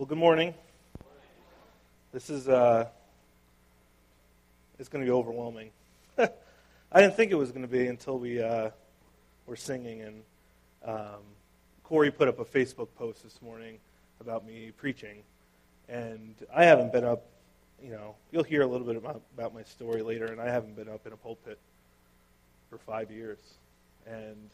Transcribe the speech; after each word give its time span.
Well, 0.00 0.06
good 0.06 0.16
morning. 0.16 0.54
This 2.10 2.30
is 2.30 2.48
uh, 2.48 2.88
it's 4.78 4.88
going 4.88 5.04
to 5.04 5.06
be 5.06 5.12
overwhelming. 5.12 5.72
I 6.18 6.30
didn't 6.94 7.16
think 7.16 7.32
it 7.32 7.34
was 7.34 7.50
going 7.50 7.66
to 7.66 7.68
be 7.68 7.86
until 7.86 8.18
we 8.18 8.40
uh, 8.40 8.70
were 9.46 9.56
singing, 9.56 10.00
and 10.00 10.22
um, 10.86 11.20
Corey 11.84 12.10
put 12.10 12.28
up 12.28 12.38
a 12.38 12.46
Facebook 12.46 12.88
post 12.96 13.22
this 13.22 13.42
morning 13.42 13.76
about 14.22 14.46
me 14.46 14.72
preaching, 14.74 15.18
and 15.86 16.34
I 16.50 16.64
haven't 16.64 16.94
been 16.94 17.04
up. 17.04 17.26
You 17.84 17.90
know, 17.90 18.14
you'll 18.32 18.42
hear 18.42 18.62
a 18.62 18.66
little 18.66 18.86
bit 18.86 18.96
about, 18.96 19.20
about 19.34 19.52
my 19.52 19.64
story 19.64 20.00
later, 20.00 20.32
and 20.32 20.40
I 20.40 20.48
haven't 20.48 20.76
been 20.76 20.88
up 20.88 21.06
in 21.06 21.12
a 21.12 21.16
pulpit 21.18 21.58
for 22.70 22.78
five 22.78 23.10
years, 23.10 23.38
and 24.06 24.48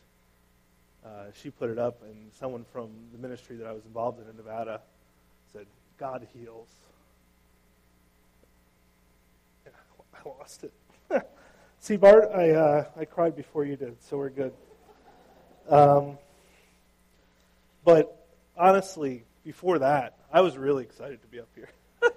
uh, 1.04 1.26
she 1.40 1.50
put 1.50 1.70
it 1.70 1.78
up, 1.78 2.02
and 2.02 2.32
someone 2.32 2.64
from 2.72 2.88
the 3.12 3.18
ministry 3.18 3.54
that 3.54 3.68
I 3.68 3.72
was 3.72 3.84
involved 3.84 4.20
in 4.20 4.28
in 4.28 4.36
Nevada 4.36 4.80
God 5.98 6.26
heals. 6.34 6.68
Yeah, 9.64 9.72
I 10.14 10.28
lost 10.28 10.64
it. 10.64 10.72
See, 11.80 11.96
Bart, 11.96 12.30
I, 12.34 12.50
uh, 12.50 12.84
I 12.98 13.04
cried 13.04 13.36
before 13.36 13.64
you 13.64 13.76
did, 13.76 13.96
so 14.02 14.18
we're 14.18 14.30
good. 14.30 14.52
Um, 15.68 16.18
but 17.84 18.26
honestly, 18.56 19.24
before 19.44 19.78
that, 19.78 20.18
I 20.32 20.40
was 20.40 20.56
really 20.56 20.82
excited 20.84 21.22
to 21.22 21.28
be 21.28 21.40
up 21.40 21.48
here. 21.54 21.70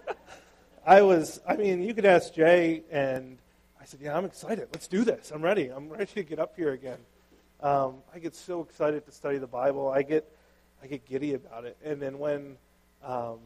I 0.85 1.01
was, 1.01 1.39
I 1.47 1.55
mean, 1.55 1.83
you 1.83 1.93
could 1.93 2.05
ask 2.05 2.33
Jay, 2.33 2.83
and 2.91 3.37
I 3.79 3.85
said, 3.85 3.99
Yeah, 4.01 4.17
I'm 4.17 4.25
excited. 4.25 4.67
Let's 4.73 4.87
do 4.87 5.03
this. 5.03 5.31
I'm 5.31 5.41
ready. 5.41 5.69
I'm 5.69 5.89
ready 5.89 6.07
to 6.07 6.23
get 6.23 6.39
up 6.39 6.53
here 6.55 6.71
again. 6.71 6.97
Um, 7.61 7.97
I 8.13 8.19
get 8.19 8.35
so 8.35 8.61
excited 8.61 9.05
to 9.05 9.11
study 9.11 9.37
the 9.37 9.47
Bible. 9.47 9.89
I 9.89 10.01
get, 10.01 10.25
I 10.83 10.87
get 10.87 11.05
giddy 11.05 11.33
about 11.33 11.65
it. 11.65 11.77
And 11.83 12.01
then 12.01 12.17
when 12.17 12.57
um, 13.03 13.39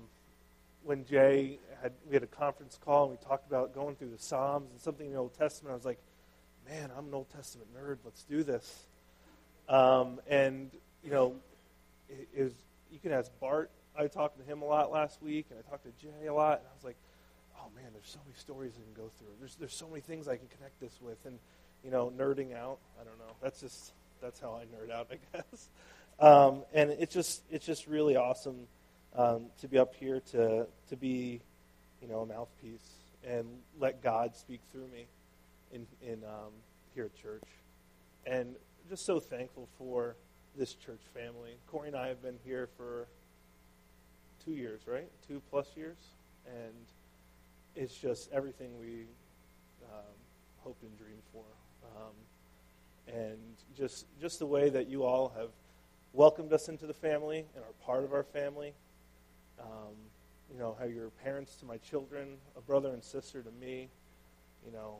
when 0.84 1.05
Jay 1.05 1.60
had 1.82 1.94
we 2.08 2.14
had 2.14 2.23
a 2.23 2.28
conference 2.28 2.80
call 2.84 3.04
and 3.04 3.12
we 3.12 3.18
talked 3.18 3.48
about 3.48 3.74
going 3.74 3.96
through 3.96 4.10
the 4.10 4.18
Psalms 4.18 4.71
and 4.71 4.80
something 4.80 5.07
in 5.07 5.13
the 5.13 5.20
Old 5.20 5.38
Testament. 5.38 5.71
I 5.71 5.76
was 5.76 5.85
like, 5.85 5.99
man, 6.70 6.90
I'm 6.98 7.07
an 7.07 7.13
Old 7.13 7.30
Testament 7.30 7.70
nerd. 7.76 7.98
Let's 8.04 8.24
do 8.24 8.44
this. 8.44 8.85
Um, 9.70 10.20
and 10.27 10.72
you 11.04 11.12
know, 11.12 11.35
it, 12.10 12.27
it 12.35 12.44
was, 12.44 12.54
you 12.91 12.99
can 12.99 13.12
ask 13.12 13.32
Bart. 13.40 13.70
I 13.98 14.07
talked 14.07 14.40
to 14.40 14.44
him 14.44 14.62
a 14.62 14.66
lot 14.66 14.91
last 14.91 15.22
week, 15.22 15.48
and 15.49 15.60
I 15.60 15.70
talked 15.70 15.84
to 15.84 15.91
Jay 16.02 16.27
a 16.27 16.34
lot. 16.34 16.60
And 16.60 16.68
I 16.68 16.76
was 16.76 16.84
like, 16.84 16.98
oh 17.57 17.68
man, 17.76 17.85
there's 17.94 18.10
so 18.10 18.20
many 18.26 18.38
stories 18.38 18.74
I 18.77 18.84
can 18.84 19.04
go 19.04 19.12
through. 19.18 19.34
There's 19.40 19.55
there's 19.55 19.76
so 19.76 19.88
many 19.88 20.02
things 20.02 20.27
I 20.27 20.38
can 20.38 20.48
connect 20.48 20.79
this 20.79 21.00
with, 21.02 21.26
and 21.26 21.38
you 21.84 21.91
know, 21.91 22.12
nerding 22.18 22.55
out. 22.55 22.79
I 23.00 23.04
don't 23.04 23.20
know. 23.20 23.35
That's 23.41 23.60
just 23.60 23.94
that's 24.22 24.40
how 24.40 24.60
I 24.62 24.66
nerd 24.66 24.91
out, 24.91 25.07
I 25.12 25.18
guess. 25.38 25.70
Um, 26.20 26.63
and 26.74 26.91
it's 26.91 27.13
just 27.13 27.44
it's 27.52 27.66
just 27.66 27.88
really 27.88 28.16
awesome 28.16 28.68
um, 29.16 29.46
to 29.62 29.68
be 29.68 29.78
up 29.78 29.94
here 29.96 30.20
to, 30.32 30.68
to 30.90 30.96
be, 30.96 31.42
you 32.02 32.08
know, 32.08 32.22
a 32.22 32.26
mouthpiece 32.26 33.04
and 33.28 33.46
let 33.80 34.02
God 34.02 34.36
speak 34.36 34.62
through 34.72 34.88
me 34.88 35.06
in, 35.72 35.86
in 36.02 36.24
um, 36.24 36.52
here 36.94 37.06
at 37.06 37.16
church. 37.16 37.48
And 38.26 38.56
just 38.90 39.06
so 39.06 39.20
thankful 39.20 39.68
for 39.78 40.16
this 40.58 40.74
church 40.74 41.02
family. 41.14 41.56
Corey 41.68 41.88
and 41.88 41.98
I 41.98 42.08
have 42.08 42.22
been 42.22 42.38
here 42.44 42.70
for 42.78 43.08
two 44.44 44.52
years, 44.52 44.82
right? 44.86 45.10
Two 45.28 45.41
plus 45.50 45.68
years. 45.76 45.98
And 46.48 46.74
it's 47.76 47.96
just 47.96 48.32
everything 48.32 48.78
we 48.80 49.06
um, 49.91 50.16
hoped 50.60 50.84
and 50.84 50.98
dreamed 50.98 51.24
for. 51.32 51.44
Um, 51.96 53.16
and 53.16 53.40
just, 53.76 54.06
just 54.22 54.40
the 54.40 54.46
way 54.46 54.70
that 54.70 54.88
you 54.88 55.04
all 55.04 55.34
have 55.38 55.50
welcomed 56.14 56.54
us 56.54 56.70
into 56.70 56.86
the 56.86 56.94
family 56.94 57.46
and 57.56 57.64
are 57.64 57.86
part 57.86 58.04
of 58.04 58.14
our 58.14 58.24
family 58.24 58.74
um, 59.64 59.96
you 60.52 60.60
know, 60.60 60.76
how 60.80 60.86
you're 60.86 61.10
parents 61.24 61.56
to 61.58 61.66
my 61.66 61.78
children, 61.78 62.38
a 62.58 62.62
brother 62.62 62.90
and 62.90 63.04
sister 63.04 63.42
to 63.42 63.52
me, 63.52 63.90
you 64.66 64.72
know, 64.72 64.97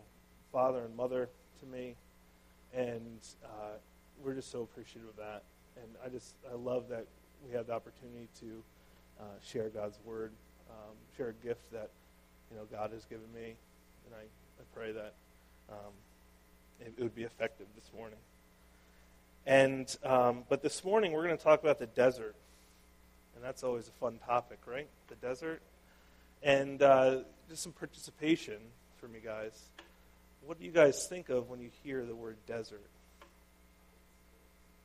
father 0.52 0.86
and 0.86 0.96
mother 0.96 1.30
to 1.60 1.66
me, 1.66 1.96
and 2.74 3.20
uh, 3.46 3.78
we're 4.24 4.34
just 4.34 4.52
so 4.52 4.62
appreciative 4.62 5.10
of 5.10 5.16
that. 5.18 5.44
And 5.76 5.88
I 6.06 6.10
just 6.10 6.36
I 6.52 6.56
love 6.56 6.90
that 6.90 7.06
we 7.46 7.54
have 7.56 7.68
the 7.68 7.74
opportunity 7.74 8.28
to 8.40 8.64
uh, 9.20 9.24
share 9.44 9.70
God's 9.70 10.00
word, 10.06 10.32
um, 10.70 10.96
share 11.18 11.30
a 11.30 11.46
gift 11.46 11.72
that 11.72 11.90
you 12.52 12.58
know 12.58 12.64
God 12.72 12.92
has 12.92 13.06
given 13.06 13.32
me, 13.34 13.56
and 14.06 14.16
I, 14.16 14.24
I 14.24 14.64
pray 14.74 14.92
that 14.92 15.14
um, 15.70 15.94
it, 16.80 16.94
it, 16.98 17.04
would 17.04 17.16
be 17.16 17.24
effective 17.24 17.68
this 17.76 17.92
morning. 17.96 18.20
And 19.46 19.96
um, 20.04 20.44
but 20.50 20.62
this 20.62 20.84
morning 20.84 21.12
we're 21.12 21.26
going 21.26 21.38
to 21.38 21.44
talk 21.44 21.62
about 21.62 21.80
the 21.80 21.88
desert 21.88 22.36
and 23.36 23.44
that's 23.44 23.64
always 23.64 23.88
a 23.88 23.92
fun 23.92 24.20
topic, 24.26 24.60
right? 24.66 24.88
The 25.08 25.16
desert. 25.16 25.62
And 26.42 26.82
uh, 26.82 27.20
just 27.50 27.64
some 27.64 27.72
participation 27.72 28.58
from 28.98 29.14
you 29.16 29.22
guys. 29.22 29.60
What 30.46 30.60
do 30.60 30.66
you 30.66 30.72
guys 30.72 31.08
think 31.08 31.30
of 31.30 31.50
when 31.50 31.60
you 31.60 31.70
hear 31.84 32.06
the 32.06 32.16
word 32.16 32.38
desert? 32.48 32.90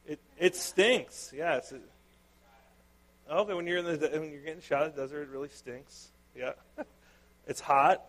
It 0.07 0.21
it 0.39 0.57
stinks. 0.57 1.33
Yes. 1.37 1.73
It, 1.73 1.83
okay, 3.31 3.55
when 3.55 3.67
you're 3.67 3.79
in 3.79 3.85
the 3.85 4.09
when 4.09 4.31
you're 4.31 4.43
getting 4.43 4.63
shot 4.63 4.85
at 4.85 4.95
the 4.95 5.03
desert, 5.03 5.23
it 5.23 5.29
really 5.31 5.49
stinks. 5.49 6.09
Yeah. 6.37 6.53
it's 7.47 7.61
hot. 7.61 8.03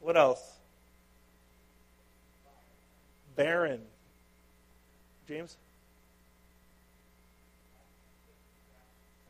What 0.00 0.16
else? 0.16 0.42
Barren. 3.34 3.80
James? 5.26 5.56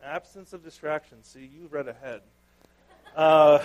Absence 0.04 0.52
of 0.52 0.62
distraction. 0.62 1.22
See, 1.22 1.50
you 1.52 1.66
read 1.70 1.88
ahead. 1.88 2.20
Uh, 3.16 3.60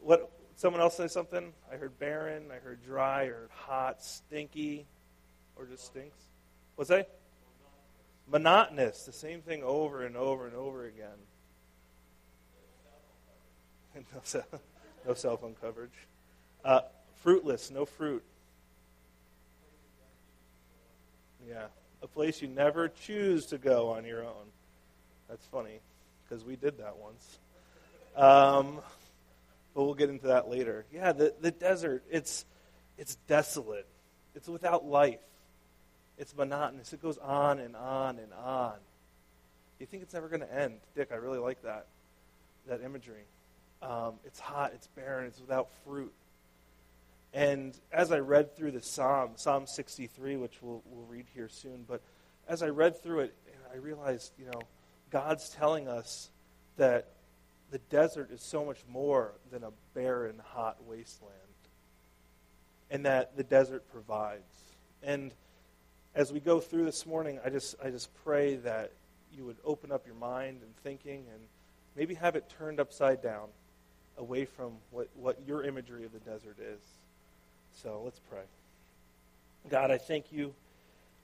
what? 0.00 0.30
Someone 0.54 0.80
else 0.80 0.96
say 0.96 1.08
something? 1.08 1.52
I 1.70 1.76
heard 1.76 1.98
barren. 1.98 2.44
I 2.50 2.56
heard 2.56 2.82
dry. 2.82 3.26
Heard 3.26 3.50
hot, 3.52 4.02
stinky, 4.02 4.86
or 5.56 5.66
just 5.66 5.84
stinks. 5.84 6.16
What's 6.76 6.88
that? 6.88 7.10
Monotonous. 8.26 9.02
The 9.04 9.12
same 9.12 9.42
thing 9.42 9.62
over 9.62 10.06
and 10.06 10.16
over 10.16 10.46
and 10.46 10.56
over 10.56 10.86
again. 10.86 11.18
no, 13.94 14.20
cell, 14.22 14.44
no 15.06 15.12
cell 15.12 15.36
phone 15.36 15.54
coverage. 15.60 15.90
Uh, 16.64 16.80
fruitless. 17.22 17.70
No 17.70 17.84
fruit. 17.84 18.24
Yeah 21.46 21.66
a 22.02 22.06
place 22.06 22.42
you 22.42 22.48
never 22.48 22.88
choose 22.88 23.46
to 23.46 23.58
go 23.58 23.90
on 23.90 24.04
your 24.04 24.22
own. 24.24 24.46
That's 25.28 25.44
funny, 25.46 25.80
because 26.24 26.44
we 26.44 26.56
did 26.56 26.78
that 26.78 26.96
once. 26.98 27.38
Um, 28.16 28.78
but 29.74 29.84
we'll 29.84 29.94
get 29.94 30.08
into 30.08 30.28
that 30.28 30.48
later. 30.48 30.84
Yeah, 30.92 31.12
the, 31.12 31.34
the 31.40 31.50
desert, 31.50 32.04
it's, 32.10 32.44
it's 32.96 33.16
desolate. 33.26 33.86
It's 34.34 34.48
without 34.48 34.86
life. 34.86 35.18
It's 36.18 36.34
monotonous. 36.34 36.92
It 36.92 37.02
goes 37.02 37.18
on 37.18 37.58
and 37.58 37.76
on 37.76 38.18
and 38.18 38.32
on. 38.32 38.74
You 39.78 39.86
think 39.86 40.02
it's 40.02 40.14
never 40.14 40.28
going 40.28 40.40
to 40.40 40.54
end. 40.54 40.74
Dick, 40.94 41.10
I 41.12 41.16
really 41.16 41.38
like 41.38 41.62
that, 41.62 41.86
that 42.68 42.82
imagery. 42.82 43.24
Um, 43.82 44.14
it's 44.24 44.40
hot, 44.40 44.72
it's 44.74 44.86
barren, 44.88 45.26
it's 45.26 45.40
without 45.40 45.68
fruit. 45.84 46.12
And 47.36 47.78
as 47.92 48.12
I 48.12 48.20
read 48.20 48.56
through 48.56 48.70
the 48.70 48.80
Psalm, 48.80 49.32
Psalm 49.36 49.66
63, 49.66 50.38
which 50.38 50.54
we'll, 50.62 50.82
we'll 50.86 51.04
read 51.04 51.26
here 51.34 51.50
soon, 51.50 51.84
but 51.86 52.00
as 52.48 52.62
I 52.62 52.68
read 52.68 53.02
through 53.02 53.20
it, 53.20 53.34
I 53.70 53.76
realized, 53.76 54.32
you 54.38 54.46
know, 54.46 54.62
God's 55.10 55.50
telling 55.50 55.86
us 55.86 56.30
that 56.78 57.08
the 57.70 57.76
desert 57.90 58.30
is 58.30 58.40
so 58.40 58.64
much 58.64 58.78
more 58.90 59.32
than 59.52 59.64
a 59.64 59.70
barren, 59.92 60.40
hot 60.54 60.78
wasteland, 60.86 61.34
and 62.90 63.04
that 63.04 63.36
the 63.36 63.44
desert 63.44 63.84
provides. 63.92 64.72
And 65.02 65.30
as 66.14 66.32
we 66.32 66.40
go 66.40 66.58
through 66.58 66.86
this 66.86 67.04
morning, 67.04 67.38
I 67.44 67.50
just, 67.50 67.74
I 67.84 67.90
just 67.90 68.08
pray 68.24 68.56
that 68.56 68.92
you 69.36 69.44
would 69.44 69.58
open 69.62 69.92
up 69.92 70.06
your 70.06 70.16
mind 70.16 70.60
and 70.62 70.74
thinking 70.76 71.26
and 71.30 71.42
maybe 71.96 72.14
have 72.14 72.34
it 72.34 72.50
turned 72.58 72.80
upside 72.80 73.22
down 73.22 73.48
away 74.16 74.46
from 74.46 74.72
what, 74.90 75.10
what 75.14 75.38
your 75.46 75.64
imagery 75.64 76.06
of 76.06 76.14
the 76.14 76.20
desert 76.20 76.56
is. 76.58 76.80
So 77.82 78.00
let's 78.02 78.20
pray. 78.30 78.42
God, 79.68 79.90
I 79.90 79.98
thank 79.98 80.32
you. 80.32 80.54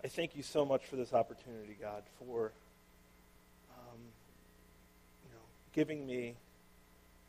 I 0.05 0.09
thank 0.09 0.37
you 0.37 0.43
so 0.43 0.67
much 0.67 0.85
for 0.85 0.97
this 0.97 1.15
opportunity, 1.15 1.77
God, 1.81 2.03
for 2.19 2.53
um, 3.71 3.99
you 5.25 5.31
know 5.33 5.41
giving 5.73 6.07
me 6.07 6.35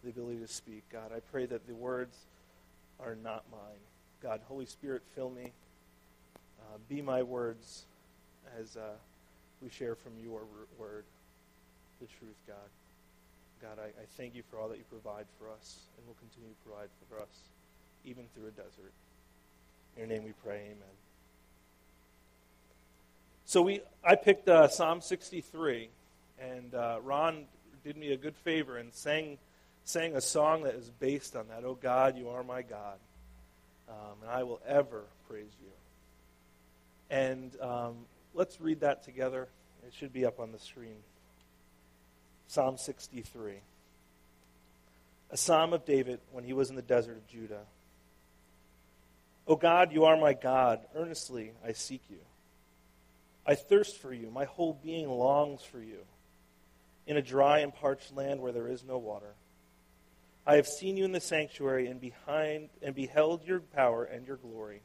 the 0.03 0.09
ability 0.09 0.39
to 0.39 0.47
speak. 0.47 0.83
God, 0.91 1.11
I 1.15 1.21
pray 1.31 1.45
that 1.45 1.65
the 1.67 1.73
words 1.73 2.17
are 2.99 3.15
not 3.15 3.45
mine. 3.49 3.79
God, 4.21 4.41
Holy 4.47 4.65
Spirit, 4.65 5.03
fill 5.15 5.29
me. 5.29 5.53
Uh, 6.59 6.77
be 6.89 7.01
my 7.01 7.23
words 7.23 7.85
as 8.59 8.75
uh, 8.75 8.81
we 9.61 9.69
share 9.69 9.95
from 9.95 10.13
your 10.21 10.41
word, 10.77 11.05
the 12.01 12.07
truth, 12.07 12.35
God. 12.45 12.57
God, 13.61 13.79
I, 13.81 13.87
I 13.87 14.05
thank 14.17 14.35
you 14.35 14.43
for 14.51 14.59
all 14.59 14.67
that 14.67 14.77
you 14.77 14.83
provide 14.89 15.27
for 15.39 15.49
us 15.49 15.77
and 15.97 16.05
will 16.05 16.15
continue 16.15 16.49
to 16.49 16.69
provide 16.69 16.89
for 17.07 17.21
us, 17.21 17.39
even 18.03 18.25
through 18.35 18.47
a 18.47 18.51
desert. 18.51 18.91
In 19.95 20.00
your 20.00 20.07
name 20.07 20.24
we 20.24 20.34
pray, 20.44 20.62
amen. 20.66 20.94
So 23.45 23.62
we, 23.62 23.81
I 24.04 24.16
picked 24.16 24.50
uh, 24.50 24.68
Psalm 24.68 25.01
63, 25.01 25.90
and 26.40 26.74
uh, 26.74 27.00
Ron 27.04 27.45
did 27.84 27.98
me 27.98 28.12
a 28.12 28.18
good 28.18 28.36
favor 28.38 28.78
and 28.78 28.94
sang, 28.94 29.38
sang 29.84 30.16
a 30.16 30.22
song 30.22 30.63
that 30.63 30.75
is 30.75 30.90
based 30.90 31.36
on 31.36 31.48
that. 31.50 31.63
Oh 31.63 31.78
God, 31.80 32.18
you 32.18 32.30
are 32.30 32.44
my 32.44 32.63
God, 32.63 32.98
um, 33.88 34.22
and 34.24 34.31
I 34.31 34.44
will 34.44 34.62
ever 34.68 35.04
praise 35.28 35.51
you. 35.62 35.69
And 37.10 37.56
um, 37.62 37.95
let's 38.34 38.60
read 38.60 38.80
that 38.80 39.04
together. 39.04 39.48
It 39.86 39.94
should 39.94 40.13
be 40.13 40.25
up 40.25 40.40
on 40.40 40.51
the 40.51 40.60
screen. 40.60 40.98
Psalm 42.48 42.78
63. 42.78 43.54
A 45.31 45.38
psalm 45.38 45.74
of 45.74 45.86
David 45.86 46.19
when 46.31 46.44
he 46.44 46.54
was 46.54 46.69
in 46.69 46.75
the 46.75 46.81
desert 46.81 47.18
of 47.18 47.28
Judah. 47.28 47.66
O 49.48 49.56
God, 49.56 49.92
you 49.92 50.06
are 50.06 50.18
my 50.18 50.34
God. 50.34 50.80
Earnestly 50.95 51.51
I 51.66 51.74
seek 51.74 52.01
you. 52.10 52.19
I 53.45 53.56
thirst 53.56 54.01
for 54.01 54.13
you. 54.13 54.30
My 54.31 54.45
whole 54.45 54.80
being 54.84 55.10
longs 55.10 55.63
for 55.63 55.80
you. 55.80 56.00
In 57.06 57.18
a 57.18 57.22
dry 57.22 57.60
and 57.60 57.74
parched 57.74 58.16
land 58.16 58.40
where 58.40 58.54
there 58.54 58.68
is 58.68 58.86
no 58.86 58.98
water. 58.98 59.34
I 60.45 60.56
have 60.56 60.68
seen 60.68 60.98
you 60.98 61.06
in 61.06 61.12
the 61.12 61.19
sanctuary 61.19 61.88
and 61.88 62.00
behind 62.00 62.69
and 62.81 62.95
beheld 62.95 63.45
your 63.45 63.60
power 63.60 64.04
and 64.04 64.25
your 64.25 64.38
glory. 64.38 64.81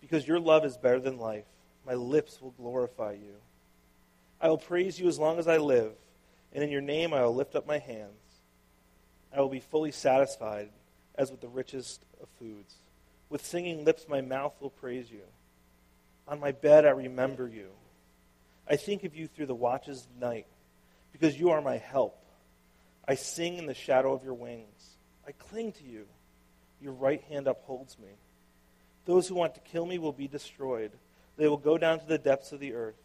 Because 0.00 0.26
your 0.26 0.40
love 0.40 0.64
is 0.64 0.76
better 0.76 1.00
than 1.00 1.18
life, 1.18 1.44
my 1.86 1.94
lips 1.94 2.40
will 2.40 2.50
glorify 2.52 3.12
you. 3.12 3.34
I 4.40 4.48
will 4.48 4.58
praise 4.58 4.98
you 4.98 5.06
as 5.06 5.18
long 5.18 5.38
as 5.38 5.46
I 5.46 5.58
live, 5.58 5.92
and 6.52 6.64
in 6.64 6.70
your 6.70 6.80
name 6.80 7.14
I 7.14 7.22
will 7.22 7.34
lift 7.34 7.54
up 7.54 7.66
my 7.66 7.78
hands. 7.78 8.10
I 9.34 9.40
will 9.40 9.48
be 9.48 9.60
fully 9.60 9.92
satisfied 9.92 10.70
as 11.14 11.30
with 11.30 11.40
the 11.40 11.48
richest 11.48 12.04
of 12.20 12.28
foods. 12.40 12.74
With 13.32 13.46
singing 13.46 13.86
lips 13.86 14.04
my 14.10 14.20
mouth 14.20 14.52
will 14.60 14.68
praise 14.68 15.10
you. 15.10 15.22
On 16.28 16.38
my 16.38 16.52
bed 16.52 16.84
I 16.84 16.90
remember 16.90 17.48
you. 17.48 17.68
I 18.68 18.76
think 18.76 19.04
of 19.04 19.16
you 19.16 19.26
through 19.26 19.46
the 19.46 19.54
watches 19.54 20.04
of 20.04 20.20
night, 20.20 20.44
because 21.12 21.40
you 21.40 21.48
are 21.48 21.62
my 21.62 21.78
help. 21.78 22.22
I 23.08 23.14
sing 23.14 23.56
in 23.56 23.64
the 23.64 23.72
shadow 23.72 24.12
of 24.12 24.22
your 24.22 24.34
wings. 24.34 24.98
I 25.26 25.32
cling 25.32 25.72
to 25.72 25.82
you. 25.82 26.04
Your 26.82 26.92
right 26.92 27.22
hand 27.22 27.46
upholds 27.46 27.98
me. 27.98 28.10
Those 29.06 29.28
who 29.28 29.34
want 29.34 29.54
to 29.54 29.60
kill 29.62 29.86
me 29.86 29.98
will 29.98 30.12
be 30.12 30.28
destroyed. 30.28 30.92
They 31.38 31.48
will 31.48 31.56
go 31.56 31.78
down 31.78 32.00
to 32.00 32.06
the 32.06 32.18
depths 32.18 32.52
of 32.52 32.60
the 32.60 32.74
earth. 32.74 33.00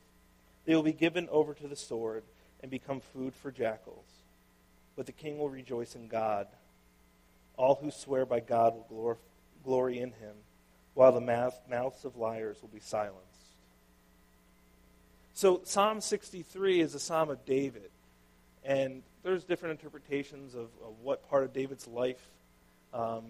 They 0.66 0.76
will 0.76 0.84
be 0.84 0.92
given 0.92 1.30
over 1.32 1.54
to 1.54 1.68
the 1.70 1.78
sword 1.78 2.26
and 2.62 2.70
become 2.70 3.00
food 3.00 3.34
for 3.34 3.50
jackals. 3.50 4.10
But 4.98 5.06
the 5.06 5.14
king 5.14 5.38
will 5.38 5.50
rejoice 5.50 5.96
in 5.96 6.10
God. 6.10 6.48
All 7.56 7.76
who 7.76 7.92
swear 7.92 8.26
by 8.26 8.42
God 8.42 8.74
will 8.74 8.88
glory 9.68 10.00
in 10.00 10.12
him, 10.12 10.34
while 10.94 11.12
the 11.12 11.20
mouths 11.20 12.06
of 12.06 12.16
liars 12.16 12.58
will 12.62 12.70
be 12.70 12.80
silenced. 12.80 13.22
So, 15.34 15.60
Psalm 15.66 16.00
63 16.00 16.80
is 16.80 16.96
a 16.96 17.00
psalm 17.00 17.30
of 17.30 17.46
David. 17.46 17.92
And 18.64 19.04
there's 19.24 19.44
different 19.44 19.80
interpretations 19.80 20.56
of, 20.56 20.70
of 20.84 20.94
what 21.04 21.30
part 21.30 21.44
of 21.44 21.52
David's 21.52 21.86
life 21.86 22.26
um, 22.94 23.24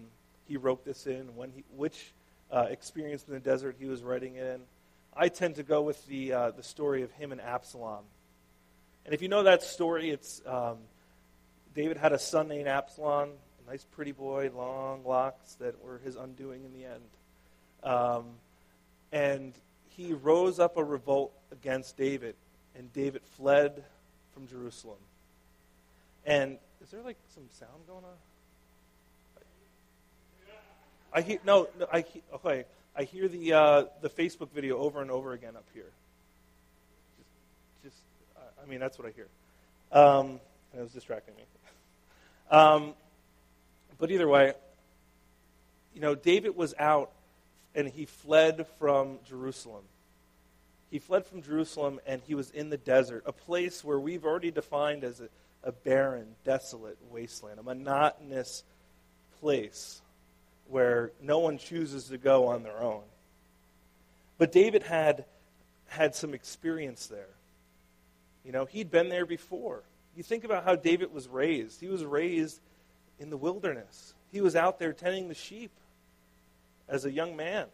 he 0.46 0.56
wrote 0.56 0.84
this 0.84 1.08
in, 1.08 1.34
when 1.34 1.50
he, 1.50 1.64
which 1.76 2.12
uh, 2.52 2.66
experience 2.70 3.24
in 3.26 3.34
the 3.34 3.40
desert 3.40 3.74
he 3.80 3.86
was 3.86 4.02
writing 4.02 4.36
it 4.36 4.46
in. 4.46 4.60
I 5.16 5.28
tend 5.28 5.56
to 5.56 5.64
go 5.64 5.82
with 5.82 6.06
the, 6.06 6.32
uh, 6.32 6.50
the 6.52 6.62
story 6.62 7.02
of 7.02 7.10
him 7.10 7.32
and 7.32 7.40
Absalom. 7.40 8.04
And 9.04 9.12
if 9.12 9.22
you 9.22 9.28
know 9.28 9.42
that 9.42 9.64
story, 9.64 10.10
it's 10.10 10.40
um, 10.46 10.76
David 11.74 11.96
had 11.96 12.12
a 12.12 12.18
son 12.18 12.46
named 12.46 12.68
Absalom, 12.68 13.30
nice 13.68 13.84
pretty 13.84 14.12
boy, 14.12 14.50
long 14.56 15.04
locks 15.04 15.54
that 15.54 15.82
were 15.84 15.98
his 15.98 16.16
undoing 16.16 16.64
in 16.64 16.72
the 16.72 16.86
end. 16.86 17.02
Um, 17.82 18.24
and 19.12 19.52
he 19.96 20.14
rose 20.14 20.58
up 20.58 20.76
a 20.76 20.84
revolt 20.84 21.32
against 21.52 21.96
David, 21.96 22.34
and 22.74 22.92
David 22.92 23.22
fled 23.36 23.84
from 24.32 24.46
Jerusalem. 24.46 24.98
And 26.24 26.58
is 26.82 26.90
there 26.90 27.02
like 27.02 27.16
some 27.34 27.44
sound 27.50 27.86
going 27.86 28.04
on? 28.04 28.10
I 31.12 31.22
hear 31.22 31.38
no, 31.44 31.68
no 31.78 31.86
I 31.92 32.04
okay. 32.34 32.64
I 32.94 33.04
hear 33.04 33.28
the 33.28 33.52
uh, 33.52 33.84
the 34.02 34.10
Facebook 34.10 34.50
video 34.52 34.78
over 34.78 35.00
and 35.00 35.10
over 35.10 35.32
again 35.32 35.56
up 35.56 35.64
here. 35.72 35.90
Just, 37.82 37.94
just 37.94 37.96
I 38.62 38.68
mean, 38.68 38.80
that's 38.80 38.98
what 38.98 39.08
I 39.08 39.12
hear. 39.12 39.28
Um, 39.90 40.40
and 40.72 40.80
it 40.80 40.82
was 40.82 40.92
distracting 40.92 41.34
me. 41.36 41.42
Um, 42.50 42.94
but 43.98 44.10
either 44.10 44.28
way, 44.28 44.54
you 45.94 46.00
know, 46.00 46.14
David 46.14 46.56
was 46.56 46.74
out 46.78 47.10
and 47.74 47.88
he 47.88 48.04
fled 48.04 48.66
from 48.78 49.18
Jerusalem. 49.28 49.84
He 50.90 50.98
fled 50.98 51.26
from 51.26 51.42
Jerusalem 51.42 52.00
and 52.06 52.22
he 52.26 52.34
was 52.34 52.50
in 52.50 52.70
the 52.70 52.76
desert, 52.76 53.24
a 53.26 53.32
place 53.32 53.84
where 53.84 53.98
we've 53.98 54.24
already 54.24 54.50
defined 54.50 55.04
as 55.04 55.20
a, 55.20 55.28
a 55.62 55.72
barren, 55.72 56.34
desolate 56.44 56.98
wasteland, 57.10 57.58
a 57.58 57.62
monotonous 57.62 58.64
place 59.40 60.00
where 60.68 61.12
no 61.20 61.38
one 61.38 61.58
chooses 61.58 62.04
to 62.04 62.18
go 62.18 62.46
on 62.46 62.62
their 62.62 62.78
own. 62.78 63.02
But 64.38 64.52
David 64.52 64.82
had 64.82 65.24
had 65.88 66.14
some 66.14 66.34
experience 66.34 67.06
there. 67.06 67.34
You 68.44 68.52
know, 68.52 68.66
he'd 68.66 68.90
been 68.90 69.08
there 69.08 69.26
before. 69.26 69.82
You 70.16 70.22
think 70.22 70.44
about 70.44 70.64
how 70.64 70.76
David 70.76 71.12
was 71.12 71.28
raised. 71.28 71.80
He 71.80 71.88
was 71.88 72.04
raised 72.04 72.60
in 73.18 73.30
the 73.30 73.36
wilderness. 73.36 74.14
He 74.30 74.40
was 74.40 74.56
out 74.56 74.78
there 74.78 74.92
tending 74.92 75.28
the 75.28 75.34
sheep 75.34 75.70
as 76.88 77.04
a 77.04 77.10
young 77.10 77.36
man. 77.36 77.66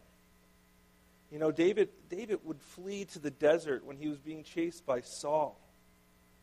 You 1.31 1.39
know, 1.39 1.51
David 1.51 1.89
David 2.09 2.39
would 2.43 2.61
flee 2.61 3.05
to 3.05 3.19
the 3.19 3.31
desert 3.31 3.85
when 3.85 3.97
he 3.97 4.07
was 4.07 4.19
being 4.19 4.43
chased 4.43 4.85
by 4.85 5.01
Saul 5.01 5.59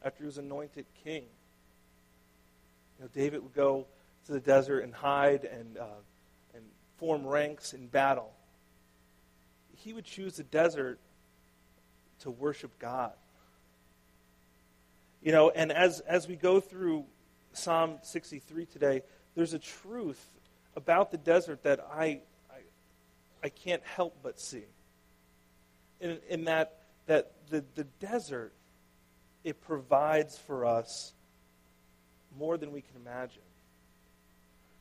after 0.05 0.25
he 0.25 0.27
was 0.27 0.39
anointed 0.39 0.87
king. 1.05 1.25
You 2.99 3.05
know, 3.05 3.11
David 3.15 3.43
would 3.43 3.55
go 3.55 3.87
to 4.27 4.33
the 4.33 4.41
desert 4.41 4.81
and 4.81 4.95
hide 4.95 5.45
and 5.45 5.79
uh, 5.79 5.85
form 7.03 7.27
ranks 7.27 7.73
in 7.73 7.89
battle. 7.89 8.31
He 9.79 9.93
would 9.93 10.05
choose 10.05 10.37
the 10.37 10.45
desert 10.45 11.01
to 12.21 12.31
worship 12.31 12.71
God. 12.79 13.11
You 15.21 15.33
know, 15.33 15.51
and 15.51 15.73
as, 15.73 15.99
as 15.99 16.29
we 16.29 16.37
go 16.37 16.61
through 16.61 17.05
Psalm 17.53 17.99
63 18.03 18.67
today, 18.67 19.03
there's 19.35 19.55
a 19.55 19.59
truth 19.59 20.31
about 20.77 21.11
the 21.11 21.19
desert 21.19 21.63
that 21.65 21.81
I, 21.93 22.21
I, 22.51 22.61
I 23.45 23.49
can't 23.49 23.83
help 23.85 24.17
but 24.23 24.41
see. 24.41 24.65
In, 26.01 26.19
in 26.29 26.45
that, 26.45 26.79
that 27.07 27.33
the, 27.49 27.65
the 27.75 27.85
desert, 28.01 28.53
it 29.45 29.61
provides 29.61 30.39
for 30.39 30.65
us 30.65 31.13
more 32.39 32.57
than 32.57 32.73
we 32.73 32.81
can 32.81 32.97
imagine. 32.97 33.43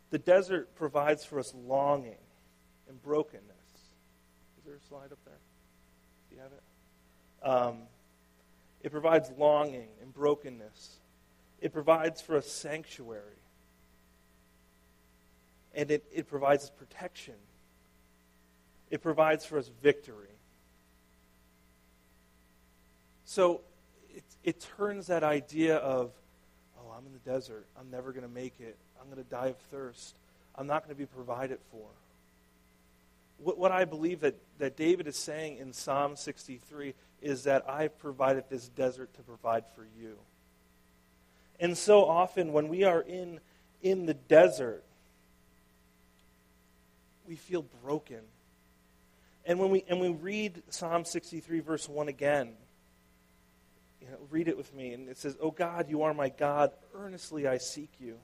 The 0.10 0.20
desert 0.20 0.76
provides 0.76 1.24
for 1.24 1.40
us 1.40 1.54
longing 1.66 2.18
and 2.88 3.02
brokenness. 3.02 3.46
Is 4.58 4.66
there 4.66 4.76
a 4.76 4.88
slide 4.88 5.12
up 5.12 5.20
there? 5.26 5.38
Do 6.30 6.36
you 6.36 6.42
have 6.42 6.52
it? 6.52 6.64
Um, 7.44 7.78
it 8.82 8.92
provides 8.92 9.32
longing 9.38 9.88
and 10.02 10.14
brokenness. 10.14 11.01
It 11.62 11.72
provides 11.72 12.22
for 12.22 12.38
us 12.38 12.48
sanctuary. 12.48 13.22
And 15.74 15.92
it, 15.92 16.04
it 16.12 16.28
provides 16.28 16.64
us 16.64 16.70
protection. 16.72 17.36
It 18.90 19.02
provides 19.02 19.46
for 19.46 19.58
us 19.58 19.70
victory. 19.82 20.28
So 23.26 23.62
it, 24.14 24.24
it 24.44 24.66
turns 24.76 25.08
that 25.08 25.24
idea 25.24 25.78
of, 25.78 26.12
oh, 26.78 26.92
I'm 26.98 27.06
in 27.06 27.14
the 27.14 27.32
desert. 27.32 27.66
I'm 27.80 27.90
never 27.90 28.12
going 28.12 28.28
to 28.28 28.34
make 28.34 28.60
it. 28.60 28.76
I'm 29.00 29.06
going 29.10 29.24
to 29.24 29.30
die 29.30 29.48
of 29.48 29.58
thirst. 29.72 30.16
I'm 30.56 30.68
not 30.68 30.84
going 30.84 30.94
to 30.94 31.00
be 31.00 31.06
provided 31.06 31.60
for. 31.72 31.88
What, 33.38 33.58
what 33.58 33.72
I 33.72 33.86
believe 33.86 34.20
that, 34.22 34.36
that 34.60 34.76
David 34.76 35.08
is 35.08 35.16
saying 35.16 35.60
in 35.60 35.72
Psalm 35.72 36.18
63 36.18 36.94
is 37.22 37.44
that 37.44 37.70
I've 37.70 37.98
provided 38.00 38.46
this 38.50 38.68
desert 38.68 39.14
to 39.14 39.22
provide 39.22 39.64
for 39.76 39.88
you. 39.98 40.18
And 41.62 41.78
so 41.78 42.06
often 42.06 42.52
when 42.52 42.68
we 42.68 42.84
are 42.84 43.02
in, 43.02 43.40
in 43.84 44.08
the 44.08 44.16
desert, 44.16 44.84
we 47.28 47.36
feel 47.36 47.64
broken. 47.84 48.20
And 49.46 49.60
when 49.60 49.70
we, 49.70 49.86
and 49.88 50.02
we 50.02 50.10
read 50.10 50.64
Psalm 50.70 51.06
63, 51.06 51.60
verse 51.60 51.88
1 51.88 52.08
again, 52.08 52.54
you 54.02 54.08
know, 54.08 54.18
read 54.32 54.48
it 54.48 54.58
with 54.58 54.74
me. 54.74 54.94
And 54.94 55.08
it 55.08 55.20
says, 55.20 55.38
Oh 55.40 55.52
God, 55.52 55.88
you 55.88 56.02
are 56.02 56.14
my 56.16 56.30
God. 56.30 56.72
Earnestly 56.96 57.48
I 57.48 57.60
seek 57.60 57.92
you. 58.00 58.18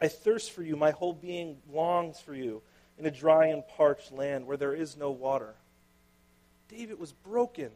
I 0.00 0.08
thirst 0.08 0.52
for 0.52 0.62
you. 0.62 0.76
My 0.76 0.90
whole 0.90 1.14
being 1.14 1.56
longs 1.72 2.20
for 2.20 2.34
you 2.34 2.60
in 2.98 3.06
a 3.06 3.10
dry 3.10 3.46
and 3.46 3.66
parched 3.76 4.12
land 4.12 4.46
where 4.46 4.58
there 4.58 4.74
is 4.74 4.94
no 4.96 5.10
water. 5.10 5.54
David 6.68 6.98
was 6.98 7.12
broken. 7.12 7.70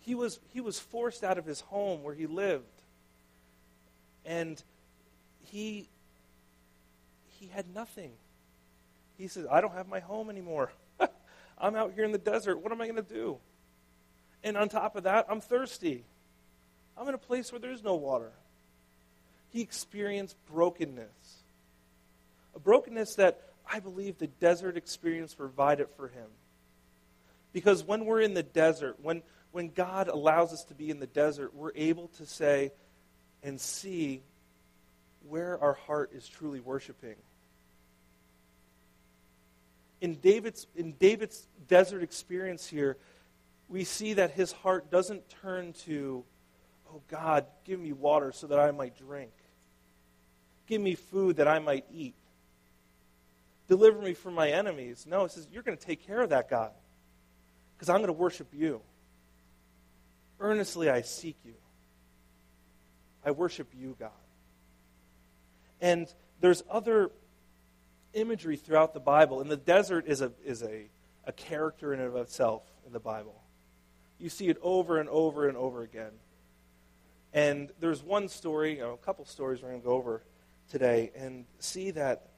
He 0.00 0.14
was, 0.14 0.38
he 0.50 0.60
was 0.60 0.78
forced 0.78 1.24
out 1.24 1.38
of 1.38 1.46
his 1.46 1.62
home 1.62 2.02
where 2.02 2.14
he 2.14 2.26
lived. 2.26 2.64
And 4.24 4.62
he, 5.42 5.88
he 7.26 7.46
had 7.46 7.72
nothing. 7.74 8.12
He 9.18 9.28
says, 9.28 9.46
I 9.50 9.60
don't 9.60 9.74
have 9.74 9.88
my 9.88 10.00
home 10.00 10.30
anymore. 10.30 10.72
I'm 11.58 11.76
out 11.76 11.92
here 11.94 12.04
in 12.04 12.12
the 12.12 12.18
desert. 12.18 12.58
What 12.58 12.72
am 12.72 12.80
I 12.80 12.86
going 12.86 12.96
to 12.96 13.02
do? 13.02 13.38
And 14.42 14.56
on 14.56 14.68
top 14.68 14.96
of 14.96 15.04
that, 15.04 15.26
I'm 15.28 15.40
thirsty. 15.40 16.04
I'm 16.96 17.08
in 17.08 17.14
a 17.14 17.18
place 17.18 17.52
where 17.52 17.58
there's 17.58 17.82
no 17.82 17.94
water. 17.94 18.32
He 19.50 19.60
experienced 19.60 20.36
brokenness. 20.50 21.42
A 22.54 22.58
brokenness 22.58 23.16
that 23.16 23.40
I 23.70 23.80
believe 23.80 24.18
the 24.18 24.26
desert 24.26 24.76
experience 24.76 25.34
provided 25.34 25.88
for 25.96 26.08
him. 26.08 26.26
Because 27.52 27.84
when 27.84 28.04
we're 28.04 28.20
in 28.20 28.34
the 28.34 28.42
desert, 28.42 28.96
when, 29.00 29.22
when 29.52 29.68
God 29.68 30.08
allows 30.08 30.52
us 30.52 30.64
to 30.64 30.74
be 30.74 30.90
in 30.90 30.98
the 30.98 31.06
desert, 31.06 31.54
we're 31.54 31.72
able 31.74 32.08
to 32.18 32.26
say 32.26 32.72
and 33.44 33.60
see 33.60 34.22
where 35.28 35.62
our 35.62 35.74
heart 35.74 36.10
is 36.14 36.26
truly 36.26 36.60
worshiping. 36.60 37.16
In 40.00 40.16
David's, 40.16 40.66
in 40.74 40.92
David's 40.92 41.46
desert 41.68 42.02
experience 42.02 42.66
here, 42.66 42.96
we 43.68 43.84
see 43.84 44.14
that 44.14 44.32
his 44.32 44.50
heart 44.50 44.90
doesn't 44.90 45.28
turn 45.42 45.72
to, 45.84 46.24
oh 46.92 47.00
God, 47.08 47.46
give 47.64 47.78
me 47.78 47.92
water 47.92 48.32
so 48.32 48.46
that 48.48 48.58
I 48.58 48.70
might 48.70 48.96
drink. 48.96 49.30
Give 50.66 50.80
me 50.80 50.94
food 50.94 51.36
that 51.36 51.48
I 51.48 51.58
might 51.58 51.84
eat. 51.92 52.14
Deliver 53.68 54.00
me 54.00 54.14
from 54.14 54.34
my 54.34 54.50
enemies. 54.50 55.06
No, 55.08 55.24
it 55.24 55.32
says, 55.32 55.46
You're 55.52 55.62
going 55.62 55.76
to 55.76 55.86
take 55.86 56.06
care 56.06 56.20
of 56.20 56.30
that, 56.30 56.50
God, 56.50 56.72
because 57.76 57.88
I'm 57.88 57.96
going 57.96 58.08
to 58.08 58.12
worship 58.12 58.48
you. 58.52 58.80
Earnestly 60.40 60.90
I 60.90 61.02
seek 61.02 61.36
you. 61.44 61.54
I 63.24 63.30
worship 63.30 63.68
you, 63.74 63.96
God. 63.98 64.10
And 65.80 66.12
there's 66.40 66.62
other 66.70 67.10
imagery 68.12 68.56
throughout 68.56 68.94
the 68.94 69.00
Bible, 69.00 69.40
and 69.40 69.50
the 69.50 69.56
desert 69.56 70.06
is 70.06 70.20
a, 70.20 70.32
is 70.44 70.62
a, 70.62 70.86
a 71.26 71.32
character 71.32 71.92
in 71.92 72.00
and 72.00 72.08
of 72.08 72.16
itself 72.16 72.62
in 72.86 72.92
the 72.92 73.00
Bible. 73.00 73.40
You 74.18 74.28
see 74.28 74.48
it 74.48 74.58
over 74.62 74.98
and 74.98 75.08
over 75.08 75.48
and 75.48 75.56
over 75.56 75.82
again. 75.82 76.12
And 77.32 77.70
there's 77.80 78.02
one 78.02 78.28
story, 78.28 78.76
you 78.76 78.82
know, 78.82 78.92
a 78.92 78.98
couple 78.98 79.24
stories 79.24 79.60
we're 79.62 79.70
going 79.70 79.80
to 79.80 79.86
go 79.86 79.94
over 79.94 80.22
today, 80.70 81.10
and 81.16 81.44
see 81.58 81.90
that, 81.90 82.28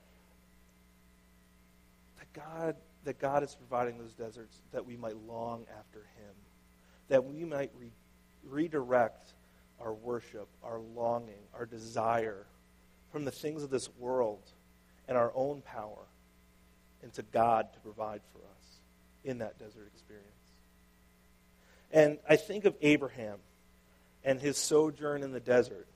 that 2.19 2.33
God 2.33 2.77
that 3.07 3.21
God 3.21 3.45
is 3.45 3.55
providing 3.55 3.99
those 3.99 4.13
deserts 4.15 4.59
that 4.73 4.85
we 4.85 4.97
might 4.97 5.17
long 5.27 5.65
after 5.79 6.01
Him, 6.01 6.35
that 7.09 7.25
we 7.25 7.45
might 7.45 7.71
re- 7.79 7.93
redirect 8.45 9.33
our 9.81 9.93
worship, 9.93 10.49
our 10.63 10.79
longing, 10.95 11.43
our 11.55 11.67
desire 11.67 12.47
from 13.13 13.25
the 13.25 13.31
things 13.31 13.63
of 13.63 13.71
this 13.71 13.89
world 13.99 14.43
and 15.09 15.17
our 15.17 15.33
own 15.35 15.63
power 15.63 16.05
into 17.03 17.23
God 17.23 17.73
to 17.73 17.81
provide 17.81 18.21
for 18.33 18.39
us 18.39 18.79
in 19.25 19.39
that 19.39 19.59
desert 19.59 19.89
experience. 19.93 20.27
And 21.93 22.19
I 22.29 22.37
think 22.37 22.65
of 22.65 22.75
Abraham 22.83 23.39
and 24.25 24.41
his 24.41 24.59
sojourn 24.59 25.23
in 25.23 25.33
the 25.33 25.41
desert. 25.41 25.87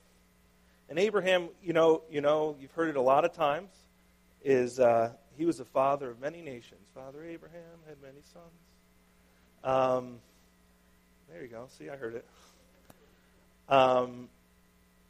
And 0.89 0.99
Abraham, 0.99 1.49
you 1.63 1.73
know, 1.73 2.03
you 2.11 2.21
know, 2.21 2.57
you've 2.61 2.73
heard 2.73 2.89
it 2.89 2.97
a 2.97 3.01
lot 3.01 3.25
of 3.25 3.33
times, 3.33 3.71
is 4.43 4.81
uh, 4.81 5.13
he 5.37 5.45
was 5.45 5.59
the 5.59 5.65
father 5.65 6.11
of 6.11 6.21
many 6.21 6.41
nations. 6.41 6.81
Father 6.95 7.25
Abraham 7.25 7.61
had 7.87 7.97
many 8.01 8.21
sons. 8.33 8.45
Um, 9.63 10.19
there 11.31 11.43
you 11.43 11.49
go. 11.49 11.67
See, 11.79 11.91
I 11.91 11.97
heard 11.97 12.15
it. 12.15 12.25
Um, 13.71 14.29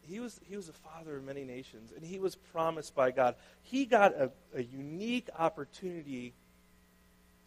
he 0.03 0.21
was 0.21 0.41
he 0.49 0.57
was 0.57 0.69
a 0.69 0.73
father 0.73 1.17
of 1.17 1.25
many 1.25 1.45
nations, 1.45 1.93
and 1.95 2.05
he 2.05 2.19
was 2.19 2.37
promised 2.37 2.95
by 2.95 3.11
God. 3.11 3.35
He 3.63 3.87
got 3.87 4.13
a, 4.13 4.31
a 4.55 4.63
unique 4.63 5.29
opportunity 5.39 6.35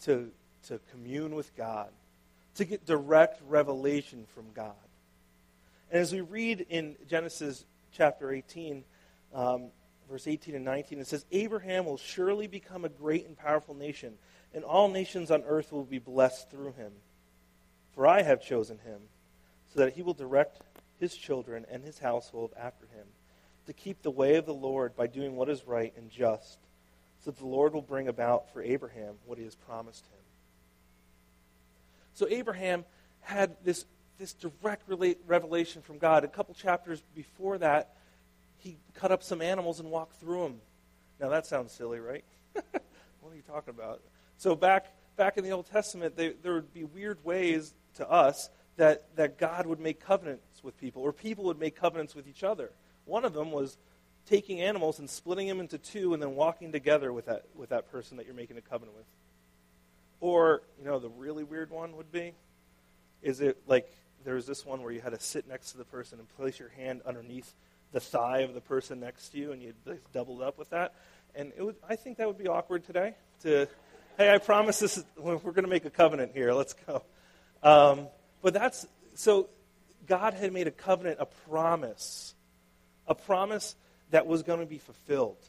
to 0.03 0.32
to 0.67 0.79
commune 0.91 1.36
with 1.36 1.55
God, 1.55 1.89
to 2.55 2.65
get 2.65 2.86
direct 2.86 3.41
revelation 3.48 4.25
from 4.34 4.46
God. 4.53 4.74
And 5.91 6.01
as 6.01 6.12
we 6.12 6.22
read 6.22 6.65
in 6.70 6.96
Genesis 7.08 7.65
chapter 7.91 8.32
18, 8.32 8.84
um, 9.34 9.70
verse 10.10 10.27
18 10.27 10.55
and 10.55 10.65
19, 10.65 11.00
it 11.00 11.08
says, 11.08 11.25
Abraham 11.32 11.86
will 11.86 11.98
surely 11.98 12.48
become 12.48 12.86
a 12.86 12.89
great 12.89 13.27
and 13.27 13.38
powerful 13.38 13.75
nation, 13.75 14.13
and 14.53 14.63
all 14.63 14.89
nations 14.89 15.32
on 15.32 15.43
earth 15.43 15.72
will 15.72 15.84
be 15.84 16.00
blessed 16.00 16.50
through 16.50 16.72
him. 16.74 16.91
For 17.93 18.08
I 18.08 18.24
have 18.24 18.41
chosen 18.41 18.79
him, 18.79 19.01
so 19.74 19.82
that 19.82 19.93
he 19.93 20.01
will 20.01 20.13
direct 20.13 20.62
his 21.00 21.16
children 21.16 21.66
and 21.70 21.84
his 21.84 22.00
household 22.00 22.52
after 22.58 22.86
him, 22.86 23.06
to 23.66 23.74
keep 23.74 24.02
the 24.02 24.12
way 24.12 24.36
of 24.36 24.46
the 24.46 24.54
Lord 24.54 24.96
by 24.96 25.08
doing 25.08 25.36
what 25.36 25.50
is 25.50 25.66
right 25.66 25.94
and 25.98 26.10
just, 26.10 26.60
so 27.24 27.32
that 27.32 27.38
the 27.38 27.46
Lord 27.46 27.74
will 27.74 27.82
bring 27.82 28.08
about 28.08 28.52
for 28.52 28.62
Abraham 28.62 29.16
what 29.26 29.38
he 29.38 29.44
has 29.46 29.56
promised 29.56 30.06
him. 30.06 30.20
So 32.14 32.28
Abraham 32.30 32.86
had 33.22 33.56
this, 33.64 33.86
this 34.20 34.34
direct 34.34 34.84
revelation 35.28 35.82
from 35.82 35.98
God. 35.98 36.24
A 36.24 36.28
couple 36.28 36.54
chapters 36.54 37.02
before 37.16 37.58
that, 37.60 37.96
he 38.58 38.78
cut 38.94 39.12
up 39.12 39.24
some 39.24 39.42
animals 39.42 39.80
and 39.80 39.90
walked 39.90 40.18
through 40.18 40.44
them. 40.44 40.62
Now 41.20 41.30
that 41.30 41.46
sounds 41.46 41.72
silly, 41.72 42.00
right? 42.00 42.24
what 42.54 43.32
are 43.32 43.36
you 43.36 43.44
talking 43.48 43.74
about? 43.74 44.02
So 44.38 44.56
back 44.56 44.88
back 45.16 45.38
in 45.38 45.44
the 45.44 45.52
Old 45.52 45.70
Testament, 45.70 46.16
they, 46.16 46.30
there 46.42 46.54
would 46.54 46.74
be 46.74 46.84
weird 46.84 47.24
ways 47.24 47.74
to 47.96 48.10
us 48.10 48.50
that, 48.77 49.15
that 49.15 49.38
God 49.38 49.65
would 49.65 49.80
make 49.80 50.00
covenants 50.00 50.63
with 50.63 50.77
people, 50.80 51.01
or 51.01 51.13
people 51.13 51.46
would 51.46 51.60
make 51.60 51.75
covenants 51.75 52.15
with 52.15 52.27
each 52.27 52.44
other. 52.44 52.72
One 53.06 53.25
of 53.25 53.34
them 53.34 53.51
was 53.51 53.77
taking 54.30 54.62
animals 54.62 55.00
and 55.00 55.10
splitting 55.10 55.48
them 55.48 55.60
into 55.60 55.77
two 55.77 56.13
and 56.13 56.22
then 56.22 56.36
walking 56.36 56.72
together 56.72 57.12
with 57.12 57.25
that, 57.25 57.44
with 57.56 57.70
that 57.70 57.92
person 57.92 58.18
that 58.18 58.25
you're 58.25 58.36
making 58.36 58.58
a 58.58 58.62
covenant 58.62 58.96
with. 58.98 59.06
Or, 60.22 60.62
you 60.80 60.86
know, 60.86 61.00
the 61.00 61.10
really 61.10 61.44
weird 61.44 61.70
one 61.70 61.98
would 61.98 62.12
be 62.12 62.34
is 63.22 63.42
it 63.42 63.58
like 63.68 63.89
there 64.25 64.36
was 64.36 64.46
this 64.46 64.65
one 64.65 64.82
where 64.82 64.92
you 64.92 65.01
had 65.01 65.12
to 65.12 65.20
sit 65.20 65.48
next 65.48 65.72
to 65.72 65.77
the 65.77 65.86
person 65.86 66.20
and 66.20 66.27
place 66.38 66.60
your 66.60 66.70
hand 66.70 67.01
underneath 67.06 67.53
the 67.92 68.00
thigh 68.00 68.39
of 68.39 68.53
the 68.53 68.62
person 68.62 69.00
next 69.00 69.30
to 69.30 69.38
you 69.38 69.51
and 69.51 69.62
you 69.62 69.74
doubled 70.13 70.42
up 70.42 70.58
with 70.58 70.70
that. 70.72 70.94
And 71.36 71.51
it 71.58 71.63
would, 71.63 71.75
I 71.88 71.96
think 71.96 72.18
that 72.18 72.27
would 72.27 72.38
be 72.38 72.48
awkward 72.48 72.86
today 72.86 73.15
to, 73.42 73.68
hey, 74.18 74.34
I 74.34 74.38
promise 74.38 74.80
this, 74.80 75.03
we're 75.18 75.38
going 75.38 75.63
to 75.63 75.70
make 75.70 75.86
a 75.86 75.89
covenant 75.89 76.32
here. 76.34 76.53
Let's 76.53 76.74
go. 76.74 77.03
Um, 77.62 78.08
but 78.44 78.54
that's 78.54 78.86
so 79.16 79.50
God 80.06 80.36
had 80.36 80.54
made 80.54 80.68
a 80.68 80.72
covenant, 80.72 81.18
a 81.20 81.26
promise, 81.26 82.36
a 83.08 83.16
promise 83.16 83.76
that 84.12 84.28
was 84.28 84.44
going 84.44 84.60
to 84.60 84.66
be 84.66 84.78
fulfilled. 84.78 85.44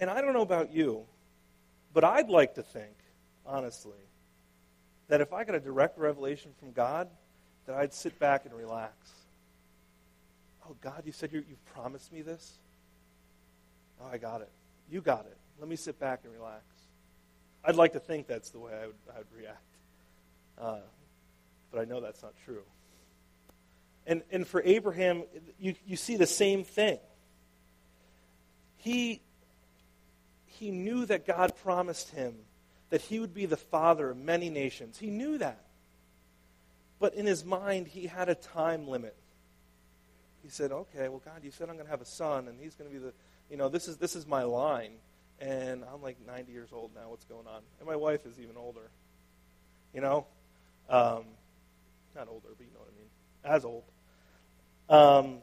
And 0.00 0.10
I 0.10 0.20
don't 0.20 0.34
know 0.34 0.42
about 0.42 0.74
you, 0.74 1.04
but 1.94 2.04
I'd 2.04 2.28
like 2.28 2.56
to 2.56 2.62
think, 2.62 2.92
honestly, 3.46 3.92
that 5.08 5.20
if 5.20 5.32
I 5.32 5.44
got 5.44 5.54
a 5.54 5.60
direct 5.60 5.98
revelation 5.98 6.50
from 6.58 6.72
God, 6.72 7.08
that 7.66 7.76
I'd 7.76 7.94
sit 7.94 8.18
back 8.18 8.44
and 8.44 8.54
relax. 8.54 8.94
Oh, 10.68 10.74
God, 10.80 11.02
you 11.04 11.12
said 11.12 11.32
you 11.32 11.44
have 11.48 11.74
promised 11.74 12.12
me 12.12 12.22
this? 12.22 12.58
Oh, 14.00 14.06
I 14.12 14.18
got 14.18 14.40
it. 14.40 14.50
You 14.90 15.00
got 15.00 15.26
it. 15.26 15.36
Let 15.60 15.68
me 15.68 15.76
sit 15.76 16.00
back 16.00 16.20
and 16.24 16.32
relax. 16.32 16.62
I'd 17.64 17.76
like 17.76 17.92
to 17.92 18.00
think 18.00 18.26
that's 18.26 18.50
the 18.50 18.58
way 18.58 18.72
I 18.72 18.86
would, 18.86 18.96
I 19.14 19.18
would 19.18 19.26
react. 19.38 19.58
Uh, 20.58 20.78
but 21.72 21.80
I 21.80 21.84
know 21.84 22.00
that's 22.00 22.22
not 22.22 22.34
true. 22.44 22.62
And, 24.06 24.22
and 24.30 24.46
for 24.46 24.62
Abraham, 24.64 25.24
you, 25.58 25.74
you 25.86 25.96
see 25.96 26.16
the 26.16 26.26
same 26.26 26.64
thing. 26.64 26.98
He, 28.76 29.22
he 30.46 30.70
knew 30.70 31.06
that 31.06 31.26
God 31.26 31.54
promised 31.62 32.10
him 32.10 32.34
that 32.90 33.00
he 33.00 33.20
would 33.20 33.32
be 33.32 33.46
the 33.46 33.56
father 33.56 34.10
of 34.10 34.16
many 34.18 34.50
nations. 34.50 34.98
He 34.98 35.08
knew 35.08 35.38
that. 35.38 35.64
But 36.98 37.14
in 37.14 37.26
his 37.26 37.44
mind, 37.44 37.88
he 37.88 38.06
had 38.06 38.28
a 38.28 38.34
time 38.34 38.86
limit. 38.86 39.16
He 40.42 40.48
said, 40.48 40.72
okay, 40.72 41.08
well, 41.08 41.22
God, 41.24 41.42
you 41.42 41.50
said 41.50 41.68
I'm 41.68 41.76
going 41.76 41.86
to 41.86 41.90
have 41.90 42.00
a 42.00 42.06
son, 42.06 42.48
and 42.48 42.60
he's 42.60 42.74
going 42.74 42.90
to 42.90 42.94
be 42.94 43.02
the, 43.02 43.12
you 43.50 43.56
know, 43.56 43.68
this 43.68 43.88
is, 43.88 43.96
this 43.96 44.14
is 44.14 44.26
my 44.26 44.42
line. 44.42 44.92
And 45.40 45.84
I'm 45.92 46.02
like 46.02 46.18
90 46.26 46.52
years 46.52 46.68
old 46.72 46.90
now. 46.94 47.08
What's 47.08 47.24
going 47.24 47.46
on? 47.46 47.62
And 47.78 47.88
my 47.88 47.96
wife 47.96 48.26
is 48.26 48.38
even 48.38 48.56
older. 48.56 48.90
You 49.94 50.00
know? 50.00 50.26
Um, 50.88 51.24
not 52.14 52.28
older, 52.28 52.48
but 52.56 52.66
you 52.66 52.72
know 52.72 52.80
what 52.80 52.88
I 52.92 52.98
mean. 52.98 53.08
As 53.44 53.64
old. 53.64 53.84
Um, 54.88 55.38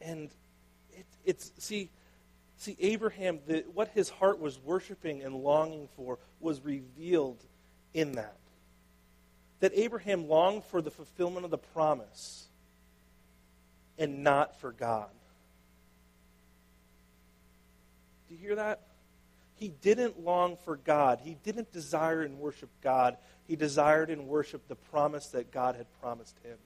and 0.00 0.30
it, 0.92 1.06
it's, 1.24 1.52
see, 1.58 1.90
see, 2.58 2.76
Abraham, 2.80 3.38
the, 3.46 3.64
what 3.72 3.88
his 3.88 4.08
heart 4.08 4.38
was 4.38 4.58
worshiping 4.58 5.22
and 5.22 5.34
longing 5.34 5.88
for 5.96 6.18
was 6.40 6.60
revealed 6.64 7.42
in 7.94 8.12
that. 8.12 8.36
That 9.60 9.72
Abraham 9.74 10.28
longed 10.28 10.64
for 10.64 10.82
the 10.82 10.90
fulfillment 10.90 11.44
of 11.44 11.50
the 11.50 11.58
promise 11.58 12.46
and 13.98 14.22
not 14.22 14.60
for 14.60 14.72
God. 14.72 15.08
Do 18.28 18.34
you 18.34 18.40
hear 18.40 18.56
that? 18.56 18.80
He 19.56 19.68
didn't 19.68 20.24
long 20.24 20.56
for 20.64 20.76
God. 20.76 21.20
He 21.22 21.36
didn't 21.42 21.72
desire 21.72 22.22
and 22.22 22.38
worship 22.38 22.70
God. 22.82 23.16
He 23.46 23.56
desired 23.56 24.10
and 24.10 24.26
worshiped 24.26 24.68
the 24.68 24.74
promise 24.74 25.28
that 25.28 25.52
God 25.52 25.76
had 25.76 25.86
promised 26.00 26.36
him. 26.42 26.58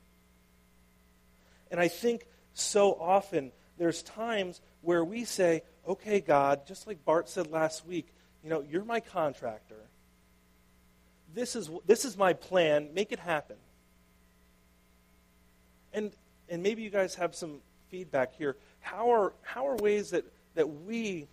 And 1.70 1.80
I 1.80 1.88
think 1.88 2.26
so 2.54 2.92
often 2.94 3.52
there's 3.76 4.02
times 4.02 4.60
where 4.80 5.04
we 5.04 5.24
say, 5.24 5.62
okay, 5.86 6.20
God, 6.20 6.66
just 6.66 6.86
like 6.86 7.04
Bart 7.04 7.28
said 7.28 7.50
last 7.50 7.86
week, 7.86 8.08
you 8.42 8.50
know, 8.50 8.64
you're 8.68 8.84
my 8.84 9.00
contractor. 9.00 9.76
This 11.34 11.54
is, 11.54 11.70
this 11.86 12.04
is 12.04 12.16
my 12.16 12.32
plan. 12.32 12.88
Make 12.94 13.12
it 13.12 13.18
happen. 13.18 13.56
And, 15.92 16.12
and 16.48 16.62
maybe 16.62 16.82
you 16.82 16.90
guys 16.90 17.16
have 17.16 17.34
some 17.34 17.58
feedback 17.88 18.34
here. 18.36 18.56
How 18.80 19.12
are, 19.12 19.32
how 19.42 19.68
are 19.68 19.76
ways 19.76 20.10
that, 20.10 20.24
that 20.54 20.68
we 20.68 21.26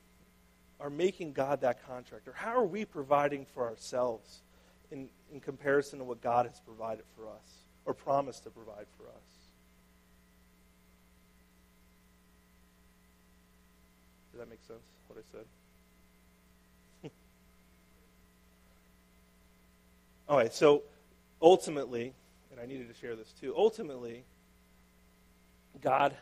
are 0.80 0.90
making 0.90 1.34
God 1.34 1.62
that 1.62 1.86
contractor? 1.86 2.34
How 2.36 2.56
are 2.56 2.66
we 2.66 2.86
providing 2.86 3.46
for 3.46 3.64
ourselves 3.64 4.42
in, 4.92 5.10
in 5.32 5.40
comparison 5.40 6.00
to 6.00 6.06
what 6.06 6.22
God 6.22 6.46
has 6.46 6.60
provided 6.60 7.06
for 7.16 7.28
us 7.28 7.66
or 7.86 7.94
promised 7.94 8.44
to 8.44 8.50
provide 8.50 8.86
for 8.98 9.04
us? 9.08 9.36
Does 14.32 14.40
that 14.40 14.50
make 14.50 14.62
sense, 14.68 14.84
what 15.08 15.18
I 15.18 15.24
said? 15.32 17.12
All 20.28 20.38
right, 20.38 20.54
so 20.54 20.84
ultimately, 21.42 22.14
and 22.52 22.60
I 22.60 22.66
needed 22.66 22.94
to 22.94 23.00
share 23.00 23.16
this 23.16 23.32
too, 23.40 23.54
ultimately, 23.56 24.26
God, 25.82 26.16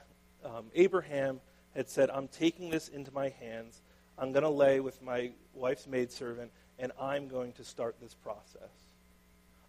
um, 0.46 0.66
Abraham 0.76 1.40
had 1.76 1.90
said, 1.90 2.10
I'm 2.10 2.28
taking 2.28 2.70
this 2.70 2.88
into 2.88 3.12
my 3.12 3.30
hands. 3.40 3.82
I'm 4.18 4.32
going 4.32 4.44
to 4.44 4.50
lay 4.50 4.80
with 4.80 5.02
my 5.02 5.32
wife's 5.54 5.88
maidservant, 5.88 6.52
and 6.80 6.92
I'm 7.00 7.28
going 7.28 7.54
to 7.54 7.64
start 7.64 7.96
this 8.02 8.14
process. 8.14 8.70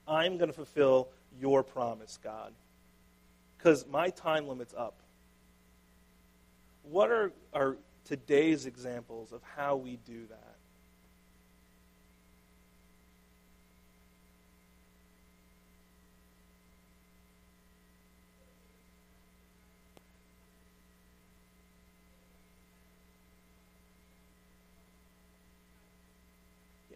I'm 0.06 0.36
going 0.36 0.48
to 0.48 0.54
fulfill 0.54 1.08
your 1.40 1.62
promise, 1.62 2.18
God. 2.22 2.52
Because 3.56 3.86
my 3.86 4.10
time 4.10 4.46
limit's 4.46 4.74
up. 4.76 4.94
What 6.82 7.10
are, 7.10 7.32
are 7.54 7.76
today's 8.04 8.66
examples 8.66 9.32
of 9.32 9.40
how 9.56 9.76
we 9.76 9.98
do 10.06 10.26
that? 10.28 10.53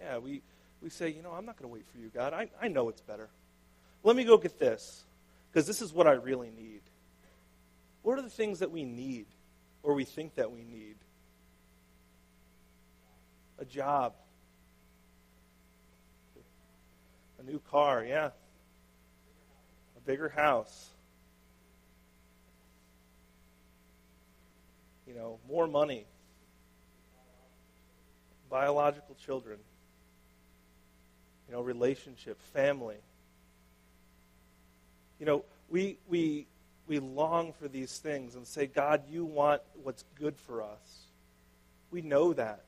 Yeah, 0.09 0.19
we, 0.19 0.43
we 0.81 0.89
say, 0.89 1.11
you 1.11 1.23
know, 1.23 1.33
I'm 1.33 1.45
not 1.45 1.59
going 1.59 1.69
to 1.69 1.75
wait 1.75 1.85
for 1.93 1.99
you, 1.99 2.09
God. 2.09 2.33
I, 2.33 2.49
I 2.61 2.69
know 2.69 2.89
it's 2.89 3.03
better. 3.03 3.29
Let 4.03 4.17
me 4.17 4.25
go 4.25 4.39
get 4.39 4.59
this, 4.59 5.05
because 5.51 5.67
this 5.67 5.83
is 5.83 5.93
what 5.93 6.07
I 6.07 6.13
really 6.13 6.51
need. 6.51 6.81
What 8.03 8.19
are 8.19 8.23
the 8.23 8.31
things 8.31 8.61
that 8.61 8.71
we 8.71 8.85
need? 8.85 9.27
or 9.83 9.95
we 9.95 10.05
think 10.05 10.35
that 10.35 10.51
we 10.51 10.65
need. 10.65 10.97
A 13.59 13.65
job, 13.65 14.15
a 17.39 17.43
new 17.43 17.59
car, 17.71 18.05
yeah, 18.05 18.31
a 19.97 20.01
bigger 20.05 20.29
house, 20.29 20.91
you 25.07 25.15
know, 25.15 25.39
more 25.49 25.67
money, 25.67 26.07
biological 28.49 29.17
children, 29.17 29.59
you 31.49 31.55
know, 31.55 31.63
relationship, 31.63 32.41
family. 32.53 32.99
You 35.19 35.27
know, 35.27 35.45
we, 35.71 35.99
we 36.09 36.47
we 36.89 36.99
long 36.99 37.53
for 37.53 37.69
these 37.69 37.99
things 37.99 38.35
and 38.35 38.47
say, 38.47 38.67
God, 38.67 39.03
you 39.11 39.25
want 39.25 39.61
what's 39.83 40.05
good 40.19 40.37
for 40.37 40.63
us. 40.63 41.03
We 41.91 42.01
know 42.01 42.33
that. 42.33 42.65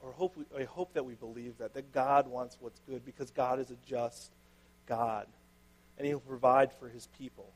Or 0.00 0.12
hope 0.12 0.36
we, 0.36 0.44
I 0.56 0.64
hope 0.64 0.94
that 0.94 1.04
we 1.04 1.14
believe 1.14 1.58
that, 1.58 1.74
that 1.74 1.92
God 1.92 2.28
wants 2.28 2.56
what's 2.60 2.80
good 2.88 3.04
because 3.04 3.32
God 3.32 3.58
is 3.58 3.70
a 3.70 3.76
just 3.84 4.30
God. 4.86 5.26
And 5.98 6.06
He'll 6.06 6.20
provide 6.20 6.72
for 6.72 6.88
His 6.88 7.08
people. 7.18 7.50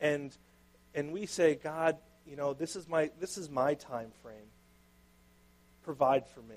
And, 0.00 0.34
and 0.94 1.12
we 1.12 1.26
say, 1.26 1.56
God, 1.56 1.98
you 2.26 2.36
know, 2.36 2.54
this 2.54 2.74
is, 2.74 2.88
my, 2.88 3.10
this 3.20 3.36
is 3.36 3.50
my 3.50 3.74
time 3.74 4.12
frame. 4.22 4.48
Provide 5.82 6.26
for 6.26 6.40
me. 6.40 6.56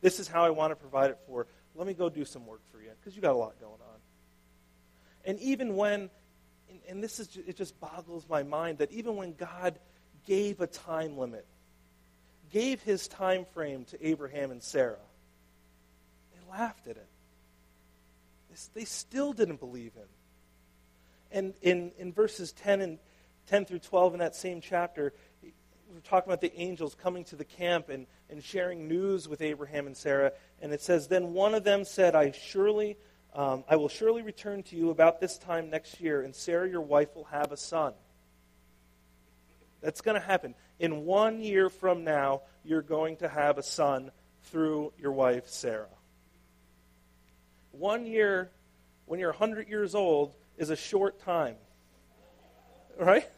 This 0.00 0.20
is 0.20 0.28
how 0.28 0.44
I 0.44 0.50
want 0.50 0.70
to 0.70 0.76
provide 0.76 1.10
it 1.10 1.18
for. 1.26 1.46
Let 1.74 1.86
me 1.86 1.94
go 1.94 2.08
do 2.08 2.24
some 2.24 2.46
work 2.46 2.60
for 2.72 2.80
you 2.80 2.90
because 2.98 3.14
you 3.14 3.22
got 3.22 3.32
a 3.32 3.38
lot 3.38 3.60
going 3.60 3.72
on. 3.72 3.98
And 5.24 5.38
even 5.40 5.76
when, 5.76 6.10
and 6.88 7.02
this 7.02 7.20
is, 7.20 7.36
it 7.46 7.56
just 7.56 7.78
boggles 7.80 8.26
my 8.28 8.42
mind 8.42 8.78
that 8.78 8.90
even 8.92 9.16
when 9.16 9.34
God 9.34 9.78
gave 10.26 10.60
a 10.60 10.66
time 10.66 11.18
limit, 11.18 11.46
gave 12.52 12.82
his 12.82 13.08
time 13.08 13.44
frame 13.52 13.84
to 13.86 14.06
Abraham 14.06 14.50
and 14.50 14.62
Sarah, 14.62 14.96
they 16.32 16.50
laughed 16.50 16.86
at 16.86 16.96
it. 16.96 17.08
They 18.74 18.84
still 18.84 19.32
didn't 19.32 19.60
believe 19.60 19.94
him. 19.94 20.08
And 21.32 21.54
in, 21.62 21.92
in 21.98 22.12
verses 22.12 22.52
10 22.52 22.80
and 22.80 22.98
10 23.46 23.66
through 23.66 23.78
12 23.80 24.14
in 24.14 24.18
that 24.20 24.34
same 24.34 24.60
chapter, 24.60 25.12
we're 25.92 26.00
talking 26.00 26.30
about 26.30 26.40
the 26.40 26.56
angels 26.58 26.94
coming 26.94 27.24
to 27.24 27.36
the 27.36 27.44
camp 27.44 27.88
and, 27.88 28.06
and 28.28 28.42
sharing 28.42 28.88
news 28.88 29.28
with 29.28 29.42
Abraham 29.42 29.86
and 29.86 29.96
Sarah. 29.96 30.32
And 30.62 30.72
it 30.72 30.80
says, 30.80 31.08
Then 31.08 31.32
one 31.32 31.54
of 31.54 31.64
them 31.64 31.84
said, 31.84 32.14
I 32.14 32.30
surely 32.32 32.96
um, 33.34 33.64
I 33.68 33.76
will 33.76 33.88
surely 33.88 34.22
return 34.22 34.62
to 34.64 34.76
you 34.76 34.90
about 34.90 35.20
this 35.20 35.38
time 35.38 35.70
next 35.70 36.00
year, 36.00 36.22
and 36.22 36.34
Sarah, 36.34 36.68
your 36.68 36.80
wife, 36.80 37.14
will 37.14 37.24
have 37.24 37.52
a 37.52 37.56
son. 37.56 37.92
That's 39.80 40.00
going 40.00 40.20
to 40.20 40.26
happen. 40.26 40.54
In 40.78 41.04
one 41.04 41.40
year 41.40 41.70
from 41.70 42.04
now, 42.04 42.42
you're 42.64 42.82
going 42.82 43.16
to 43.18 43.28
have 43.28 43.56
a 43.56 43.62
son 43.62 44.10
through 44.44 44.92
your 44.98 45.12
wife, 45.12 45.48
Sarah. 45.48 45.86
One 47.70 48.04
year, 48.04 48.50
when 49.06 49.20
you're 49.20 49.30
100 49.30 49.68
years 49.68 49.94
old, 49.94 50.34
is 50.58 50.70
a 50.70 50.76
short 50.76 51.20
time. 51.20 51.54
Right? 52.98 53.30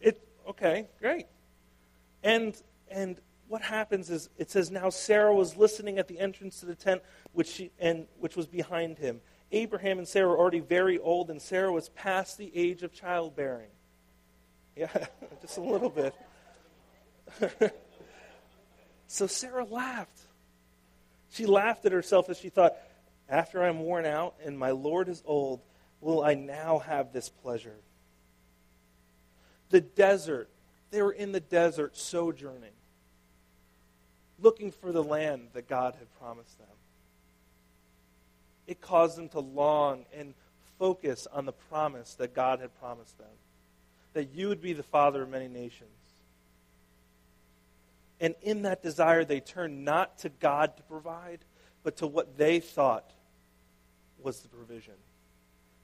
It, 0.00 0.26
okay, 0.48 0.88
great. 1.00 1.26
And, 2.22 2.60
and 2.90 3.16
what 3.48 3.62
happens 3.62 4.10
is 4.10 4.30
it 4.38 4.50
says 4.50 4.70
now 4.70 4.90
Sarah 4.90 5.34
was 5.34 5.56
listening 5.56 5.98
at 5.98 6.08
the 6.08 6.18
entrance 6.18 6.60
to 6.60 6.66
the 6.66 6.74
tent 6.74 7.02
which 7.32 7.48
she, 7.48 7.70
and 7.78 8.06
which 8.18 8.36
was 8.36 8.46
behind 8.46 8.98
him. 8.98 9.20
Abraham 9.50 9.98
and 9.98 10.08
Sarah 10.08 10.28
were 10.28 10.38
already 10.38 10.60
very 10.60 10.98
old, 10.98 11.30
and 11.30 11.40
Sarah 11.40 11.70
was 11.70 11.90
past 11.90 12.38
the 12.38 12.50
age 12.54 12.82
of 12.82 12.92
childbearing. 12.94 13.68
Yeah, 14.74 14.88
just 15.42 15.58
a 15.58 15.60
little 15.60 15.90
bit. 15.90 16.14
so 19.06 19.26
Sarah 19.26 19.64
laughed. 19.64 20.18
She 21.30 21.46
laughed 21.46 21.84
at 21.84 21.92
herself 21.92 22.28
as 22.30 22.38
she 22.38 22.48
thought, 22.48 22.76
After 23.28 23.62
I'm 23.62 23.80
worn 23.80 24.06
out 24.06 24.34
and 24.44 24.58
my 24.58 24.70
Lord 24.70 25.08
is 25.08 25.22
old, 25.26 25.60
will 26.00 26.22
I 26.22 26.34
now 26.34 26.78
have 26.78 27.12
this 27.12 27.28
pleasure? 27.28 27.76
The 29.70 29.80
desert. 29.80 30.48
They 30.92 31.02
were 31.02 31.12
in 31.12 31.32
the 31.32 31.40
desert 31.40 31.96
sojourning 31.96 32.70
looking 34.38 34.70
for 34.70 34.92
the 34.92 35.02
land 35.02 35.48
that 35.54 35.68
God 35.68 35.96
had 35.98 36.12
promised 36.20 36.58
them. 36.58 36.68
It 38.66 38.80
caused 38.80 39.16
them 39.16 39.30
to 39.30 39.40
long 39.40 40.04
and 40.16 40.34
focus 40.78 41.26
on 41.32 41.46
the 41.46 41.52
promise 41.52 42.14
that 42.14 42.34
God 42.34 42.60
had 42.60 42.78
promised 42.78 43.16
them 43.18 43.26
that 44.12 44.34
you 44.34 44.48
would 44.48 44.60
be 44.60 44.74
the 44.74 44.82
father 44.82 45.22
of 45.22 45.30
many 45.30 45.48
nations. 45.48 45.88
And 48.20 48.34
in 48.42 48.62
that 48.62 48.82
desire, 48.82 49.24
they 49.24 49.40
turned 49.40 49.86
not 49.86 50.18
to 50.18 50.28
God 50.28 50.76
to 50.76 50.82
provide, 50.82 51.38
but 51.82 51.96
to 51.96 52.06
what 52.06 52.36
they 52.36 52.60
thought 52.60 53.10
was 54.22 54.40
the 54.40 54.48
provision, 54.48 54.94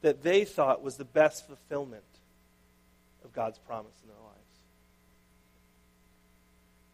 that 0.03 0.23
they 0.23 0.44
thought 0.44 0.83
was 0.83 0.97
the 0.97 1.07
best 1.07 1.47
fulfillment 1.47 2.05
of 3.25 3.33
God's 3.33 3.59
promise 3.59 3.94
in 4.03 4.09
their. 4.09 4.18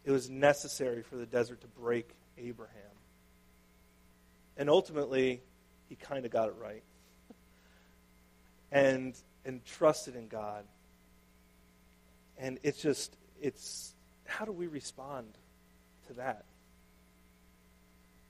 It 0.05 0.11
was 0.11 0.29
necessary 0.29 1.01
for 1.01 1.15
the 1.15 1.25
desert 1.25 1.61
to 1.61 1.67
break 1.67 2.09
Abraham. 2.37 2.81
And 4.55 4.69
ultimately, 4.69 5.41
he 5.89 5.95
kind 5.95 6.25
of 6.25 6.31
got 6.31 6.49
it 6.49 6.55
right. 6.61 6.83
and 8.71 9.15
and 9.43 9.65
trusted 9.65 10.15
in 10.15 10.27
God. 10.27 10.65
And 12.37 12.59
it's 12.61 12.81
just 12.81 13.17
it's 13.41 13.93
how 14.25 14.45
do 14.45 14.51
we 14.51 14.67
respond 14.67 15.27
to 16.07 16.13
that? 16.13 16.45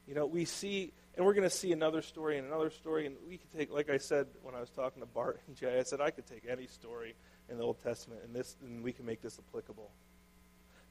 You 0.08 0.16
know, 0.16 0.26
we 0.26 0.46
see 0.46 0.94
and 1.18 1.26
we're 1.26 1.34
going 1.34 1.50
to 1.50 1.56
see 1.56 1.72
another 1.72 2.02
story 2.02 2.38
and 2.38 2.48
another 2.48 2.70
story 2.70 3.06
and 3.06 3.16
we 3.28 3.38
could 3.38 3.52
take 3.56 3.72
like 3.72 3.90
I 3.90 3.98
said 3.98 4.28
when 4.44 4.56
I 4.56 4.62
was 4.62 4.70
talking 4.70 5.02
to 5.02 5.08
Bart 5.08 5.42
and 5.48 5.58
Jay, 5.58 5.78
I 5.78 5.84
said 5.84 6.00
I 6.00 6.10
could 6.10 6.26
take 6.26 6.44
any 6.50 6.68
story 6.68 7.16
in 7.50 7.58
the 7.58 7.64
Old 7.64 7.84
Testament 7.84 8.22
and 8.24 8.34
this 8.34 8.56
and 8.64 8.82
we 8.82 8.94
can 8.94 9.06
make 9.06 9.22
this 9.22 9.40
applicable 9.40 9.92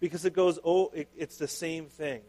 because 0.00 0.24
it 0.24 0.32
goes, 0.32 0.58
oh, 0.64 0.90
it, 0.94 1.08
it's 1.16 1.36
the 1.36 1.48
same 1.48 1.86
thing. 1.86 2.20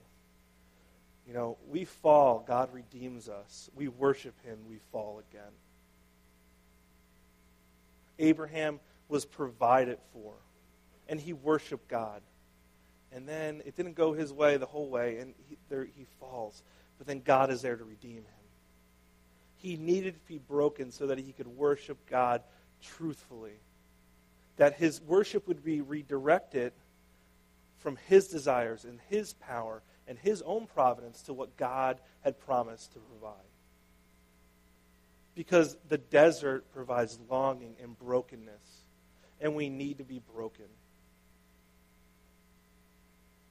You 1.28 1.34
know, 1.34 1.58
we 1.68 1.86
fall, 1.86 2.44
God 2.48 2.74
redeems 2.74 3.30
us. 3.30 3.70
We 3.76 3.88
worship 3.88 4.36
Him, 4.46 4.60
we 4.70 4.80
fall 4.92 5.22
again. 5.30 5.52
Abraham 8.20 8.80
was 9.10 9.26
provided 9.26 9.98
for, 10.14 10.34
and 11.08 11.20
he 11.20 11.34
worshiped 11.34 11.88
God. 11.88 12.22
And 13.12 13.28
then 13.28 13.62
it 13.66 13.76
didn't 13.76 13.96
go 13.96 14.14
his 14.14 14.34
way 14.34 14.58
the 14.58 14.66
whole 14.66 14.90
way, 14.90 15.20
and 15.20 15.34
he, 15.50 15.58
there, 15.70 15.86
he 15.86 16.06
falls. 16.20 16.64
But 16.98 17.08
then 17.08 17.22
God 17.22 17.50
is 17.50 17.62
there 17.62 17.76
to 17.76 17.84
redeem 17.84 18.18
him. 18.18 18.24
He 19.58 19.78
needed 19.78 20.16
to 20.16 20.28
be 20.28 20.38
broken 20.38 20.92
so 20.92 21.08
that 21.08 21.18
he 21.18 21.32
could 21.32 21.48
worship 21.48 21.98
God 22.10 22.42
truthfully. 22.82 23.60
That 24.58 24.76
his 24.76 25.02
worship 25.02 25.48
would 25.48 25.64
be 25.64 25.82
redirected 25.82 26.74
from 27.86 28.00
his 28.08 28.30
desires 28.30 28.84
and 28.84 29.00
his 29.10 29.34
power 29.34 29.84
and 30.08 30.18
his 30.18 30.42
own 30.42 30.66
providence 30.66 31.22
to 31.22 31.34
what 31.34 31.56
God 31.56 32.00
had 32.22 32.40
promised 32.40 32.94
to 32.94 33.00
provide. 33.00 33.36
Because 35.36 35.78
the 35.88 36.00
desert 36.00 36.66
provides 36.74 37.20
longing 37.30 37.76
and 37.80 37.96
brokenness, 38.00 38.82
and 39.40 39.54
we 39.54 39.70
need 39.70 40.00
to 40.00 40.04
be 40.04 40.20
broken 40.34 40.66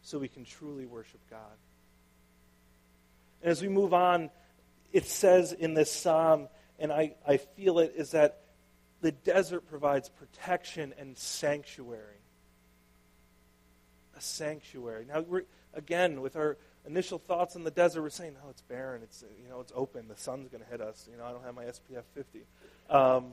so 0.03 0.19
we 0.19 0.27
can 0.27 0.45
truly 0.45 0.85
worship 0.85 1.21
God. 1.31 1.39
And 3.41 3.53
as 3.53 3.63
we 3.63 3.69
move 3.69 3.95
on, 3.95 4.31
it 4.93 5.07
says 5.07 5.53
in 5.53 5.75
this 5.75 5.93
psalm, 5.93 6.49
and 6.81 6.93
I, 6.93 7.15
I 7.25 7.37
feel 7.37 7.79
it, 7.79 7.95
is 7.97 8.11
that 8.11 8.41
the 9.01 9.13
desert 9.13 9.69
provides 9.71 10.09
protection 10.09 10.93
and 10.99 11.17
sanctuary. 11.17 12.24
A 14.17 14.21
sanctuary. 14.21 15.07
Now, 15.07 15.25
again, 15.75 16.21
with 16.21 16.37
our 16.37 16.57
initial 16.87 17.19
thoughts 17.19 17.57
in 17.57 17.65
the 17.65 17.71
desert, 17.71 18.03
we're 18.03 18.11
saying, 18.11 18.37
"Oh, 18.45 18.51
it's 18.51 18.63
barren. 18.63 19.03
It's 19.03 19.25
you 19.43 19.49
know, 19.49 19.61
it's 19.61 19.73
open. 19.75 20.09
The 20.09 20.17
sun's 20.17 20.49
going 20.49 20.63
to 20.63 20.71
hit 20.71 20.81
us. 20.81 21.09
You 21.11 21.17
know, 21.17 21.25
I 21.25 21.33
don't 21.33 21.45
have 21.45 21.55
my 21.55 21.65
SPF 21.65 22.05
50." 22.15 22.45
Um, 22.91 23.33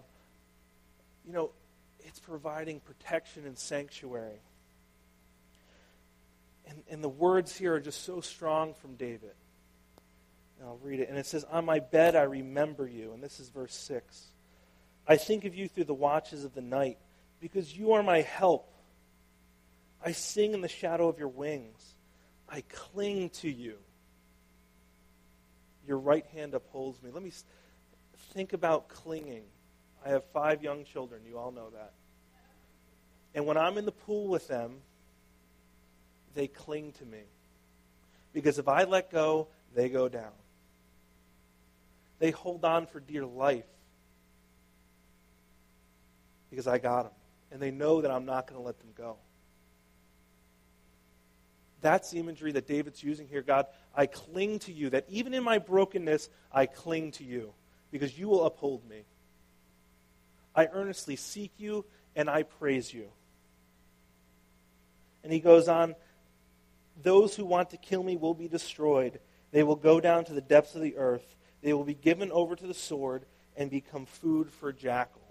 you 1.26 1.34
know, 1.34 1.52
it's 2.00 2.20
providing 2.20 2.80
protection 2.80 3.46
and 3.46 3.58
sanctuary. 3.58 4.40
And, 6.68 6.84
and 6.90 7.04
the 7.04 7.10
words 7.10 7.56
here 7.56 7.76
are 7.76 7.80
just 7.80 8.04
so 8.06 8.22
strong 8.22 8.74
from 8.74 8.96
David. 8.96 9.34
And 10.60 10.70
I'll 10.70 10.80
read 10.84 11.00
it. 11.00 11.10
And 11.10 11.18
it 11.18 11.26
says, 11.26 11.44
On 11.52 11.66
my 11.66 11.80
bed 11.80 12.16
I 12.16 12.24
remember 12.24 12.88
you. 12.88 13.12
And 13.14 13.22
this 13.22 13.40
is 13.40 13.50
verse 13.50 13.74
6. 13.76 14.28
I 15.08 15.18
think 15.18 15.46
of 15.46 15.56
you 15.56 15.68
through 15.68 15.86
the 15.86 15.94
watches 15.94 16.46
of 16.46 16.54
the 16.54 16.62
night, 16.62 16.98
because 17.42 17.76
you 17.76 17.94
are 17.94 18.04
my 18.04 18.22
help. 18.22 18.71
I 20.04 20.12
sing 20.14 20.54
in 20.54 20.62
the 20.62 20.68
shadow 20.68 21.08
of 21.08 21.20
your 21.20 21.28
wings. 21.28 21.96
I 22.50 22.64
cling 22.70 23.30
to 23.42 23.50
you. 23.50 23.78
Your 25.88 25.98
right 25.98 26.26
hand 26.28 26.54
upholds 26.54 27.02
me. 27.02 27.12
Let 27.12 27.24
me 27.24 27.32
think 28.34 28.54
about 28.54 28.88
clinging. 28.88 29.44
I 30.06 30.10
have 30.10 30.24
five 30.34 30.64
young 30.64 30.84
children. 30.84 31.22
You 31.28 31.38
all 31.38 31.52
know 31.52 31.70
that. 31.72 31.94
And 33.34 33.46
when 33.46 33.58
I'm 33.58 33.78
in 33.78 33.86
the 33.86 33.92
pool 33.92 34.28
with 34.28 34.48
them, 34.48 34.78
they 36.34 36.48
cling 36.48 36.94
to 36.94 37.06
me. 37.06 37.22
Because 38.34 38.60
if 38.60 38.68
I 38.68 38.84
let 38.84 39.12
go, 39.12 39.48
they 39.76 39.90
go 39.90 40.10
down. 40.10 40.32
They 42.20 42.32
hold 42.32 42.64
on 42.66 42.86
for 42.86 43.00
dear 43.00 43.26
life 43.26 43.66
because 46.50 46.68
I 46.68 46.78
got 46.78 47.04
them. 47.04 47.14
And 47.52 47.62
they 47.62 47.72
know 47.72 48.02
that 48.02 48.12
I'm 48.12 48.26
not 48.26 48.48
going 48.48 48.60
to 48.60 48.66
let 48.66 48.78
them 48.80 48.90
go. 48.96 49.18
That's 51.82 52.12
the 52.12 52.20
imagery 52.20 52.52
that 52.54 52.68
David's 52.68 53.04
using 53.04 53.28
here. 53.28 53.42
God, 53.42 53.66
I 53.96 54.06
cling 54.06 54.60
to 54.60 54.72
you, 54.72 54.92
that 54.92 55.06
even 55.10 55.34
in 55.34 55.44
my 55.44 55.58
brokenness, 55.58 56.30
I 56.52 56.68
cling 56.68 57.12
to 57.14 57.24
you 57.24 57.54
because 57.92 58.18
you 58.18 58.28
will 58.28 58.46
uphold 58.46 58.88
me. 58.88 59.04
I 60.56 60.68
earnestly 60.72 61.16
seek 61.16 61.52
you 61.58 61.86
and 62.16 62.30
I 62.30 62.44
praise 62.44 62.94
you. 62.94 63.08
And 65.24 65.32
he 65.32 65.40
goes 65.40 65.68
on, 65.68 65.96
those 67.02 67.36
who 67.36 67.46
want 67.46 67.72
to 67.72 67.78
kill 67.78 68.04
me 68.04 68.16
will 68.16 68.34
be 68.34 68.48
destroyed. 68.48 69.20
They 69.52 69.64
will 69.64 69.76
go 69.76 70.00
down 70.00 70.26
to 70.26 70.34
the 70.34 70.42
depths 70.42 70.76
of 70.76 70.82
the 70.82 70.98
earth. 70.98 71.36
They 71.62 71.74
will 71.74 71.84
be 71.84 71.94
given 71.94 72.32
over 72.32 72.56
to 72.56 72.68
the 72.68 72.74
sword 72.74 73.26
and 73.56 73.70
become 73.70 74.06
food 74.06 74.52
for 74.52 74.72
jackals. 74.72 75.26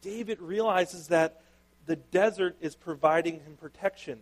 David 0.00 0.40
realizes 0.40 1.08
that 1.08 1.42
the 1.86 1.96
desert 1.96 2.56
is 2.60 2.76
providing 2.76 3.40
him 3.40 3.56
protection. 3.60 4.20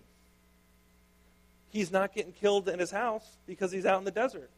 He's 1.77 1.93
not 1.93 2.15
getting 2.15 2.33
killed 2.33 2.71
in 2.71 2.79
his 2.79 2.91
house 2.91 3.37
because 3.47 3.71
he's 3.71 3.85
out 3.85 3.99
in 3.99 4.05
the 4.05 4.11
desert. 4.11 4.49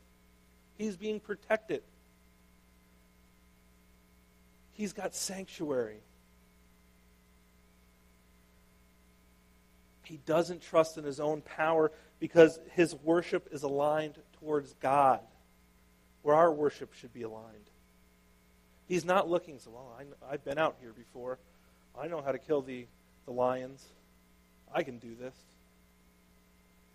He's 0.77 0.97
being 0.97 1.19
protected. 1.19 1.83
He's 4.75 4.93
got 4.93 5.17
sanctuary. 5.17 5.99
He 10.05 10.21
doesn't 10.27 10.63
trust 10.63 10.97
in 10.97 11.03
his 11.03 11.19
own 11.19 11.41
power 11.41 11.91
because 12.21 12.61
his 12.75 12.95
worship 12.95 13.49
is 13.51 13.65
aligned 13.65 14.15
towards 14.39 14.75
God, 14.75 15.19
where 16.23 16.37
our 16.37 16.53
worship 16.53 16.95
should 16.95 17.13
be 17.13 17.23
aligned. 17.23 17.69
He's 18.87 19.05
not 19.05 19.29
looking, 19.29 19.59
so, 19.59 19.73
well, 19.73 19.93
I, 19.99 20.31
have 20.31 20.45
been 20.45 20.57
out 20.57 20.77
here 20.81 20.93
before. 20.93 21.41
I 22.01 22.07
know 22.07 22.23
how 22.23 22.31
to 22.31 22.39
kill 22.39 22.63
the, 22.63 22.87
the 23.25 23.33
lions. 23.33 23.85
I 24.73 24.85
can 24.85 24.99
do 24.99 25.17
this. 25.17 25.35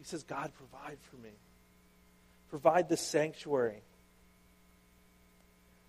He 0.04 0.10
says, 0.10 0.24
God, 0.24 0.52
provide 0.58 0.98
for 1.10 1.16
me. 1.16 1.30
Provide 2.50 2.90
the 2.90 2.98
sanctuary. 2.98 3.82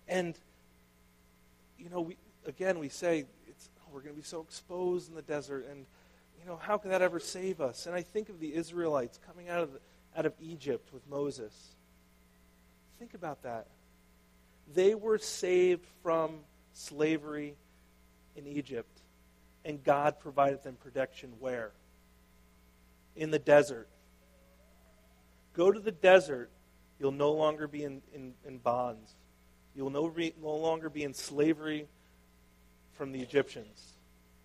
And, 0.07 0.35
you 1.77 1.89
know, 1.89 1.99
we, 1.99 2.17
again, 2.45 2.79
we 2.79 2.87
say 2.87 3.25
oh, 3.51 3.89
we're 3.93 3.99
going 3.99 4.15
to 4.15 4.21
be 4.21 4.25
so 4.25 4.39
exposed 4.39 5.09
in 5.09 5.15
the 5.15 5.21
desert, 5.21 5.67
and 5.69 5.85
you 6.39 6.45
know, 6.45 6.55
how 6.55 6.77
can 6.77 6.91
that 6.91 7.01
ever 7.01 7.19
save 7.19 7.59
us? 7.59 7.87
And 7.87 7.95
I 7.95 8.03
think 8.03 8.29
of 8.29 8.39
the 8.39 8.55
Israelites 8.55 9.19
coming 9.27 9.49
out 9.49 9.63
of, 9.63 9.73
the, 9.73 9.79
out 10.15 10.25
of 10.25 10.33
Egypt 10.39 10.93
with 10.93 11.05
Moses. 11.09 11.53
Think 12.99 13.15
about 13.15 13.43
that. 13.43 13.67
They 14.73 14.95
were 14.95 15.17
saved 15.17 15.85
from 16.03 16.39
slavery 16.73 17.55
in 18.37 18.47
Egypt, 18.47 19.01
and 19.65 19.83
God 19.83 20.19
provided 20.21 20.63
them 20.63 20.77
protection 20.81 21.33
where? 21.39 21.71
In 23.17 23.31
the 23.31 23.39
desert. 23.39 23.89
Go 25.55 25.71
to 25.71 25.79
the 25.79 25.91
desert, 25.91 26.49
you'll 26.99 27.11
no 27.11 27.31
longer 27.31 27.67
be 27.67 27.83
in, 27.83 28.01
in, 28.13 28.33
in 28.45 28.57
bonds. 28.57 29.13
You'll 29.75 29.89
no, 29.89 30.05
re, 30.05 30.33
no 30.41 30.55
longer 30.55 30.89
be 30.89 31.03
in 31.03 31.13
slavery 31.13 31.87
from 32.93 33.11
the 33.11 33.21
Egyptians. 33.21 33.95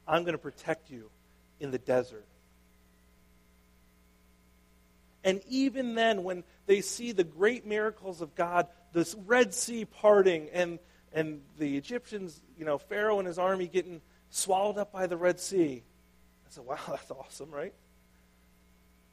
I'm 0.07 0.23
going 0.23 0.35
to 0.35 0.38
protect 0.38 0.90
you 0.90 1.11
in 1.61 1.70
the 1.70 1.79
desert. 1.79 2.27
And 5.23 5.40
even 5.49 5.94
then, 5.94 6.25
when 6.25 6.44
they 6.66 6.81
see 6.81 7.12
the 7.12 7.25
great 7.25 7.66
miracles 7.66 8.20
of 8.20 8.35
God, 8.35 8.68
this 8.92 9.14
Red 9.27 9.53
Sea 9.53 9.85
parting 9.85 10.49
and, 10.53 10.79
and 11.12 11.42
the 11.59 11.77
Egyptians, 11.77 12.40
you 12.59 12.64
know, 12.64 12.79
Pharaoh 12.79 13.18
and 13.18 13.29
his 13.29 13.38
army 13.38 13.68
getting 13.68 14.01
swallowed 14.31 14.79
up 14.79 14.92
by 14.92 15.07
the 15.07 15.16
Red 15.16 15.38
Sea, 15.38 15.83
I 16.46 16.51
said, 16.51 16.64
wow, 16.64 16.79
that's 16.88 17.11
awesome, 17.11 17.51
right? 17.51 17.75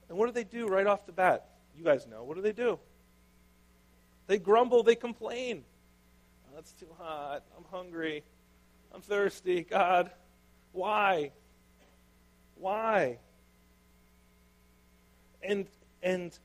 And 0.10 0.17
what 0.17 0.27
do 0.27 0.31
they 0.31 0.45
do 0.45 0.67
right 0.67 0.88
off 0.88 1.05
the 1.05 1.12
bat? 1.12 1.45
You 1.77 1.83
guys 1.83 2.07
know. 2.07 2.23
What 2.23 2.35
do 2.35 2.41
they 2.41 2.53
do? 2.53 2.79
They 4.27 4.39
grumble, 4.39 4.83
they 4.83 4.95
complain. 4.95 5.63
Oh, 6.55 6.61
too 6.79 6.87
hot. 6.97 7.43
I'm 7.55 7.63
hungry. 7.71 8.23
I'm 8.93 9.01
thirsty. 9.01 9.61
God, 9.61 10.09
why? 10.71 11.31
Why? 12.55 13.19
And 15.43 15.67
and 16.01 16.37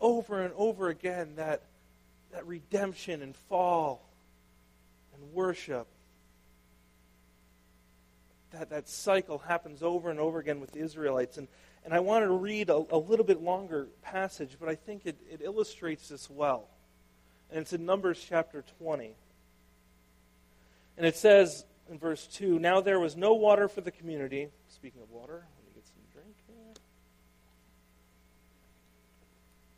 over 0.00 0.42
and 0.42 0.54
over 0.56 0.88
again 0.88 1.34
that 1.36 1.62
that 2.32 2.46
redemption 2.46 3.22
and 3.22 3.34
fall 3.34 4.08
and 5.14 5.32
worship 5.32 5.88
that, 8.52 8.70
that 8.70 8.88
cycle 8.88 9.38
happens 9.38 9.82
over 9.82 10.10
and 10.10 10.18
over 10.18 10.38
again 10.38 10.60
with 10.60 10.72
the 10.72 10.80
Israelites. 10.80 11.38
And, 11.38 11.48
and 11.86 11.94
I 11.94 12.00
wanted 12.00 12.26
to 12.26 12.32
read 12.32 12.68
a, 12.68 12.84
a 12.90 12.98
little 12.98 13.24
bit 13.24 13.40
longer 13.40 13.86
passage, 14.02 14.56
but 14.58 14.68
I 14.68 14.74
think 14.74 15.06
it, 15.06 15.16
it 15.30 15.40
illustrates 15.40 16.08
this 16.08 16.28
well. 16.28 16.68
And 17.48 17.60
it's 17.60 17.72
in 17.72 17.86
Numbers 17.86 18.26
chapter 18.28 18.64
20. 18.80 19.14
And 20.96 21.06
it 21.06 21.14
says 21.14 21.64
in 21.88 21.96
verse 21.96 22.26
2 22.26 22.58
Now 22.58 22.80
there 22.80 22.98
was 22.98 23.16
no 23.16 23.34
water 23.34 23.68
for 23.68 23.82
the 23.82 23.92
community. 23.92 24.48
Speaking 24.66 25.00
of 25.00 25.12
water, 25.12 25.46
let 25.56 25.64
me 25.64 25.70
get 25.76 25.86
some 25.86 26.02
drink 26.12 26.34
here. 26.48 26.74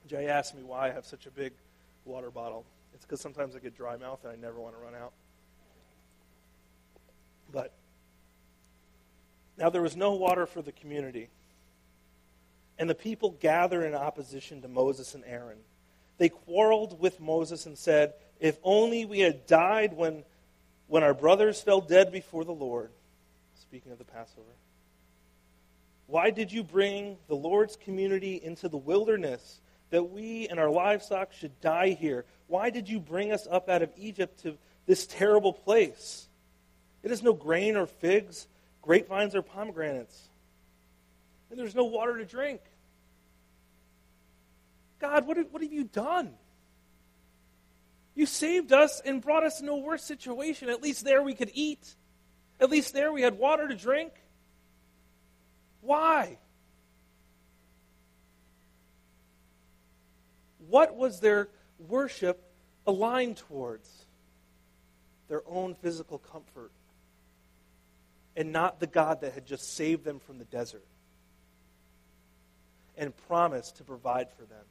Jay 0.07 0.29
asked 0.29 0.57
me 0.57 0.63
why 0.63 0.89
I 0.89 0.93
have 0.93 1.05
such 1.05 1.27
a 1.27 1.31
big 1.31 1.53
water 2.07 2.31
bottle. 2.31 2.65
It's 2.95 3.05
because 3.05 3.21
sometimes 3.21 3.55
I 3.55 3.59
get 3.59 3.77
dry 3.77 3.99
mouth 3.99 4.25
and 4.25 4.33
I 4.33 4.37
never 4.37 4.59
want 4.59 4.75
to 4.77 4.83
run 4.83 4.95
out. 4.95 5.13
But 7.53 7.75
now 9.59 9.69
there 9.69 9.83
was 9.83 9.95
no 9.95 10.15
water 10.15 10.47
for 10.47 10.63
the 10.63 10.73
community. 10.73 11.29
And 12.79 12.89
the 12.89 12.95
people 12.95 13.31
gathered 13.41 13.85
in 13.85 13.95
opposition 13.95 14.63
to 14.63 14.69
Moses 14.69 15.15
and 15.15 15.25
Aaron. 15.27 15.59
They 16.19 16.29
quarreled 16.29 17.01
with 17.01 17.21
Moses 17.21 17.67
and 17.67 17.77
said, 17.77 18.15
If 18.41 18.57
only 18.63 19.05
we 19.05 19.21
had 19.21 19.47
died 19.47 19.95
when, 19.97 20.25
when 20.87 21.03
our 21.03 21.15
brothers 21.15 21.61
fell 21.61 21.81
dead 21.81 22.13
before 22.13 22.45
the 22.45 22.53
Lord. 22.53 22.91
Speaking 23.61 23.93
of 23.93 23.99
the 23.99 24.05
Passover. 24.05 24.47
Why 26.07 26.31
did 26.31 26.53
you 26.53 26.63
bring 26.63 27.17
the 27.29 27.35
Lord's 27.35 27.77
community 27.77 28.41
into 28.43 28.69
the 28.69 28.79
wilderness 28.79 29.61
that 29.91 30.11
we 30.11 30.49
and 30.49 30.61
our 30.61 30.71
livestock 30.71 31.33
should 31.33 31.61
die 31.61 31.91
here. 31.91 32.25
Why 32.47 32.71
did 32.71 32.89
you 32.89 33.01
bring 33.01 33.33
us 33.33 33.47
up 33.51 33.69
out 33.69 33.83
of 33.83 33.91
Egypt 33.97 34.43
to 34.43 34.57
this 34.87 35.07
terrible 35.07 35.53
place? 35.53 36.27
It 37.03 37.11
has 37.11 37.23
no 37.23 37.33
grain 37.33 37.77
or 37.77 37.87
figs, 37.87 38.47
grapevines 38.83 39.35
or 39.35 39.43
pomegranates, 39.43 40.29
and 41.51 41.59
there's 41.59 41.75
no 41.75 41.85
water 41.85 42.19
to 42.19 42.25
drink. 42.25 42.61
God, 45.01 45.27
what 45.27 45.37
have, 45.37 45.47
what 45.51 45.63
have 45.63 45.73
you 45.73 45.85
done? 45.85 46.35
You 48.15 48.27
saved 48.27 48.73
us 48.73 49.01
and 49.05 49.23
brought 49.23 49.45
us 49.45 49.61
into 49.61 49.73
a 49.73 49.79
worse 49.79 50.03
situation. 50.03 50.69
At 50.69 50.83
least 50.83 51.05
there 51.05 51.23
we 51.23 51.35
could 51.35 51.51
eat. 51.55 51.95
At 52.61 52.71
least 52.71 52.93
there 52.93 53.13
we 53.13 53.23
had 53.23 53.39
water 53.39 53.69
to 53.69 53.77
drink. 53.77 54.13
Why? 55.81 56.39
What 60.69 60.97
was 60.97 61.21
their 61.21 61.49
worship 61.79 62.43
aligned 62.87 63.37
towards? 63.37 63.89
Their 65.29 65.43
own 65.47 65.75
physical 65.75 66.19
comfort, 66.19 66.73
and 68.35 68.51
not 68.51 68.81
the 68.81 68.87
God 68.87 69.21
that 69.21 69.35
had 69.35 69.45
just 69.45 69.75
saved 69.75 70.03
them 70.03 70.21
from 70.21 70.39
the 70.39 70.47
desert 70.47 70.87
and 72.97 73.15
promised 73.29 73.77
to 73.77 73.85
provide 73.85 74.29
for 74.33 74.45
them. 74.45 74.65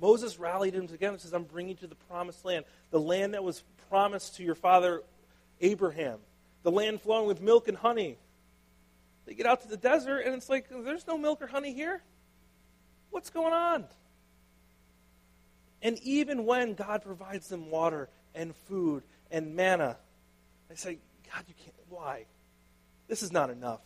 Moses 0.00 0.38
rallied 0.38 0.74
them 0.74 0.88
together 0.88 1.12
and 1.12 1.20
says, 1.20 1.32
I'm 1.32 1.44
bringing 1.44 1.70
you 1.70 1.76
to 1.76 1.86
the 1.86 1.94
promised 1.94 2.44
land, 2.44 2.64
the 2.90 3.00
land 3.00 3.34
that 3.34 3.44
was 3.44 3.62
promised 3.88 4.36
to 4.36 4.42
your 4.42 4.54
father 4.54 5.02
Abraham, 5.60 6.18
the 6.62 6.70
land 6.70 7.00
flowing 7.00 7.26
with 7.26 7.40
milk 7.40 7.68
and 7.68 7.76
honey. 7.76 8.18
They 9.26 9.34
get 9.34 9.46
out 9.46 9.62
to 9.62 9.68
the 9.68 9.76
desert, 9.76 10.20
and 10.20 10.34
it's 10.34 10.48
like, 10.48 10.68
there's 10.68 11.06
no 11.06 11.16
milk 11.16 11.40
or 11.40 11.46
honey 11.46 11.72
here. 11.72 12.02
What's 13.10 13.30
going 13.30 13.52
on? 13.52 13.84
And 15.80 15.98
even 16.02 16.44
when 16.44 16.74
God 16.74 17.02
provides 17.02 17.48
them 17.48 17.70
water 17.70 18.08
and 18.34 18.54
food 18.56 19.02
and 19.30 19.54
manna, 19.54 19.96
they 20.68 20.74
say, 20.74 20.98
God, 21.32 21.44
you 21.46 21.54
can't. 21.62 21.74
Why? 21.88 22.24
This 23.06 23.22
is 23.22 23.30
not 23.30 23.50
enough. 23.50 23.80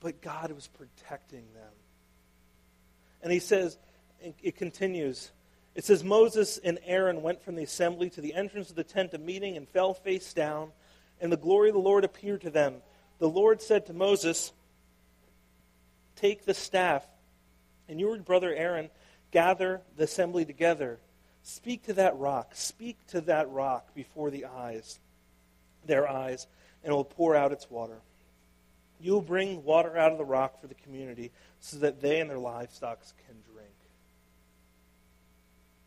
But 0.00 0.20
God 0.22 0.52
was 0.52 0.68
protecting 0.68 1.44
them. 1.54 1.72
And 3.26 3.32
he 3.32 3.40
says, 3.40 3.76
it 4.20 4.54
continues, 4.54 5.32
it 5.74 5.84
says, 5.84 6.04
Moses 6.04 6.58
and 6.58 6.78
Aaron 6.86 7.22
went 7.22 7.42
from 7.42 7.56
the 7.56 7.64
assembly 7.64 8.08
to 8.10 8.20
the 8.20 8.34
entrance 8.34 8.70
of 8.70 8.76
the 8.76 8.84
tent 8.84 9.14
of 9.14 9.20
meeting 9.20 9.56
and 9.56 9.68
fell 9.68 9.94
face 9.94 10.32
down, 10.32 10.70
and 11.20 11.32
the 11.32 11.36
glory 11.36 11.70
of 11.70 11.74
the 11.74 11.80
Lord 11.80 12.04
appeared 12.04 12.42
to 12.42 12.50
them. 12.50 12.76
The 13.18 13.28
Lord 13.28 13.60
said 13.60 13.86
to 13.86 13.92
Moses, 13.92 14.52
Take 16.14 16.44
the 16.44 16.54
staff, 16.54 17.04
and 17.88 17.98
your 17.98 18.16
brother 18.18 18.54
Aaron 18.54 18.90
gather 19.32 19.82
the 19.96 20.04
assembly 20.04 20.44
together. 20.44 21.00
Speak 21.42 21.86
to 21.86 21.94
that 21.94 22.16
rock. 22.16 22.52
Speak 22.54 23.04
to 23.08 23.22
that 23.22 23.50
rock 23.50 23.92
before 23.92 24.30
the 24.30 24.44
eyes, 24.44 25.00
their 25.84 26.08
eyes, 26.08 26.46
and 26.84 26.92
it 26.92 26.94
will 26.94 27.02
pour 27.02 27.34
out 27.34 27.50
its 27.50 27.68
water. 27.68 27.98
You 29.00 29.12
will 29.12 29.22
bring 29.22 29.62
water 29.64 29.96
out 29.96 30.12
of 30.12 30.18
the 30.18 30.24
rock 30.24 30.60
for 30.60 30.66
the 30.66 30.74
community 30.74 31.30
so 31.60 31.78
that 31.78 32.00
they 32.00 32.20
and 32.20 32.30
their 32.30 32.38
livestock 32.38 33.00
can 33.26 33.36
drink. 33.52 33.68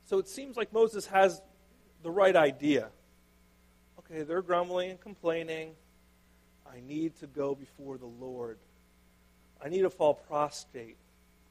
So 0.06 0.18
it 0.18 0.28
seems 0.28 0.58
like 0.58 0.74
Moses 0.74 1.06
has 1.08 1.42
the 2.02 2.12
right 2.12 2.36
idea. 2.36 2.90
Okay, 4.00 4.24
they're 4.24 4.42
grumbling 4.42 4.92
and 4.92 5.00
complaining. 5.00 5.72
I 6.72 6.80
need 6.88 7.16
to 7.20 7.28
go 7.28 7.56
before 7.56 7.98
the 7.98 8.08
Lord. 8.08 8.58
I 9.64 9.70
need 9.70 9.82
to 9.82 9.90
fall 9.90 10.14
prostrate. 10.14 10.98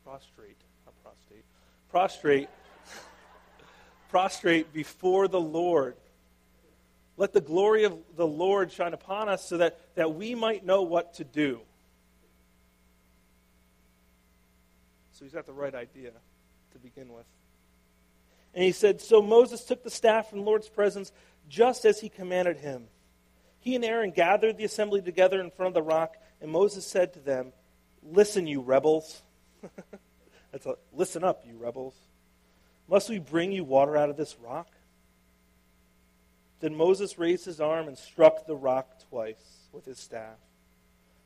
Prostrate. 0.04 0.56
Not 0.86 0.94
prostate. 1.02 1.44
Prostrate. 1.90 2.48
prostrate 4.10 4.72
before 4.72 5.28
the 5.28 5.40
Lord. 5.40 5.94
Let 7.18 7.32
the 7.32 7.40
glory 7.40 7.82
of 7.82 7.98
the 8.16 8.26
Lord 8.26 8.70
shine 8.70 8.94
upon 8.94 9.28
us 9.28 9.44
so 9.44 9.58
that, 9.58 9.76
that 9.96 10.14
we 10.14 10.36
might 10.36 10.64
know 10.64 10.82
what 10.82 11.14
to 11.14 11.24
do. 11.24 11.60
So 15.12 15.24
he's 15.24 15.34
got 15.34 15.44
the 15.44 15.52
right 15.52 15.74
idea 15.74 16.12
to 16.72 16.78
begin 16.78 17.12
with. 17.12 17.26
And 18.54 18.62
he 18.62 18.70
said, 18.70 19.00
So 19.00 19.20
Moses 19.20 19.64
took 19.64 19.82
the 19.82 19.90
staff 19.90 20.30
from 20.30 20.38
the 20.38 20.44
Lord's 20.44 20.68
presence 20.68 21.10
just 21.48 21.84
as 21.84 22.00
he 22.00 22.08
commanded 22.08 22.58
him. 22.58 22.84
He 23.58 23.74
and 23.74 23.84
Aaron 23.84 24.12
gathered 24.12 24.56
the 24.56 24.64
assembly 24.64 25.02
together 25.02 25.40
in 25.40 25.50
front 25.50 25.68
of 25.68 25.74
the 25.74 25.82
rock, 25.82 26.16
and 26.40 26.52
Moses 26.52 26.86
said 26.86 27.14
to 27.14 27.18
them, 27.18 27.52
Listen, 28.00 28.46
you 28.46 28.60
rebels. 28.60 29.22
That's 30.52 30.66
a, 30.66 30.76
listen 30.92 31.24
up, 31.24 31.44
you 31.44 31.56
rebels. 31.58 31.94
Must 32.88 33.10
we 33.10 33.18
bring 33.18 33.50
you 33.50 33.64
water 33.64 33.96
out 33.96 34.08
of 34.08 34.16
this 34.16 34.36
rock? 34.38 34.68
Then 36.60 36.74
Moses 36.74 37.18
raised 37.18 37.44
his 37.44 37.60
arm 37.60 37.88
and 37.88 37.96
struck 37.96 38.46
the 38.46 38.56
rock 38.56 38.88
twice 39.08 39.68
with 39.72 39.84
his 39.84 39.98
staff. 39.98 40.38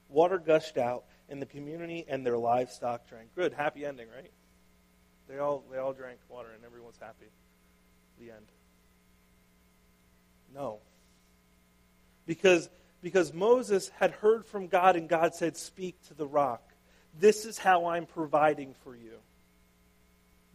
Water 0.08 0.38
gushed 0.38 0.76
out, 0.76 1.04
and 1.28 1.40
the 1.40 1.46
community 1.46 2.04
and 2.06 2.26
their 2.26 2.36
livestock 2.36 3.08
drank. 3.08 3.34
Good, 3.34 3.54
happy 3.54 3.86
ending, 3.86 4.06
right? 4.14 4.30
They 5.28 5.38
all, 5.38 5.64
they 5.72 5.78
all 5.78 5.94
drank 5.94 6.18
water 6.28 6.48
and 6.54 6.62
everyone's 6.62 6.98
happy. 7.00 7.30
The 8.20 8.32
end. 8.32 8.46
No. 10.54 10.80
Because, 12.26 12.68
because 13.02 13.32
Moses 13.32 13.90
had 13.98 14.10
heard 14.10 14.44
from 14.44 14.66
God 14.66 14.96
and 14.96 15.08
God 15.08 15.34
said, 15.34 15.56
Speak 15.56 15.96
to 16.08 16.14
the 16.14 16.26
rock. 16.26 16.62
This 17.18 17.46
is 17.46 17.56
how 17.56 17.86
I'm 17.86 18.04
providing 18.04 18.74
for 18.84 18.94
you. 18.94 19.14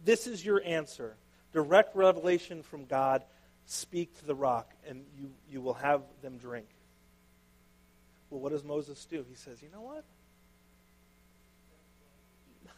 This 0.04 0.28
is 0.28 0.44
your 0.44 0.62
answer. 0.64 1.16
Direct 1.52 1.96
revelation 1.96 2.62
from 2.62 2.84
God. 2.84 3.24
Speak 3.70 4.18
to 4.20 4.24
the 4.24 4.34
rock, 4.34 4.72
and 4.88 5.04
you, 5.14 5.30
you 5.50 5.60
will 5.60 5.74
have 5.74 6.00
them 6.22 6.38
drink. 6.38 6.68
Well, 8.30 8.40
what 8.40 8.50
does 8.52 8.64
Moses 8.64 9.04
do? 9.04 9.22
He 9.28 9.34
says, 9.34 9.62
You 9.62 9.68
know 9.70 9.82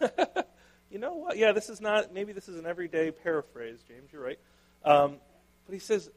what? 0.00 0.46
you 0.90 0.98
know 0.98 1.14
what? 1.14 1.36
Yeah, 1.36 1.52
this 1.52 1.68
is 1.68 1.80
not, 1.80 2.12
maybe 2.12 2.32
this 2.32 2.48
is 2.48 2.58
an 2.58 2.66
everyday 2.66 3.12
paraphrase, 3.12 3.78
James, 3.86 4.12
you're 4.12 4.20
right. 4.20 4.40
Um, 4.84 5.18
but 5.64 5.74
he 5.74 5.78
says, 5.78 6.10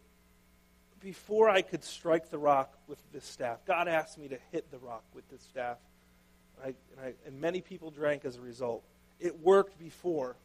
before 1.01 1.51
I 1.51 1.61
could 1.61 1.83
strike 1.83 2.31
the 2.31 2.39
rock 2.39 2.73
with 2.87 2.97
this 3.11 3.25
staff, 3.25 3.59
God 3.67 3.87
asked 3.87 4.17
me 4.17 4.27
to 4.29 4.39
hit 4.51 4.71
the 4.71 4.79
rock 4.79 5.03
with 5.13 5.29
this 5.29 5.43
staff. 5.43 5.77
I, 6.63 6.67
and, 6.67 6.75
I, 6.99 7.13
and 7.27 7.39
many 7.39 7.61
people 7.61 7.91
drank 7.91 8.25
as 8.25 8.37
a 8.37 8.41
result. 8.41 8.83
It 9.19 9.39
worked 9.39 9.77
before. 9.77 10.35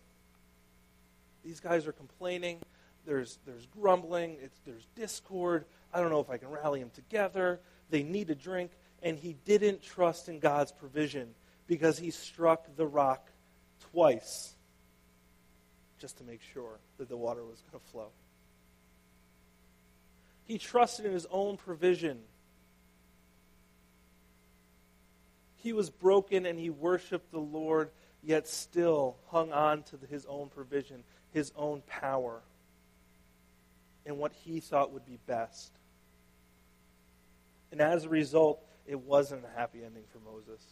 These 1.45 1.61
guys 1.61 1.87
are 1.87 1.93
complaining. 1.93 2.59
There's, 3.09 3.39
there's 3.47 3.65
grumbling. 3.65 4.37
It's, 4.43 4.61
there's 4.67 4.87
discord. 4.95 5.65
I 5.95 6.01
don't 6.01 6.11
know 6.11 6.21
if 6.21 6.29
I 6.29 6.37
can 6.37 6.51
rally 6.51 6.81
them 6.81 6.91
together. 6.91 7.59
They 7.89 8.03
need 8.03 8.29
a 8.29 8.35
drink. 8.35 8.71
And 9.03 9.19
he 9.19 9.35
didn't 9.47 9.83
trust 9.83 10.29
in 10.29 10.41
God's 10.41 10.73
provision 10.73 11.31
because 11.67 11.99
he 11.99 12.11
struck 12.11 12.77
the 12.77 12.87
rock 12.87 13.31
twice 13.93 14.55
just 15.99 16.19
to 16.19 16.25
make 16.25 16.43
sure 16.53 16.79
that 16.99 17.09
the 17.09 17.17
water 17.17 17.43
was 17.43 17.63
going 17.73 17.83
to 17.83 17.91
flow. 17.91 18.09
He 20.45 20.59
trusted 20.59 21.07
in 21.07 21.13
his 21.13 21.27
own 21.31 21.57
provision. 21.57 22.19
He 25.57 25.73
was 25.73 25.89
broken 25.89 26.45
and 26.45 26.59
he 26.59 26.69
worshiped 26.69 27.33
the 27.33 27.41
Lord, 27.41 27.91
yet 28.23 28.47
still 28.47 29.17
hung 29.29 29.51
on 29.51 29.83
to 29.85 29.99
his 30.11 30.27
own 30.27 30.51
provision, 30.51 31.05
his 31.33 31.53
own 31.57 31.83
power, 31.87 32.43
and 34.07 34.19
what 34.19 34.33
he 34.33 34.61
thought 34.61 34.93
would 34.93 35.07
be 35.07 35.19
best. 35.27 35.73
And 37.71 37.81
as 37.81 38.05
a 38.05 38.09
result, 38.09 38.65
it 38.87 38.99
wasn't 38.99 39.45
a 39.45 39.59
happy 39.59 39.85
ending 39.85 40.05
for 40.13 40.19
Moses. 40.21 40.65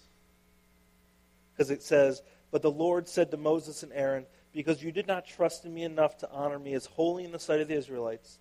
Because 1.52 1.70
it 1.70 1.82
says, 1.82 2.22
but 2.50 2.62
the 2.62 2.70
Lord 2.70 3.08
said 3.08 3.30
to 3.30 3.36
Moses 3.36 3.82
and 3.82 3.92
Aaron, 3.92 4.26
Because 4.52 4.82
you 4.82 4.92
did 4.92 5.06
not 5.06 5.26
trust 5.26 5.64
in 5.64 5.74
me 5.74 5.84
enough 5.84 6.18
to 6.18 6.30
honor 6.30 6.58
me 6.58 6.74
as 6.74 6.86
holy 6.86 7.24
in 7.24 7.32
the 7.32 7.38
sight 7.38 7.60
of 7.60 7.68
the 7.68 7.76
Israelites, 7.76 8.38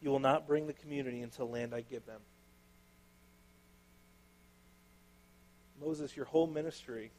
you 0.00 0.10
will 0.10 0.18
not 0.18 0.46
bring 0.46 0.66
the 0.66 0.72
community 0.72 1.20
into 1.20 1.38
the 1.38 1.44
land 1.44 1.74
I 1.74 1.82
give 1.82 2.06
them. 2.06 2.20
Moses, 5.80 6.16
your 6.16 6.26
whole 6.26 6.46
ministry 6.46 7.10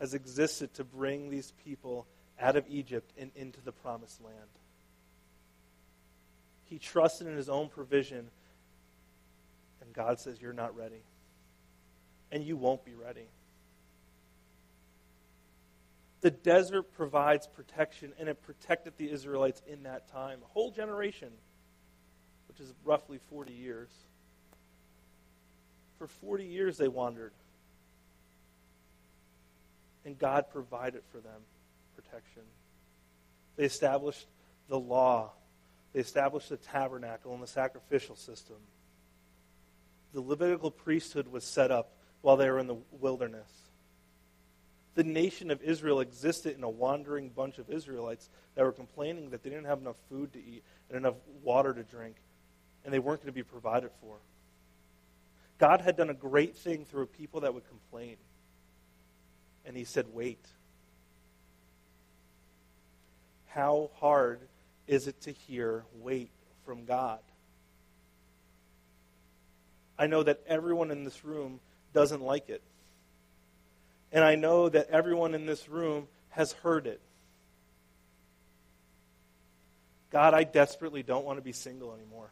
has 0.00 0.14
existed 0.14 0.74
to 0.74 0.84
bring 0.84 1.30
these 1.30 1.52
people 1.64 2.06
out 2.40 2.56
of 2.56 2.64
Egypt 2.68 3.12
and 3.18 3.30
into 3.34 3.60
the 3.60 3.72
promised 3.72 4.22
land. 4.22 4.36
He 6.74 6.80
trusted 6.80 7.28
in 7.28 7.36
his 7.36 7.48
own 7.48 7.68
provision, 7.68 8.26
and 9.80 9.92
God 9.92 10.18
says, 10.18 10.42
You're 10.42 10.52
not 10.52 10.76
ready. 10.76 11.04
And 12.32 12.42
you 12.42 12.56
won't 12.56 12.84
be 12.84 12.94
ready. 12.94 13.28
The 16.20 16.32
desert 16.32 16.92
provides 16.94 17.46
protection, 17.46 18.12
and 18.18 18.28
it 18.28 18.42
protected 18.42 18.94
the 18.96 19.08
Israelites 19.08 19.62
in 19.68 19.84
that 19.84 20.10
time. 20.10 20.40
A 20.42 20.52
whole 20.52 20.72
generation, 20.72 21.28
which 22.48 22.58
is 22.58 22.74
roughly 22.84 23.20
40 23.30 23.52
years. 23.52 23.90
For 25.96 26.08
40 26.08 26.44
years 26.44 26.76
they 26.76 26.88
wandered. 26.88 27.34
And 30.04 30.18
God 30.18 30.46
provided 30.50 31.02
for 31.12 31.18
them 31.18 31.40
protection. 31.94 32.42
They 33.54 33.64
established 33.64 34.26
the 34.68 34.80
law, 34.80 35.34
they 35.94 36.00
established 36.00 36.48
the 36.48 36.56
tabernacle 36.56 37.32
and 37.32 37.42
the 37.42 37.46
sacrificial 37.46 38.16
system. 38.16 38.56
The 40.12 40.20
Levitical 40.20 40.70
priesthood 40.70 41.28
was 41.28 41.44
set 41.44 41.70
up 41.70 41.92
while 42.20 42.36
they 42.36 42.50
were 42.50 42.58
in 42.58 42.66
the 42.66 42.76
wilderness. 43.00 43.48
The 44.96 45.04
nation 45.04 45.50
of 45.50 45.62
Israel 45.62 46.00
existed 46.00 46.56
in 46.56 46.64
a 46.64 46.68
wandering 46.68 47.28
bunch 47.28 47.58
of 47.58 47.70
Israelites 47.70 48.28
that 48.54 48.64
were 48.64 48.72
complaining 48.72 49.30
that 49.30 49.42
they 49.42 49.50
didn't 49.50 49.66
have 49.66 49.80
enough 49.80 49.96
food 50.08 50.32
to 50.32 50.38
eat 50.38 50.62
and 50.88 50.98
enough 50.98 51.14
water 51.42 51.72
to 51.72 51.82
drink, 51.82 52.16
and 52.84 52.92
they 52.92 52.98
weren't 52.98 53.20
going 53.20 53.32
to 53.32 53.32
be 53.32 53.42
provided 53.42 53.90
for. 54.00 54.16
God 55.58 55.80
had 55.80 55.96
done 55.96 56.10
a 56.10 56.14
great 56.14 56.56
thing 56.56 56.84
through 56.84 57.04
a 57.04 57.06
people 57.06 57.40
that 57.40 57.54
would 57.54 57.68
complain. 57.68 58.16
And 59.64 59.76
he 59.76 59.84
said, 59.84 60.06
Wait. 60.12 60.44
How 63.46 63.90
hard 64.00 64.40
is 64.86 65.06
it 65.06 65.20
to 65.22 65.32
hear 65.32 65.84
wait 66.00 66.30
from 66.64 66.84
God? 66.84 67.20
I 69.98 70.06
know 70.06 70.22
that 70.22 70.40
everyone 70.46 70.90
in 70.90 71.04
this 71.04 71.24
room 71.24 71.60
doesn't 71.92 72.20
like 72.20 72.48
it. 72.48 72.62
And 74.12 74.24
I 74.24 74.34
know 74.34 74.68
that 74.68 74.90
everyone 74.90 75.34
in 75.34 75.46
this 75.46 75.68
room 75.68 76.08
has 76.30 76.52
heard 76.52 76.86
it. 76.86 77.00
God, 80.10 80.34
I 80.34 80.44
desperately 80.44 81.02
don't 81.02 81.24
want 81.24 81.38
to 81.38 81.42
be 81.42 81.52
single 81.52 81.92
anymore. 81.92 82.30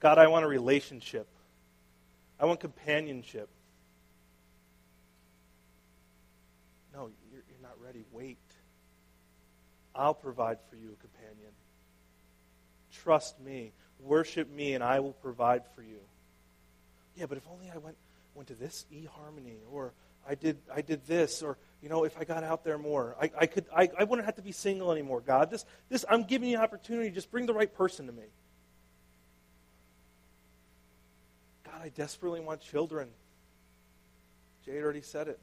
God, 0.00 0.18
I 0.18 0.28
want 0.28 0.44
a 0.44 0.48
relationship. 0.48 1.28
I 2.40 2.46
want 2.46 2.58
companionship. 2.58 3.48
No, 6.92 7.10
you're, 7.30 7.42
you're 7.48 7.62
not 7.62 7.76
ready. 7.80 8.04
Wait. 8.12 8.38
I'll 9.94 10.14
provide 10.14 10.58
for 10.68 10.76
you 10.76 10.92
a 10.92 11.00
companion. 11.00 11.52
Trust 13.02 13.40
me. 13.40 13.72
Worship 14.00 14.50
me, 14.50 14.74
and 14.74 14.82
I 14.82 15.00
will 15.00 15.12
provide 15.12 15.62
for 15.74 15.82
you. 15.82 16.00
Yeah, 17.16 17.26
but 17.26 17.36
if 17.36 17.46
only 17.50 17.70
I 17.72 17.78
went, 17.78 17.96
went 18.34 18.48
to 18.48 18.54
this 18.54 18.86
eHarmony, 18.92 19.58
or 19.70 19.92
I 20.28 20.34
did, 20.34 20.58
I 20.74 20.80
did 20.80 21.06
this, 21.06 21.42
or, 21.42 21.58
you 21.82 21.88
know, 21.88 22.04
if 22.04 22.16
I 22.18 22.24
got 22.24 22.44
out 22.44 22.64
there 22.64 22.78
more, 22.78 23.16
I, 23.20 23.30
I, 23.38 23.46
could, 23.46 23.66
I, 23.74 23.90
I 23.98 24.04
wouldn't 24.04 24.24
have 24.26 24.36
to 24.36 24.42
be 24.42 24.52
single 24.52 24.90
anymore, 24.92 25.20
God. 25.20 25.50
This, 25.50 25.64
this, 25.88 26.04
I'm 26.08 26.24
giving 26.24 26.48
you 26.48 26.56
an 26.56 26.62
opportunity. 26.62 27.10
Just 27.10 27.30
bring 27.30 27.46
the 27.46 27.54
right 27.54 27.72
person 27.74 28.06
to 28.06 28.12
me. 28.12 28.24
God, 31.64 31.82
I 31.82 31.88
desperately 31.90 32.40
want 32.40 32.60
children. 32.60 33.08
Jade 34.64 34.82
already 34.82 35.02
said 35.02 35.28
it. 35.28 35.38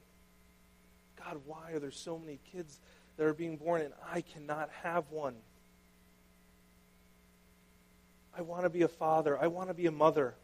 God, 1.24 1.42
why 1.46 1.72
are 1.74 1.80
there 1.80 1.92
so 1.92 2.18
many 2.18 2.40
kids 2.52 2.80
that 3.18 3.26
are 3.26 3.34
being 3.34 3.58
born 3.58 3.82
and 3.82 3.94
I 4.12 4.22
cannot 4.22 4.70
have 4.84 5.10
one? 5.10 5.36
I 8.38 8.42
want 8.42 8.64
to 8.64 8.70
be 8.70 8.84
a 8.84 8.88
father. 8.88 9.38
I 9.38 9.48
want 9.48 9.70
to 9.70 9.74
be 9.74 9.88
a 9.88 9.92
mother. 9.92 10.36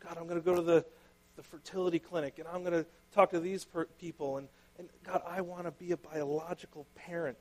God, 0.00 0.16
I'm 0.18 0.26
going 0.26 0.40
to 0.40 0.44
go 0.44 0.54
to 0.54 0.62
the, 0.62 0.84
the 1.36 1.42
fertility 1.42 1.98
clinic 1.98 2.38
and 2.38 2.46
I'm 2.46 2.62
going 2.62 2.72
to 2.72 2.86
talk 3.12 3.30
to 3.30 3.40
these 3.40 3.64
per- 3.64 3.86
people. 3.98 4.38
And, 4.38 4.48
and 4.78 4.88
God, 5.04 5.22
I 5.28 5.40
want 5.40 5.64
to 5.64 5.72
be 5.72 5.92
a 5.92 5.96
biological 5.96 6.86
parent. 6.94 7.36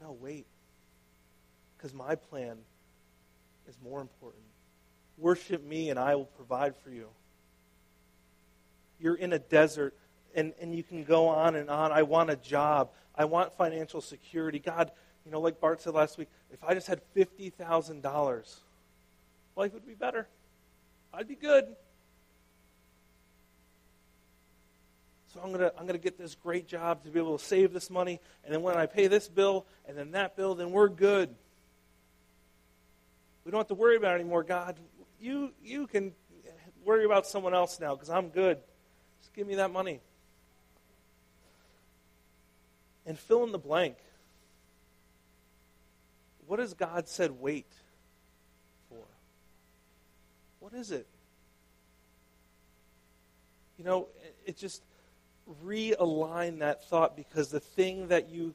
No, 0.00 0.16
wait. 0.20 0.46
Because 1.76 1.92
my 1.92 2.14
plan 2.14 2.58
is 3.68 3.76
more 3.82 4.00
important. 4.00 4.42
Worship 5.18 5.64
me, 5.64 5.90
and 5.90 5.98
I 5.98 6.14
will 6.14 6.24
provide 6.24 6.74
for 6.76 6.90
you. 6.90 7.08
You're 8.98 9.14
in 9.14 9.32
a 9.32 9.38
desert, 9.38 9.94
and, 10.34 10.52
and 10.60 10.74
you 10.74 10.82
can 10.82 11.04
go 11.04 11.28
on 11.28 11.56
and 11.56 11.68
on. 11.70 11.92
I 11.92 12.02
want 12.02 12.30
a 12.30 12.36
job. 12.36 12.90
I 13.14 13.24
want 13.24 13.52
financial 13.56 14.00
security. 14.00 14.58
God, 14.58 14.90
you 15.24 15.32
know, 15.32 15.40
like 15.40 15.60
Bart 15.60 15.80
said 15.80 15.94
last 15.94 16.18
week, 16.18 16.28
if 16.52 16.62
I 16.64 16.74
just 16.74 16.86
had 16.86 17.00
$50,000, 17.16 18.56
life 19.56 19.72
would 19.74 19.86
be 19.86 19.94
better. 19.94 20.26
I'd 21.12 21.28
be 21.28 21.34
good. 21.34 21.66
So 25.32 25.40
I'm 25.42 25.52
to 25.54 25.72
I'm 25.78 25.86
to 25.88 25.96
get 25.96 26.18
this 26.18 26.34
great 26.34 26.68
job 26.68 27.04
to 27.04 27.10
be 27.10 27.18
able 27.18 27.38
to 27.38 27.44
save 27.44 27.72
this 27.72 27.88
money. 27.88 28.20
And 28.44 28.52
then 28.52 28.60
when 28.60 28.76
I 28.76 28.84
pay 28.84 29.06
this 29.06 29.28
bill 29.28 29.64
and 29.88 29.96
then 29.96 30.10
that 30.10 30.36
bill, 30.36 30.54
then 30.54 30.72
we're 30.72 30.88
good. 30.88 31.34
We 33.44 33.50
don't 33.50 33.60
have 33.60 33.68
to 33.68 33.74
worry 33.74 33.96
about 33.96 34.12
it 34.12 34.20
anymore, 34.20 34.44
God. 34.44 34.76
You, 35.20 35.52
you 35.64 35.86
can 35.86 36.12
worry 36.84 37.04
about 37.04 37.26
someone 37.26 37.54
else 37.54 37.80
now 37.80 37.94
because 37.94 38.10
I'm 38.10 38.28
good. 38.28 38.58
Just 39.20 39.34
give 39.34 39.46
me 39.46 39.56
that 39.56 39.72
money. 39.72 40.00
And 43.06 43.18
fill 43.18 43.44
in 43.44 43.52
the 43.52 43.58
blank. 43.58 43.96
What 46.46 46.58
has 46.58 46.74
God 46.74 47.08
said 47.08 47.40
wait 47.40 47.66
for? 48.88 49.04
What 50.60 50.74
is 50.74 50.90
it? 50.90 51.06
You 53.78 53.84
know, 53.84 54.08
it 54.46 54.56
just 54.56 54.82
realign 55.64 56.60
that 56.60 56.84
thought 56.84 57.16
because 57.16 57.50
the 57.50 57.60
thing 57.60 58.08
that 58.08 58.30
you 58.30 58.54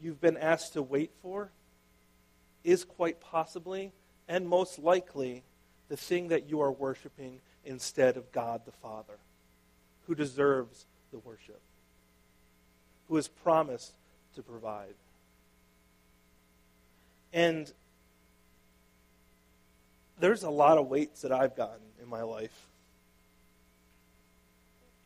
you've 0.00 0.20
been 0.20 0.36
asked 0.36 0.74
to 0.74 0.82
wait 0.82 1.10
for 1.22 1.50
is 2.64 2.84
quite 2.84 3.20
possibly 3.20 3.92
and 4.28 4.46
most 4.46 4.78
likely 4.78 5.42
the 5.88 5.96
thing 5.96 6.28
that 6.28 6.48
you 6.48 6.60
are 6.60 6.72
worshiping 6.72 7.40
instead 7.64 8.16
of 8.16 8.32
God 8.32 8.62
the 8.64 8.72
Father, 8.72 9.18
who 10.06 10.14
deserves 10.14 10.86
the 11.12 11.18
worship, 11.18 11.60
who 13.08 13.16
has 13.16 13.28
promised 13.28 13.92
to 14.34 14.42
provide. 14.42 14.94
And 17.32 17.70
there's 20.18 20.42
a 20.42 20.50
lot 20.50 20.78
of 20.78 20.88
weights 20.88 21.22
that 21.22 21.32
I've 21.32 21.56
gotten 21.56 21.82
in 22.02 22.08
my 22.08 22.22
life. 22.22 22.66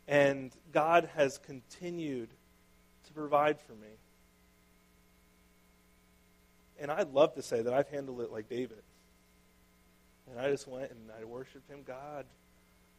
And 0.07 0.51
God 0.71 1.09
has 1.15 1.37
continued 1.37 2.29
to 3.07 3.13
provide 3.13 3.59
for 3.61 3.73
me. 3.73 3.87
And 6.79 6.91
I'd 6.91 7.13
love 7.13 7.35
to 7.35 7.41
say 7.41 7.61
that 7.61 7.73
I've 7.73 7.89
handled 7.89 8.21
it 8.21 8.31
like 8.31 8.49
David. 8.49 8.81
And 10.29 10.39
I 10.39 10.49
just 10.49 10.67
went 10.67 10.91
and 10.91 10.99
I 11.19 11.25
worshiped 11.25 11.69
him, 11.69 11.79
God. 11.85 12.25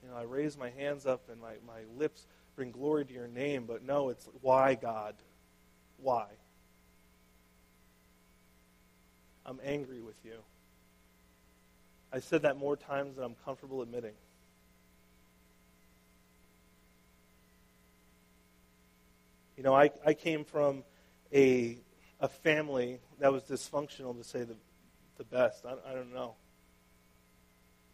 You 0.02 0.10
know, 0.10 0.16
I 0.16 0.22
raised 0.22 0.58
my 0.58 0.70
hands 0.70 1.06
up 1.06 1.22
and 1.30 1.40
my, 1.40 1.54
my 1.66 1.80
lips 1.96 2.26
bring 2.56 2.70
glory 2.70 3.04
to 3.04 3.12
your 3.12 3.28
name, 3.28 3.64
but 3.66 3.84
no, 3.84 4.08
it's 4.08 4.28
why, 4.40 4.74
God? 4.74 5.14
Why? 5.98 6.26
I'm 9.44 9.58
angry 9.64 10.00
with 10.00 10.16
you. 10.24 10.38
I 12.12 12.20
said 12.20 12.42
that 12.42 12.58
more 12.58 12.76
times 12.76 13.16
than 13.16 13.24
I'm 13.24 13.36
comfortable 13.44 13.82
admitting. 13.82 14.12
You 19.56 19.62
know, 19.62 19.74
I, 19.74 19.90
I 20.04 20.14
came 20.14 20.44
from 20.44 20.84
a, 21.32 21.78
a 22.20 22.28
family 22.28 23.00
that 23.20 23.32
was 23.32 23.42
dysfunctional, 23.44 24.16
to 24.16 24.24
say 24.24 24.44
the, 24.44 24.56
the 25.18 25.24
best. 25.24 25.64
I, 25.64 25.74
I 25.90 25.94
don't 25.94 26.12
know. 26.12 26.34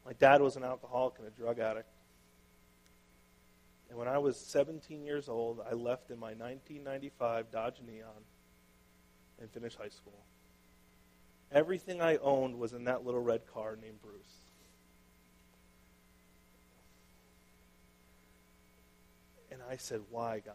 My 0.05 0.13
dad 0.15 0.41
was 0.41 0.57
an 0.57 0.65
alcoholic 0.65 1.19
and 1.19 1.29
a 1.29 1.31
drug 1.31 1.59
addict. 1.59 1.89
And 3.89 3.99
when 3.99 4.09
I 4.09 4.19
was 4.19 4.39
17 4.39 5.05
years 5.05 5.29
old, 5.29 5.61
I 5.69 5.75
left 5.75 6.11
in 6.11 6.19
my 6.19 6.29
1995 6.29 7.51
Dodge 7.51 7.81
Neon 7.87 8.09
and 9.41 9.51
finished 9.51 9.79
high 9.79 9.89
school. 9.89 10.25
Everything 11.51 12.03
I 12.03 12.17
owned 12.17 12.59
was 12.59 12.75
in 12.75 12.85
that 12.85 13.05
little 13.05 13.23
red 13.23 13.47
car 13.53 13.77
named 13.81 14.03
Bruce. 14.03 14.15
And 19.51 19.61
I 19.71 19.77
said, 19.77 20.03
Why, 20.11 20.41
God? 20.45 20.55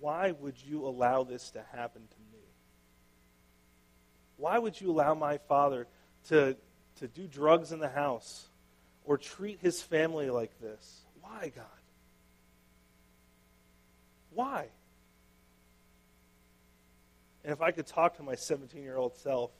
Why 0.00 0.32
would 0.32 0.56
you 0.62 0.86
allow 0.86 1.22
this 1.22 1.50
to 1.52 1.62
happen 1.72 2.02
to 2.02 2.36
me? 2.36 2.44
Why 4.36 4.58
would 4.58 4.78
you 4.80 4.90
allow 4.90 5.14
my 5.14 5.38
father 5.38 5.86
to 6.28 6.56
to 6.96 7.08
do 7.08 7.26
drugs 7.26 7.72
in 7.72 7.78
the 7.78 7.88
house 7.88 8.48
or 9.04 9.18
treat 9.18 9.58
his 9.60 9.82
family 9.82 10.30
like 10.30 10.58
this. 10.60 11.00
Why, 11.20 11.52
God? 11.54 11.64
Why? 14.34 14.66
And 17.44 17.52
if 17.52 17.60
I 17.60 17.70
could 17.70 17.86
talk 17.86 18.16
to 18.16 18.22
my 18.22 18.34
17 18.34 18.82
year 18.82 18.96
old 18.96 19.16
self, 19.16 19.50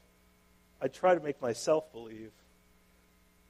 I'd 0.80 0.94
try 0.94 1.14
to 1.14 1.20
make 1.20 1.40
myself 1.40 1.92
believe 1.92 2.30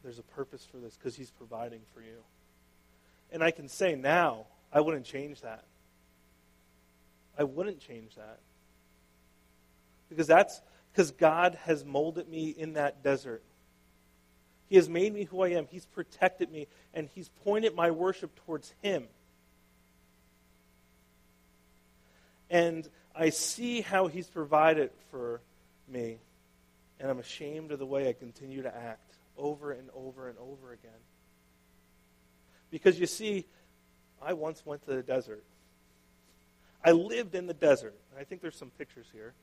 there's 0.02 0.18
a 0.18 0.22
purpose 0.22 0.66
for 0.70 0.78
this 0.78 0.96
because 0.96 1.14
he's 1.14 1.30
providing 1.30 1.80
for 1.94 2.00
you. 2.00 2.22
And 3.30 3.42
I 3.42 3.50
can 3.50 3.68
say 3.68 3.94
now, 3.94 4.46
I 4.72 4.80
wouldn't 4.80 5.06
change 5.06 5.40
that. 5.42 5.64
I 7.38 7.44
wouldn't 7.44 7.80
change 7.80 8.14
that. 8.16 8.40
Because 10.08 10.26
that's 10.26 10.60
because 10.92 11.10
God 11.10 11.58
has 11.64 11.84
molded 11.84 12.28
me 12.28 12.50
in 12.50 12.74
that 12.74 13.02
desert. 13.02 13.42
He 14.72 14.76
has 14.76 14.88
made 14.88 15.12
me 15.12 15.24
who 15.24 15.42
I 15.42 15.48
am. 15.48 15.66
He's 15.70 15.84
protected 15.84 16.50
me, 16.50 16.66
and 16.94 17.06
He's 17.14 17.28
pointed 17.44 17.74
my 17.74 17.90
worship 17.90 18.34
towards 18.46 18.72
Him. 18.80 19.04
And 22.48 22.88
I 23.14 23.28
see 23.28 23.82
how 23.82 24.06
He's 24.06 24.28
provided 24.28 24.90
for 25.10 25.42
me, 25.86 26.16
and 26.98 27.10
I'm 27.10 27.18
ashamed 27.18 27.70
of 27.72 27.80
the 27.80 27.84
way 27.84 28.08
I 28.08 28.14
continue 28.14 28.62
to 28.62 28.74
act 28.74 29.12
over 29.36 29.72
and 29.72 29.90
over 29.94 30.30
and 30.30 30.38
over 30.38 30.72
again. 30.72 30.90
Because 32.70 32.98
you 32.98 33.06
see, 33.06 33.44
I 34.22 34.32
once 34.32 34.64
went 34.64 34.86
to 34.86 34.94
the 34.94 35.02
desert. 35.02 35.44
I 36.82 36.92
lived 36.92 37.34
in 37.34 37.46
the 37.46 37.52
desert. 37.52 37.94
I 38.18 38.24
think 38.24 38.40
there's 38.40 38.56
some 38.56 38.70
pictures 38.78 39.08
here. 39.12 39.34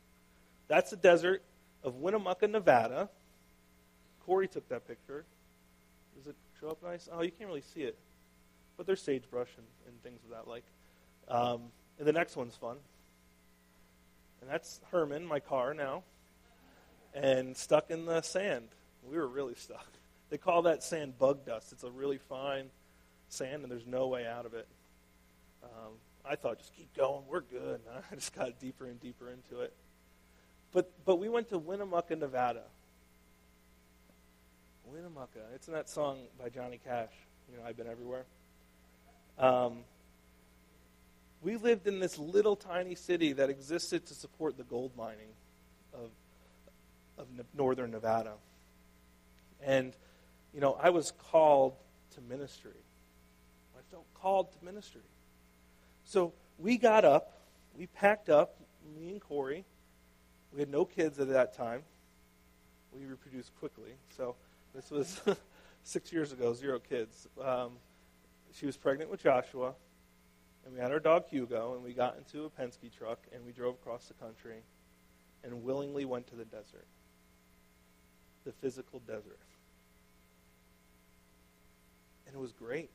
That's 0.68 0.90
the 0.90 0.98
desert 0.98 1.44
of 1.84 1.98
Winnemucca, 1.98 2.48
Nevada. 2.48 3.12
Corey 4.30 4.48
took 4.48 4.70
that 4.70 4.88
picture. 4.88 5.26
Does 6.16 6.28
it 6.28 6.36
show 6.62 6.70
up 6.70 6.84
nice? 6.84 7.10
Oh, 7.12 7.24
you 7.24 7.32
can't 7.32 7.48
really 7.48 7.64
see 7.74 7.82
it. 7.82 7.98
But 8.78 8.86
there's 8.86 9.02
sagebrush 9.02 9.50
and, 9.58 9.66
and 9.88 10.04
things 10.04 10.24
of 10.24 10.30
that 10.30 10.48
like. 10.48 10.66
Um, 11.28 11.64
and 11.98 12.08
the 12.08 12.14
next 12.14 12.36
one's 12.36 12.56
fun. 12.56 12.78
And 14.40 14.48
that's 14.48 14.82
Herman, 14.92 15.26
my 15.26 15.40
car 15.40 15.74
now, 15.74 16.04
and 17.16 17.58
stuck 17.58 17.90
in 17.90 18.06
the 18.06 18.22
sand. 18.22 18.68
We 19.04 19.18
were 19.18 19.28
really 19.28 19.56
stuck. 19.56 19.88
They 20.30 20.38
call 20.38 20.62
that 20.62 20.84
sand 20.84 21.18
bug 21.18 21.44
dust. 21.44 21.72
It's 21.72 21.84
a 21.84 21.90
really 21.90 22.20
fine 22.20 22.70
sand, 23.30 23.64
and 23.64 23.72
there's 23.72 23.88
no 23.88 24.10
way 24.10 24.28
out 24.28 24.46
of 24.46 24.54
it. 24.54 24.68
Um, 25.64 25.94
I 26.24 26.36
thought, 26.36 26.60
just 26.60 26.76
keep 26.76 26.96
going. 26.96 27.24
We're 27.28 27.42
good. 27.42 27.82
And 27.90 28.04
I 28.12 28.14
just 28.14 28.36
got 28.36 28.60
deeper 28.60 28.86
and 28.86 29.02
deeper 29.02 29.32
into 29.32 29.62
it. 29.62 29.74
But, 30.72 30.92
but 31.04 31.16
we 31.16 31.30
went 31.30 31.50
to 31.50 31.58
Winnemucca, 31.58 32.16
Nevada. 32.16 32.66
Winnemucca. 34.92 35.40
It's 35.54 35.68
in 35.68 35.74
that 35.74 35.90
song 35.90 36.18
by 36.42 36.50
Johnny 36.50 36.80
Cash. 36.84 37.12
You 37.52 37.58
know, 37.58 37.64
I've 37.66 37.78
been 37.78 37.88
everywhere. 37.88 38.26
Um, 39.38 39.80
we 41.42 41.58
lived 41.58 41.88
in 41.88 42.00
this 42.00 42.18
little 42.18 42.56
tiny 42.56 42.96
city 42.96 43.34
that 43.34 43.50
existed 43.50 44.06
to 44.08 44.14
support 44.14 44.58
the 44.58 44.64
gold 44.64 44.92
mining 44.98 45.30
of, 45.94 46.10
of 47.18 47.28
northern 47.56 47.92
Nevada. 47.92 48.34
And, 49.64 49.94
you 50.54 50.60
know, 50.60 50.78
I 50.82 50.90
was 50.90 51.14
called 51.32 51.76
to 52.16 52.22
ministry. 52.22 52.72
I 53.78 53.82
felt 53.92 54.06
called 54.16 54.52
to 54.52 54.66
ministry. 54.66 55.02
So 56.06 56.34
we 56.58 56.78
got 56.78 57.06
up, 57.06 57.38
we 57.78 57.88
packed 57.88 58.30
up, 58.30 58.56
me 59.00 59.12
and 59.12 59.22
Corey. 59.22 59.66
We 60.54 60.62
had 60.62 60.70
no 60.70 60.84
kids 60.84 61.20
at 61.20 61.30
that 61.30 61.56
time. 61.56 61.84
We 62.92 63.06
reproduced 63.06 63.52
quickly. 63.60 63.92
So 64.18 64.36
this 64.74 64.92
was 64.92 65.22
six 65.84 66.12
years 66.12 66.32
ago, 66.32 66.54
zero 66.54 66.80
kids. 66.80 67.28
Um, 67.44 67.72
she 68.54 68.66
was 68.66 68.78
pregnant 68.78 69.10
with 69.10 69.22
Joshua, 69.24 69.74
and 70.66 70.74
we 70.74 70.80
had 70.80 70.92
our 70.92 71.00
dog 71.00 71.26
Hugo, 71.30 71.74
and 71.76 71.84
we 71.84 71.94
got 71.94 72.18
into 72.18 72.46
a 72.46 72.50
Penske 72.50 72.92
truck, 72.96 73.20
and 73.34 73.46
we 73.46 73.52
drove 73.52 73.76
across 73.76 74.06
the 74.06 74.14
country 74.16 74.64
and 75.44 75.64
willingly 75.64 76.06
went 76.06 76.28
to 76.28 76.36
the 76.36 76.46
desert, 76.46 76.86
the 78.46 78.52
physical 78.52 79.00
desert. 79.08 79.40
And 82.28 82.36
it 82.36 82.40
was 82.40 82.52
great. 82.52 82.90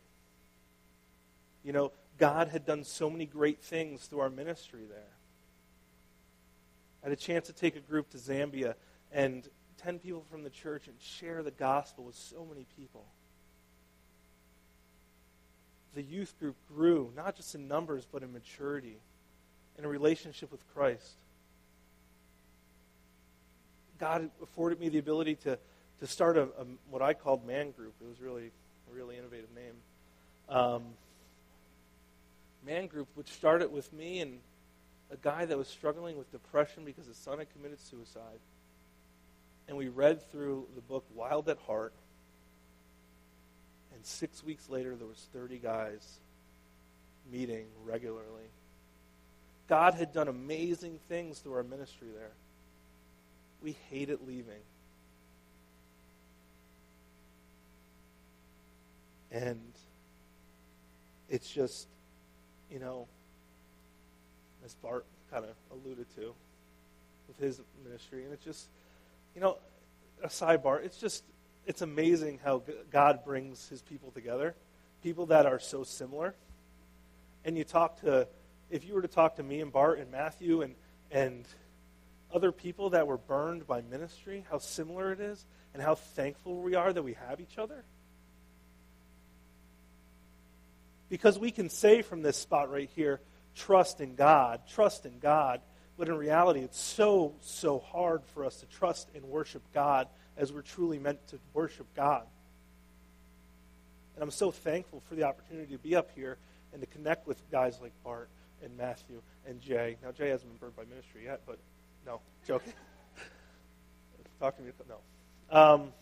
You 1.64 1.72
know, 1.72 1.92
God 2.18 2.48
had 2.48 2.66
done 2.66 2.84
so 2.84 3.08
many 3.08 3.26
great 3.26 3.60
things 3.60 4.02
through 4.06 4.20
our 4.20 4.30
ministry 4.30 4.84
there. 4.88 5.14
I 7.02 7.08
had 7.08 7.12
a 7.12 7.20
chance 7.20 7.46
to 7.46 7.52
take 7.52 7.76
a 7.76 7.80
group 7.80 8.10
to 8.10 8.18
Zambia 8.18 8.74
and 9.12 9.48
10 9.84 9.98
people 9.98 10.24
from 10.30 10.42
the 10.42 10.50
church 10.50 10.88
and 10.88 10.96
share 11.00 11.42
the 11.42 11.50
gospel 11.50 12.04
with 12.04 12.14
so 12.14 12.46
many 12.48 12.66
people. 12.76 13.04
The 15.94 16.02
youth 16.02 16.34
group 16.40 16.56
grew, 16.74 17.12
not 17.14 17.36
just 17.36 17.54
in 17.54 17.68
numbers, 17.68 18.06
but 18.10 18.22
in 18.22 18.32
maturity, 18.32 18.96
in 19.78 19.84
a 19.84 19.88
relationship 19.88 20.50
with 20.50 20.62
Christ. 20.74 21.12
God 23.98 24.30
afforded 24.42 24.80
me 24.80 24.88
the 24.88 24.98
ability 24.98 25.36
to, 25.36 25.58
to 26.00 26.06
start 26.06 26.36
a, 26.36 26.42
a 26.42 26.66
what 26.90 27.02
I 27.02 27.14
called 27.14 27.46
man 27.46 27.70
group. 27.70 27.94
It 28.00 28.08
was 28.08 28.20
really 28.20 28.50
a 28.90 28.94
really 28.94 29.16
innovative 29.16 29.50
name. 29.54 29.74
Um, 30.48 30.82
man 32.66 32.86
group, 32.86 33.08
which 33.14 33.28
started 33.28 33.70
with 33.70 33.92
me 33.92 34.20
and 34.20 34.40
a 35.10 35.16
guy 35.16 35.44
that 35.44 35.56
was 35.56 35.68
struggling 35.68 36.16
with 36.16 36.30
depression 36.32 36.84
because 36.84 37.06
his 37.06 37.16
son 37.16 37.38
had 37.38 37.52
committed 37.52 37.78
suicide. 37.78 38.40
And 39.68 39.76
we 39.76 39.88
read 39.88 40.30
through 40.30 40.66
the 40.74 40.80
book 40.80 41.04
Wild 41.14 41.48
at 41.48 41.58
Heart. 41.66 41.94
And 43.94 44.04
six 44.04 44.44
weeks 44.44 44.68
later, 44.68 44.94
there 44.96 45.06
was 45.06 45.26
30 45.32 45.58
guys 45.58 46.18
meeting 47.32 47.66
regularly. 47.84 48.50
God 49.68 49.94
had 49.94 50.12
done 50.12 50.28
amazing 50.28 50.98
things 51.08 51.38
through 51.38 51.54
our 51.54 51.62
ministry 51.62 52.08
there. 52.14 52.32
We 53.62 53.76
hated 53.90 54.18
leaving. 54.26 54.60
And 59.30 59.60
it's 61.30 61.50
just 61.50 61.88
you 62.74 62.80
know, 62.80 63.06
as 64.64 64.74
Bart 64.74 65.04
kind 65.30 65.44
of 65.44 65.54
alluded 65.70 66.06
to 66.16 66.34
with 67.28 67.38
his 67.38 67.60
ministry. 67.84 68.24
And 68.24 68.32
it's 68.32 68.44
just, 68.44 68.66
you 69.34 69.40
know, 69.40 69.58
a 70.22 70.28
sidebar, 70.28 70.82
it's 70.84 70.98
just, 70.98 71.24
it's 71.66 71.82
amazing 71.82 72.40
how 72.42 72.62
God 72.90 73.24
brings 73.24 73.68
his 73.68 73.82
people 73.82 74.10
together, 74.10 74.54
people 75.02 75.26
that 75.26 75.46
are 75.46 75.58
so 75.58 75.84
similar. 75.84 76.34
And 77.44 77.58
you 77.58 77.64
talk 77.64 78.00
to, 78.00 78.28
if 78.70 78.84
you 78.86 78.94
were 78.94 79.02
to 79.02 79.08
talk 79.08 79.36
to 79.36 79.42
me 79.42 79.60
and 79.60 79.72
Bart 79.72 79.98
and 79.98 80.10
Matthew 80.10 80.62
and, 80.62 80.74
and 81.10 81.46
other 82.32 82.52
people 82.52 82.90
that 82.90 83.06
were 83.06 83.18
burned 83.18 83.66
by 83.66 83.82
ministry, 83.82 84.44
how 84.50 84.58
similar 84.58 85.12
it 85.12 85.20
is, 85.20 85.44
and 85.72 85.82
how 85.82 85.94
thankful 85.94 86.62
we 86.62 86.74
are 86.74 86.92
that 86.92 87.02
we 87.02 87.14
have 87.28 87.40
each 87.40 87.58
other. 87.58 87.84
Because 91.08 91.38
we 91.38 91.50
can 91.50 91.68
say 91.68 92.02
from 92.02 92.22
this 92.22 92.36
spot 92.36 92.70
right 92.70 92.90
here, 92.94 93.20
trust 93.54 94.00
in 94.00 94.14
God, 94.14 94.62
trust 94.68 95.06
in 95.06 95.18
God. 95.18 95.60
But 95.96 96.08
in 96.08 96.16
reality, 96.16 96.60
it's 96.60 96.80
so, 96.80 97.34
so 97.40 97.78
hard 97.78 98.22
for 98.34 98.44
us 98.44 98.56
to 98.56 98.66
trust 98.66 99.08
and 99.14 99.24
worship 99.24 99.62
God 99.72 100.08
as 100.36 100.52
we're 100.52 100.62
truly 100.62 100.98
meant 100.98 101.26
to 101.28 101.38
worship 101.52 101.86
God. 101.94 102.24
And 104.14 104.22
I'm 104.22 104.30
so 104.30 104.50
thankful 104.50 105.02
for 105.08 105.14
the 105.14 105.24
opportunity 105.24 105.72
to 105.72 105.78
be 105.78 105.94
up 105.94 106.10
here 106.14 106.36
and 106.72 106.80
to 106.80 106.86
connect 106.86 107.26
with 107.26 107.38
guys 107.50 107.78
like 107.80 107.92
Bart 108.02 108.28
and 108.62 108.76
Matthew 108.76 109.22
and 109.46 109.60
Jay. 109.60 109.96
Now, 110.02 110.10
Jay 110.10 110.28
hasn't 110.28 110.50
been 110.50 110.58
burned 110.58 110.76
by 110.76 110.84
ministry 110.84 111.22
yet, 111.24 111.40
but 111.46 111.58
no, 112.06 112.20
joking. 112.46 112.72
Talk 114.40 114.56
to 114.56 114.62
me. 114.62 114.72
No. 114.88 115.56
Um, 115.56 115.92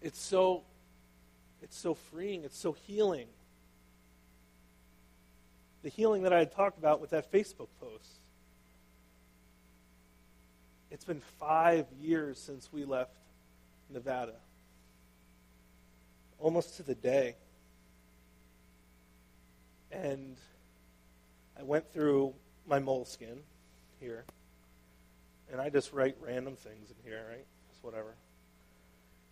it's 0.00 0.20
so 0.20 0.62
it's 1.62 1.76
so 1.76 1.94
freeing, 1.94 2.44
it's 2.44 2.58
so 2.58 2.72
healing. 2.72 3.26
The 5.82 5.88
healing 5.88 6.22
that 6.22 6.32
I 6.32 6.38
had 6.38 6.52
talked 6.52 6.78
about 6.78 7.00
with 7.00 7.10
that 7.10 7.32
Facebook 7.32 7.68
post. 7.80 8.20
It's 10.90 11.04
been 11.04 11.22
five 11.38 11.86
years 12.00 12.38
since 12.38 12.68
we 12.72 12.84
left 12.84 13.12
Nevada, 13.88 14.34
almost 16.38 16.76
to 16.76 16.82
the 16.82 16.94
day. 16.94 17.36
And 19.92 20.36
I 21.58 21.62
went 21.62 21.92
through 21.92 22.34
my 22.66 22.78
moleskin 22.78 23.40
here, 24.00 24.24
and 25.50 25.60
I 25.60 25.70
just 25.70 25.92
write 25.92 26.16
random 26.20 26.56
things 26.56 26.90
in 26.90 26.96
here, 27.04 27.24
right? 27.28 27.44
Just 27.70 27.82
whatever. 27.82 28.14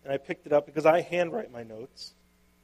And 0.03 0.13
I 0.13 0.17
picked 0.17 0.45
it 0.45 0.53
up 0.53 0.65
because 0.65 0.85
I 0.85 1.01
handwrite 1.01 1.51
my 1.51 1.63
notes. 1.63 2.13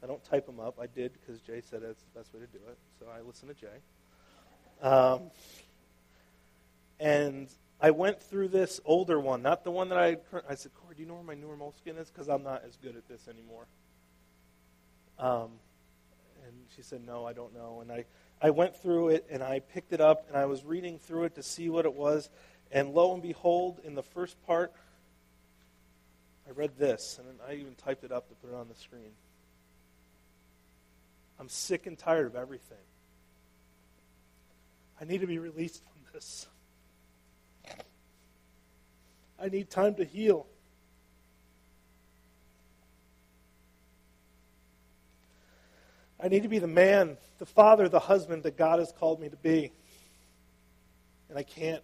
I 0.05 0.07
don't 0.07 0.23
type 0.23 0.45
them 0.45 0.59
up. 0.59 0.77
I 0.79 0.85
did 0.85 1.13
because 1.13 1.41
Jay 1.41 1.61
said 1.67 1.81
that's 1.81 2.03
the 2.03 2.19
best 2.19 2.31
way 2.31 2.39
to 2.39 2.45
do 2.45 2.59
it. 2.69 2.77
So 2.99 3.07
I 3.07 3.21
listen 3.21 3.47
to 3.47 3.55
Jay. 3.55 3.67
Um, 4.79 5.31
and 6.99 7.49
I 7.81 7.89
went 7.89 8.21
through 8.21 8.49
this 8.49 8.79
older 8.85 9.19
one, 9.19 9.41
not 9.41 9.63
the 9.63 9.71
one 9.71 9.89
that 9.89 9.97
I. 9.97 10.17
I 10.47 10.53
said, 10.53 10.73
Corey, 10.75 10.93
do 10.93 11.01
you 11.01 11.07
know 11.07 11.15
where 11.15 11.23
my 11.23 11.33
newer 11.33 11.57
moleskin 11.57 11.97
is? 11.97 12.11
Because 12.11 12.29
I'm 12.29 12.43
not 12.43 12.61
as 12.67 12.77
good 12.77 12.95
at 12.95 13.07
this 13.07 13.27
anymore. 13.27 13.65
Um, 15.17 15.53
and 16.45 16.53
she 16.75 16.83
said, 16.83 17.03
No, 17.03 17.25
I 17.25 17.33
don't 17.33 17.55
know. 17.55 17.79
And 17.81 17.91
I, 17.91 18.05
I 18.39 18.51
went 18.51 18.75
through 18.75 19.09
it 19.09 19.25
and 19.31 19.41
I 19.41 19.59
picked 19.59 19.91
it 19.91 20.01
up 20.01 20.27
and 20.27 20.37
I 20.37 20.45
was 20.45 20.63
reading 20.63 20.99
through 20.99 21.23
it 21.23 21.33
to 21.33 21.41
see 21.41 21.67
what 21.67 21.85
it 21.85 21.95
was. 21.95 22.29
And 22.71 22.93
lo 22.93 23.11
and 23.11 23.23
behold, 23.23 23.79
in 23.83 23.95
the 23.95 24.03
first 24.03 24.39
part, 24.45 24.71
I 26.47 26.51
read 26.51 26.77
this, 26.77 27.19
and 27.19 27.39
I 27.49 27.53
even 27.53 27.73
typed 27.73 28.03
it 28.03 28.11
up 28.11 28.29
to 28.29 28.35
put 28.35 28.51
it 28.51 28.55
on 28.55 28.67
the 28.67 28.75
screen. 28.75 29.09
I'm 31.39 31.49
sick 31.49 31.87
and 31.87 31.97
tired 31.97 32.27
of 32.27 32.35
everything. 32.35 32.77
I 34.99 35.05
need 35.05 35.21
to 35.21 35.27
be 35.27 35.39
released 35.39 35.83
from 35.83 36.13
this. 36.13 36.47
I 39.39 39.49
need 39.49 39.69
time 39.69 39.95
to 39.95 40.05
heal. 40.05 40.47
I 46.23 46.29
need 46.29 46.43
to 46.43 46.49
be 46.49 46.59
the 46.59 46.67
man, 46.67 47.17
the 47.37 47.45
father, 47.45 47.89
the 47.89 47.99
husband 47.99 48.43
that 48.43 48.57
God 48.57 48.79
has 48.79 48.93
called 48.93 49.19
me 49.19 49.29
to 49.29 49.35
be. 49.35 49.73
And 51.29 51.37
I 51.37 51.43
can't. 51.43 51.83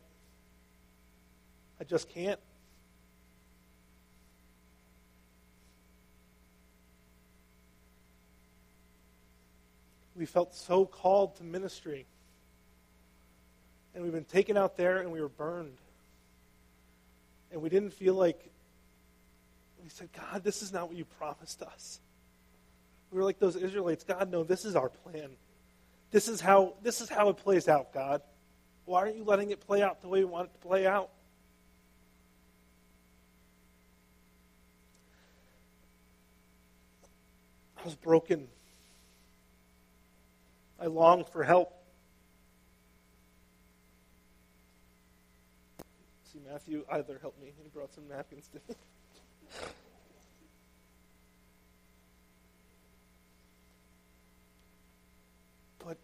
I 1.79 1.83
just 1.83 2.09
can't. 2.09 2.39
We 10.21 10.27
felt 10.27 10.53
so 10.53 10.85
called 10.85 11.37
to 11.37 11.43
ministry. 11.43 12.05
And 13.95 14.03
we've 14.03 14.13
been 14.13 14.23
taken 14.23 14.55
out 14.55 14.77
there 14.77 14.99
and 14.99 15.11
we 15.11 15.19
were 15.19 15.29
burned. 15.29 15.79
And 17.51 17.59
we 17.59 17.69
didn't 17.69 17.89
feel 17.89 18.13
like, 18.13 18.51
we 19.83 19.89
said, 19.89 20.09
God, 20.13 20.43
this 20.43 20.61
is 20.61 20.71
not 20.71 20.89
what 20.89 20.95
you 20.95 21.05
promised 21.05 21.63
us. 21.63 21.99
We 23.11 23.17
were 23.17 23.23
like 23.23 23.39
those 23.39 23.55
Israelites. 23.55 24.03
God, 24.03 24.29
no, 24.29 24.43
this 24.43 24.63
is 24.63 24.75
our 24.75 24.89
plan. 24.89 25.31
This 26.11 26.27
is 26.27 26.39
how, 26.39 26.75
this 26.83 27.01
is 27.01 27.09
how 27.09 27.29
it 27.29 27.37
plays 27.37 27.67
out, 27.67 27.91
God. 27.91 28.21
Why 28.85 28.99
aren't 28.99 29.17
you 29.17 29.23
letting 29.23 29.49
it 29.49 29.65
play 29.65 29.81
out 29.81 30.03
the 30.03 30.07
way 30.07 30.19
you 30.19 30.27
want 30.27 30.49
it 30.49 30.53
to 30.53 30.67
play 30.67 30.85
out? 30.85 31.09
I 37.79 37.85
was 37.85 37.95
broken. 37.95 38.47
I 40.81 40.87
longed 40.87 41.27
for 41.27 41.43
help. 41.43 41.71
See, 46.33 46.39
Matthew 46.49 46.83
either 46.91 47.19
helped 47.21 47.39
me. 47.39 47.53
He 47.61 47.69
brought 47.69 47.93
some 47.93 48.07
napkins 48.09 48.47
to 48.47 48.55
me. 48.67 48.75
but 55.85 55.97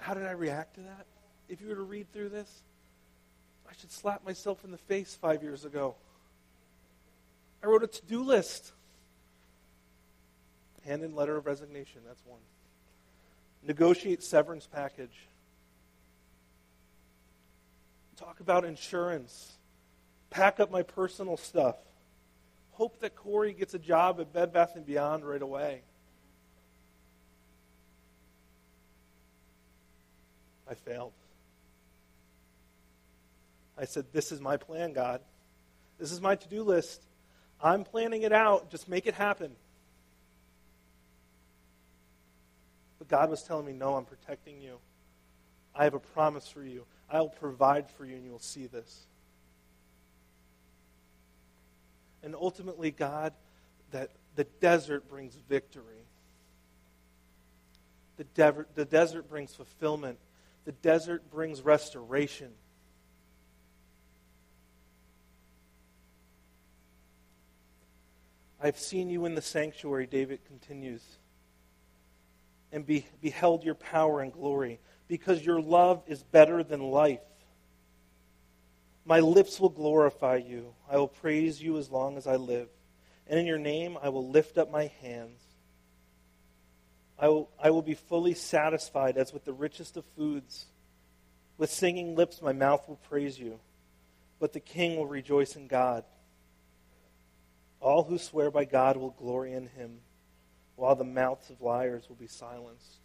how 0.00 0.14
did 0.14 0.24
I 0.24 0.32
react 0.32 0.74
to 0.74 0.80
that? 0.80 1.06
If 1.48 1.60
you 1.60 1.68
were 1.68 1.76
to 1.76 1.82
read 1.82 2.12
through 2.12 2.30
this, 2.30 2.62
I 3.70 3.74
should 3.78 3.92
slap 3.92 4.24
myself 4.24 4.64
in 4.64 4.72
the 4.72 4.78
face 4.78 5.14
five 5.14 5.44
years 5.44 5.64
ago. 5.64 5.94
I 7.62 7.68
wrote 7.68 7.84
a 7.84 7.86
to 7.86 8.06
do 8.06 8.24
list. 8.24 8.72
Hand 10.84 11.04
in 11.04 11.14
letter 11.14 11.36
of 11.36 11.46
resignation, 11.46 12.00
that's 12.04 12.24
one. 12.26 12.40
Negotiate 13.62 14.22
severance 14.22 14.66
package. 14.66 15.26
Talk 18.16 18.40
about 18.40 18.64
insurance. 18.64 19.52
Pack 20.30 20.60
up 20.60 20.70
my 20.70 20.82
personal 20.82 21.36
stuff. 21.36 21.76
Hope 22.72 23.00
that 23.00 23.14
Corey 23.14 23.52
gets 23.52 23.74
a 23.74 23.78
job 23.78 24.20
at 24.20 24.32
Bed 24.32 24.52
Bath 24.52 24.72
and 24.76 24.86
Beyond 24.86 25.24
right 25.24 25.42
away. 25.42 25.82
I 30.70 30.74
failed. 30.74 31.12
I 33.76 33.84
said, 33.84 34.06
This 34.12 34.32
is 34.32 34.40
my 34.40 34.56
plan, 34.56 34.92
God. 34.92 35.20
This 35.98 36.12
is 36.12 36.20
my 36.20 36.36
to 36.36 36.48
do 36.48 36.62
list. 36.62 37.02
I'm 37.60 37.84
planning 37.84 38.22
it 38.22 38.32
out. 38.32 38.70
Just 38.70 38.88
make 38.88 39.06
it 39.06 39.14
happen. 39.14 39.52
God 43.08 43.30
was 43.30 43.42
telling 43.42 43.66
me, 43.66 43.72
No, 43.72 43.94
I'm 43.94 44.04
protecting 44.04 44.60
you. 44.60 44.78
I 45.74 45.84
have 45.84 45.94
a 45.94 46.00
promise 46.00 46.48
for 46.48 46.62
you. 46.62 46.84
I'll 47.10 47.28
provide 47.28 47.90
for 47.90 48.04
you, 48.04 48.16
and 48.16 48.24
you'll 48.24 48.38
see 48.38 48.66
this. 48.66 49.06
And 52.22 52.34
ultimately, 52.34 52.90
God, 52.90 53.32
that 53.92 54.10
the 54.34 54.44
desert 54.44 55.08
brings 55.08 55.34
victory. 55.48 56.04
The, 58.16 58.24
de- 58.24 58.66
the 58.74 58.84
desert 58.84 59.28
brings 59.28 59.54
fulfillment. 59.54 60.18
The 60.64 60.72
desert 60.72 61.30
brings 61.30 61.62
restoration. 61.62 62.50
I've 68.60 68.78
seen 68.78 69.08
you 69.08 69.24
in 69.24 69.36
the 69.36 69.42
sanctuary, 69.42 70.06
David 70.06 70.44
continues, 70.44 71.17
and 72.72 72.86
be, 72.86 73.06
beheld 73.20 73.64
your 73.64 73.74
power 73.74 74.20
and 74.20 74.32
glory, 74.32 74.80
because 75.06 75.44
your 75.44 75.60
love 75.60 76.02
is 76.06 76.22
better 76.22 76.62
than 76.62 76.80
life. 76.80 77.20
My 79.04 79.20
lips 79.20 79.58
will 79.58 79.70
glorify 79.70 80.36
you. 80.36 80.74
I 80.90 80.98
will 80.98 81.08
praise 81.08 81.62
you 81.62 81.78
as 81.78 81.90
long 81.90 82.18
as 82.18 82.26
I 82.26 82.36
live. 82.36 82.68
And 83.26 83.38
in 83.38 83.46
your 83.46 83.58
name 83.58 83.96
I 84.02 84.10
will 84.10 84.28
lift 84.28 84.58
up 84.58 84.70
my 84.70 84.90
hands. 85.00 85.40
I 87.18 87.28
will, 87.28 87.50
I 87.58 87.70
will 87.70 87.82
be 87.82 87.94
fully 87.94 88.34
satisfied 88.34 89.16
as 89.16 89.32
with 89.32 89.44
the 89.44 89.52
richest 89.52 89.96
of 89.96 90.04
foods. 90.16 90.66
With 91.56 91.70
singing 91.70 92.16
lips 92.16 92.42
my 92.42 92.52
mouth 92.52 92.86
will 92.86 93.00
praise 93.08 93.38
you. 93.38 93.60
But 94.38 94.52
the 94.52 94.60
king 94.60 94.96
will 94.96 95.06
rejoice 95.06 95.56
in 95.56 95.68
God. 95.68 96.04
All 97.80 98.04
who 98.04 98.18
swear 98.18 98.50
by 98.50 98.66
God 98.66 98.96
will 98.96 99.10
glory 99.10 99.52
in 99.52 99.68
him, 99.68 100.00
while 100.78 100.94
the 100.94 101.04
mouths 101.04 101.50
of 101.50 101.60
liars 101.60 102.08
will 102.08 102.16
be 102.16 102.28
silenced. 102.28 103.00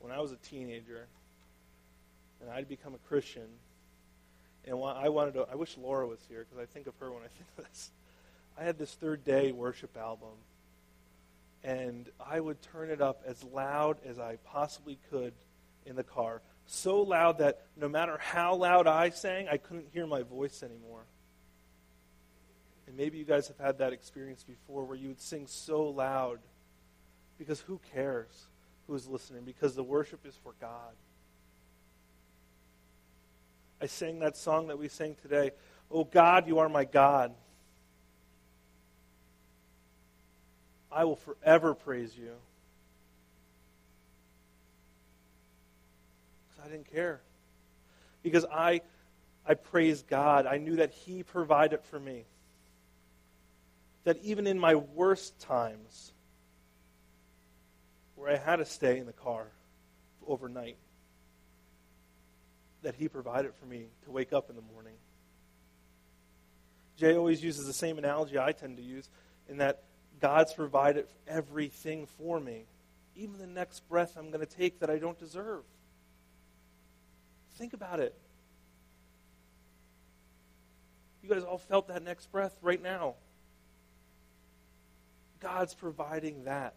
When 0.00 0.12
I 0.12 0.20
was 0.20 0.32
a 0.32 0.36
teenager 0.36 1.06
and 2.42 2.50
I'd 2.50 2.68
become 2.68 2.94
a 2.94 3.08
Christian, 3.08 3.48
and 4.66 4.74
I 4.74 5.08
wanted 5.08 5.34
to, 5.34 5.46
I 5.50 5.54
wish 5.54 5.78
Laura 5.78 6.06
was 6.06 6.18
here 6.28 6.44
because 6.44 6.62
I 6.62 6.66
think 6.66 6.86
of 6.86 6.94
her 7.00 7.10
when 7.10 7.22
I 7.22 7.28
think 7.28 7.46
of 7.56 7.64
this. 7.64 7.90
I 8.60 8.64
had 8.64 8.78
this 8.78 8.92
third 8.92 9.24
day 9.24 9.50
worship 9.50 9.96
album, 9.96 10.36
and 11.64 12.10
I 12.20 12.38
would 12.38 12.60
turn 12.60 12.90
it 12.90 13.00
up 13.00 13.22
as 13.26 13.42
loud 13.42 13.96
as 14.04 14.18
I 14.18 14.36
possibly 14.44 14.98
could 15.10 15.32
in 15.86 15.96
the 15.96 16.04
car 16.04 16.42
so 16.66 17.00
loud 17.00 17.38
that 17.38 17.62
no 17.76 17.88
matter 17.88 18.18
how 18.18 18.56
loud 18.56 18.86
I 18.86 19.08
sang, 19.08 19.48
I 19.48 19.56
couldn't 19.56 19.88
hear 19.92 20.06
my 20.06 20.22
voice 20.22 20.62
anymore. 20.62 21.04
And 22.86 22.96
maybe 22.96 23.18
you 23.18 23.24
guys 23.24 23.48
have 23.48 23.58
had 23.58 23.78
that 23.78 23.92
experience 23.92 24.44
before 24.44 24.84
where 24.84 24.96
you 24.96 25.08
would 25.08 25.20
sing 25.20 25.46
so 25.46 25.84
loud 25.84 26.40
because 27.38 27.60
who 27.60 27.80
cares 27.92 28.46
who's 28.86 29.08
listening? 29.08 29.42
Because 29.44 29.74
the 29.74 29.82
worship 29.82 30.26
is 30.26 30.36
for 30.42 30.52
God. 30.60 30.94
I 33.80 33.86
sang 33.86 34.20
that 34.20 34.36
song 34.36 34.68
that 34.68 34.78
we 34.78 34.88
sang 34.88 35.16
today. 35.22 35.50
Oh 35.90 36.04
God, 36.04 36.46
you 36.46 36.58
are 36.58 36.68
my 36.68 36.84
God. 36.84 37.32
I 40.90 41.04
will 41.04 41.16
forever 41.16 41.74
praise 41.74 42.16
you. 42.16 42.32
Because 46.50 46.68
I 46.68 46.70
didn't 46.70 46.92
care. 46.92 47.20
Because 48.22 48.44
I, 48.52 48.82
I 49.46 49.54
praised 49.54 50.06
God. 50.06 50.46
I 50.46 50.58
knew 50.58 50.76
that 50.76 50.92
He 50.92 51.22
provided 51.22 51.80
for 51.84 51.98
me. 51.98 52.24
That 54.04 54.18
even 54.22 54.46
in 54.46 54.58
my 54.58 54.74
worst 54.74 55.40
times, 55.40 56.12
where 58.16 58.30
I 58.30 58.36
had 58.36 58.56
to 58.56 58.64
stay 58.64 58.98
in 58.98 59.06
the 59.06 59.12
car 59.12 59.46
overnight, 60.26 60.76
that 62.82 62.94
He 62.96 63.08
provided 63.08 63.54
for 63.54 63.66
me 63.66 63.86
to 64.04 64.10
wake 64.10 64.32
up 64.32 64.50
in 64.50 64.56
the 64.56 64.62
morning. 64.62 64.94
Jay 66.98 67.16
always 67.16 67.42
uses 67.42 67.66
the 67.66 67.72
same 67.72 67.98
analogy 67.98 68.38
I 68.38 68.52
tend 68.52 68.76
to 68.76 68.82
use 68.82 69.08
in 69.48 69.58
that 69.58 69.82
God's 70.20 70.52
provided 70.52 71.06
everything 71.26 72.06
for 72.06 72.38
me, 72.38 72.64
even 73.16 73.38
the 73.38 73.46
next 73.46 73.88
breath 73.88 74.16
I'm 74.16 74.30
going 74.30 74.44
to 74.44 74.56
take 74.56 74.80
that 74.80 74.90
I 74.90 74.98
don't 74.98 75.18
deserve. 75.18 75.62
Think 77.56 77.72
about 77.72 78.00
it. 78.00 78.14
You 81.22 81.28
guys 81.28 81.42
all 81.42 81.58
felt 81.58 81.88
that 81.88 82.02
next 82.02 82.30
breath 82.30 82.56
right 82.62 82.82
now. 82.82 83.14
God's 85.42 85.74
providing 85.74 86.44
that. 86.44 86.74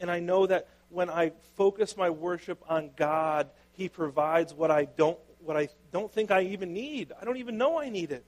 And 0.00 0.10
I 0.10 0.20
know 0.20 0.46
that 0.46 0.68
when 0.90 1.08
I 1.08 1.32
focus 1.56 1.96
my 1.96 2.10
worship 2.10 2.62
on 2.68 2.90
God, 2.96 3.48
He 3.72 3.88
provides 3.88 4.52
what 4.52 4.70
I 4.70 4.84
don't 4.84 5.18
what 5.40 5.56
I 5.56 5.68
don't 5.92 6.12
think 6.12 6.30
I 6.30 6.42
even 6.42 6.72
need. 6.72 7.12
I 7.20 7.24
don't 7.24 7.36
even 7.36 7.56
know 7.56 7.78
I 7.78 7.88
need 7.88 8.10
it. 8.10 8.24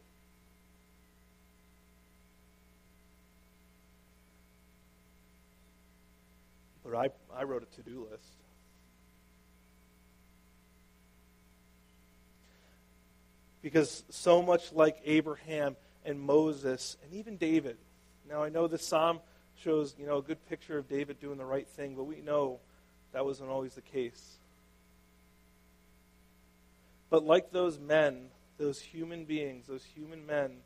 But 6.84 6.94
I, 6.94 7.10
I 7.36 7.44
wrote 7.44 7.62
a 7.62 7.76
to-do 7.76 8.06
list. 8.10 8.24
Because 13.62 14.02
so 14.08 14.40
much 14.40 14.72
like 14.72 14.96
Abraham 15.04 15.76
and 16.04 16.20
Moses 16.20 16.96
and 17.04 17.14
even 17.14 17.36
David. 17.36 17.76
Now, 18.28 18.42
I 18.42 18.48
know 18.48 18.66
this 18.66 18.86
psalm 18.86 19.20
shows, 19.56 19.94
you 19.98 20.06
know, 20.06 20.18
a 20.18 20.22
good 20.22 20.44
picture 20.48 20.78
of 20.78 20.88
David 20.88 21.20
doing 21.20 21.38
the 21.38 21.44
right 21.44 21.66
thing, 21.66 21.94
but 21.94 22.04
we 22.04 22.20
know 22.20 22.60
that 23.12 23.24
wasn't 23.24 23.50
always 23.50 23.74
the 23.74 23.80
case. 23.80 24.38
But 27.10 27.24
like 27.24 27.50
those 27.50 27.78
men, 27.78 28.28
those 28.56 28.80
human 28.80 29.24
beings, 29.24 29.66
those 29.66 29.84
human 29.84 30.24
men, 30.26 30.58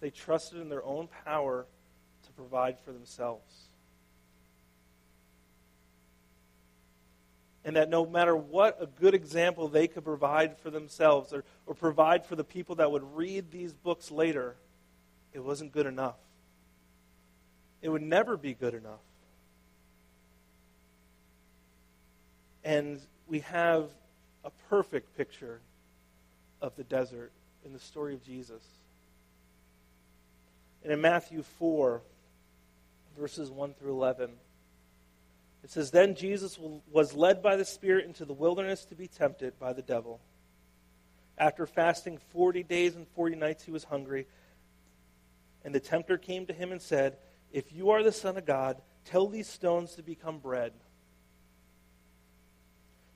they 0.00 0.10
trusted 0.10 0.60
in 0.60 0.68
their 0.68 0.84
own 0.84 1.08
power 1.24 1.66
to 2.24 2.32
provide 2.32 2.78
for 2.80 2.92
themselves. 2.92 3.68
And 7.64 7.76
that 7.76 7.88
no 7.88 8.04
matter 8.04 8.34
what 8.34 8.78
a 8.80 8.86
good 8.86 9.14
example 9.14 9.68
they 9.68 9.86
could 9.86 10.04
provide 10.04 10.58
for 10.58 10.70
themselves 10.70 11.32
or, 11.32 11.44
or 11.66 11.74
provide 11.74 12.26
for 12.26 12.36
the 12.36 12.44
people 12.44 12.76
that 12.76 12.90
would 12.90 13.16
read 13.16 13.50
these 13.50 13.72
books 13.72 14.10
later, 14.10 14.56
it 15.32 15.40
wasn't 15.40 15.72
good 15.72 15.86
enough. 15.86 16.16
It 17.80 17.88
would 17.88 18.02
never 18.02 18.36
be 18.36 18.54
good 18.54 18.74
enough. 18.74 19.00
And 22.64 23.00
we 23.26 23.40
have 23.40 23.88
a 24.44 24.50
perfect 24.68 25.16
picture 25.16 25.60
of 26.60 26.76
the 26.76 26.84
desert 26.84 27.32
in 27.64 27.72
the 27.72 27.78
story 27.78 28.14
of 28.14 28.24
Jesus. 28.24 28.62
And 30.84 30.92
in 30.92 31.00
Matthew 31.00 31.42
4, 31.42 32.02
verses 33.18 33.50
1 33.50 33.74
through 33.74 33.92
11, 33.92 34.30
it 35.64 35.70
says, 35.70 35.90
Then 35.90 36.14
Jesus 36.14 36.58
was 36.90 37.14
led 37.14 37.42
by 37.42 37.56
the 37.56 37.64
Spirit 37.64 38.04
into 38.04 38.24
the 38.24 38.32
wilderness 38.32 38.84
to 38.86 38.94
be 38.94 39.06
tempted 39.06 39.58
by 39.58 39.72
the 39.72 39.82
devil. 39.82 40.20
After 41.38 41.66
fasting 41.66 42.18
40 42.30 42.62
days 42.62 42.94
and 42.94 43.06
40 43.08 43.36
nights, 43.36 43.64
he 43.64 43.70
was 43.70 43.84
hungry. 43.84 44.26
And 45.64 45.74
the 45.74 45.80
tempter 45.80 46.18
came 46.18 46.46
to 46.46 46.52
him 46.52 46.72
and 46.72 46.80
said, 46.80 47.16
If 47.52 47.72
you 47.72 47.90
are 47.90 48.02
the 48.02 48.12
Son 48.12 48.36
of 48.36 48.44
God, 48.44 48.80
tell 49.04 49.28
these 49.28 49.48
stones 49.48 49.94
to 49.94 50.02
become 50.02 50.38
bread. 50.38 50.72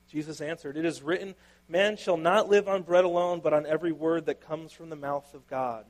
Jesus 0.09 0.41
answered, 0.41 0.77
It 0.77 0.85
is 0.85 1.03
written, 1.03 1.35
Man 1.69 1.97
shall 1.97 2.17
not 2.17 2.49
live 2.49 2.69
on 2.69 2.83
bread 2.83 3.05
alone, 3.05 3.41
but 3.41 3.53
on 3.53 3.67
every 3.67 3.93
word 3.93 4.27
that 4.27 4.41
comes 4.41 4.73
from 4.73 4.89
the 4.89 4.97
mouth 4.97 5.35
of 5.35 5.47
God. 5.49 5.85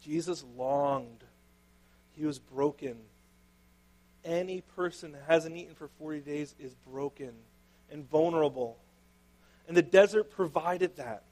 Jesus 0.00 0.44
longed. 0.56 1.24
He 2.12 2.24
was 2.24 2.38
broken. 2.38 2.96
Any 4.24 4.60
person 4.60 5.12
that 5.12 5.24
hasn't 5.26 5.56
eaten 5.56 5.74
for 5.74 5.88
40 5.98 6.20
days 6.20 6.54
is 6.58 6.74
broken 6.74 7.32
and 7.92 8.08
vulnerable. 8.08 8.78
And 9.68 9.76
the 9.76 9.82
desert 9.82 10.30
provided 10.30 10.96
that. 10.96 11.22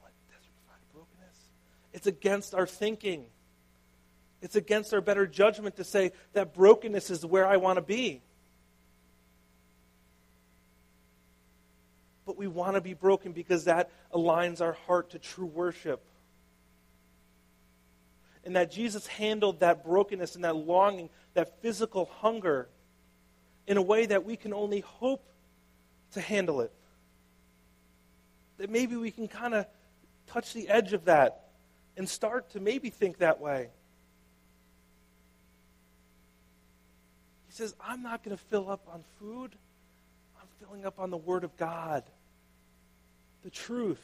What? 0.00 0.12
Desert 0.28 0.50
provided 0.66 0.92
brokenness? 0.92 1.36
It's 1.92 2.06
against 2.06 2.54
our 2.54 2.66
thinking. 2.66 3.24
It's 4.42 4.56
against 4.56 4.92
our 4.92 5.00
better 5.00 5.26
judgment 5.26 5.76
to 5.76 5.84
say 5.84 6.12
that 6.32 6.52
brokenness 6.52 7.10
is 7.10 7.24
where 7.24 7.46
I 7.46 7.56
want 7.56 7.76
to 7.76 7.82
be. 7.82 8.20
But 12.26 12.36
we 12.36 12.46
want 12.46 12.74
to 12.74 12.80
be 12.80 12.94
broken 12.94 13.32
because 13.32 13.64
that 13.64 13.90
aligns 14.12 14.60
our 14.60 14.72
heart 14.72 15.10
to 15.10 15.18
true 15.18 15.46
worship. 15.46 16.02
And 18.44 18.56
that 18.56 18.72
Jesus 18.72 19.06
handled 19.06 19.60
that 19.60 19.84
brokenness 19.84 20.34
and 20.34 20.44
that 20.44 20.56
longing, 20.56 21.10
that 21.34 21.62
physical 21.62 22.10
hunger, 22.20 22.68
in 23.66 23.76
a 23.76 23.82
way 23.82 24.06
that 24.06 24.24
we 24.24 24.36
can 24.36 24.52
only 24.52 24.80
hope 24.80 25.24
to 26.12 26.20
handle 26.20 26.60
it. 26.60 26.72
That 28.58 28.70
maybe 28.70 28.96
we 28.96 29.10
can 29.10 29.28
kind 29.28 29.54
of 29.54 29.66
touch 30.26 30.52
the 30.52 30.68
edge 30.68 30.92
of 30.92 31.06
that 31.06 31.48
and 31.96 32.08
start 32.08 32.50
to 32.50 32.60
maybe 32.60 32.90
think 32.90 33.18
that 33.18 33.40
way. 33.40 33.68
He 37.46 37.52
says, 37.52 37.74
I'm 37.80 38.02
not 38.02 38.24
going 38.24 38.36
to 38.36 38.42
fill 38.44 38.70
up 38.70 38.80
on 38.92 39.04
food. 39.18 39.54
I'm 40.40 40.48
filling 40.60 40.86
up 40.86 40.98
on 40.98 41.10
the 41.10 41.18
Word 41.18 41.44
of 41.44 41.56
God, 41.56 42.02
the 43.44 43.50
truth. 43.50 44.02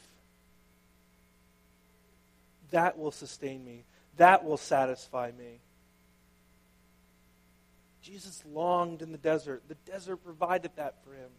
That 2.71 2.99
will 2.99 3.11
sustain 3.11 3.65
me, 3.65 3.85
that 4.17 4.45
will 4.45 4.57
satisfy 4.57 5.31
me. 5.37 5.59
Jesus 8.09 8.43
longed 8.51 9.03
in 9.03 9.11
the 9.11 9.19
desert. 9.19 9.61
The 9.67 9.75
desert 9.85 10.17
provided 10.17 10.71
that 10.77 10.95
for 11.03 11.13
him. 11.13 11.29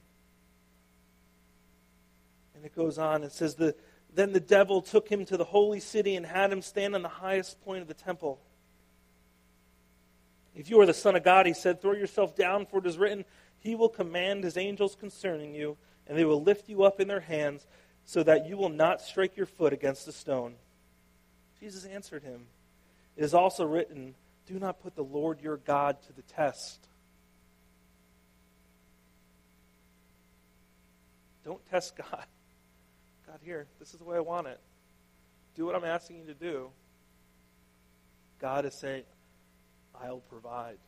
And 2.55 2.64
it 2.64 2.77
goes 2.77 2.97
on. 2.97 3.25
It 3.25 3.33
says, 3.33 3.57
the, 3.57 3.75
Then 4.14 4.33
the 4.33 4.41
devil 4.41 4.81
took 4.81 5.09
him 5.09 5.25
to 5.27 5.37
the 5.37 5.45
holy 5.45 5.81
city 5.81 6.14
and 6.14 6.25
had 6.25 6.53
him 6.53 6.62
stand 6.62 6.95
on 6.95 7.03
the 7.03 7.09
highest 7.09 7.61
point 7.64 7.83
of 7.83 7.89
the 7.89 7.95
temple. 7.95 8.39
If 10.55 10.71
you 10.71 10.81
are 10.81 10.87
the 10.87 10.95
Son 10.95 11.16
of 11.16 11.25
God, 11.25 11.47
he 11.47 11.55
said, 11.55 11.81
throw 11.81 11.93
yourself 11.93 12.37
down, 12.37 12.66
for 12.66 12.79
it 12.79 12.87
is 12.87 12.99
written, 12.99 13.25
He 13.59 13.75
will 13.75 13.89
command 13.89 14.45
His 14.45 14.57
angels 14.57 14.95
concerning 14.95 15.55
you, 15.55 15.77
and 16.07 16.16
they 16.16 16.25
will 16.25 16.43
lift 16.43 16.68
you 16.68 16.85
up 16.85 17.01
in 17.01 17.09
their 17.09 17.21
hands, 17.21 17.66
so 18.05 18.23
that 18.23 18.47
you 18.47 18.57
will 18.57 18.68
not 18.68 19.01
strike 19.01 19.37
your 19.37 19.47
foot 19.47 19.73
against 19.73 20.07
a 20.07 20.12
stone. 20.12 20.55
Jesus 21.59 21.85
answered 21.85 22.23
him, 22.23 22.47
It 23.16 23.25
is 23.25 23.35
also 23.35 23.64
written, 23.64 24.14
Do 24.51 24.59
not 24.59 24.82
put 24.82 24.96
the 24.96 25.05
Lord 25.05 25.40
your 25.40 25.59
God 25.59 26.03
to 26.09 26.12
the 26.12 26.22
test. 26.22 26.88
Don't 31.44 31.64
test 31.70 31.96
God. 32.11 32.26
God, 33.28 33.38
here, 33.42 33.68
this 33.78 33.92
is 33.92 34.01
the 34.01 34.05
way 34.05 34.16
I 34.16 34.20
want 34.20 34.48
it. 34.48 34.59
Do 35.55 35.66
what 35.66 35.76
I'm 35.76 35.84
asking 35.84 36.18
you 36.18 36.26
to 36.26 36.34
do. 36.34 36.70
God 38.40 38.64
is 38.64 38.74
saying, 38.74 39.05
I'll 40.03 40.18
provide. 40.18 40.78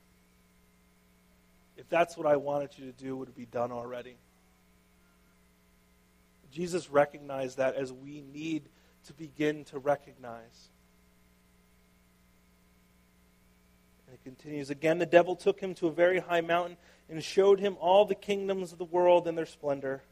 If 1.77 1.89
that's 1.89 2.17
what 2.17 2.27
I 2.27 2.37
wanted 2.37 2.71
you 2.77 2.87
to 2.87 2.93
do, 2.93 3.17
would 3.17 3.29
it 3.29 3.37
be 3.37 3.47
done 3.47 3.71
already? 3.71 4.17
Jesus 6.51 6.91
recognized 6.91 7.59
that 7.59 7.77
as 7.77 7.93
we 7.93 8.23
need 8.23 8.65
to 9.07 9.13
begin 9.13 9.65
to 9.67 9.79
recognize. 9.79 10.72
Continues 14.25 14.71
again 14.71 14.99
the 14.99 15.07
devil 15.07 15.37
took 15.37 15.61
him 15.61 15.75
to 15.75 15.89
a 15.89 15.93
very 15.93 16.19
high 16.21 16.41
mountain 16.41 16.77
and 17.09 17.23
showed 17.23 17.61
him 17.61 17.77
all 17.81 18.05
the 18.05 18.15
kingdoms 18.15 18.73
of 18.73 18.79
the 18.79 18.85
world 18.85 19.29
and 19.29 19.37
their 19.37 19.47
splendor. 19.47 20.03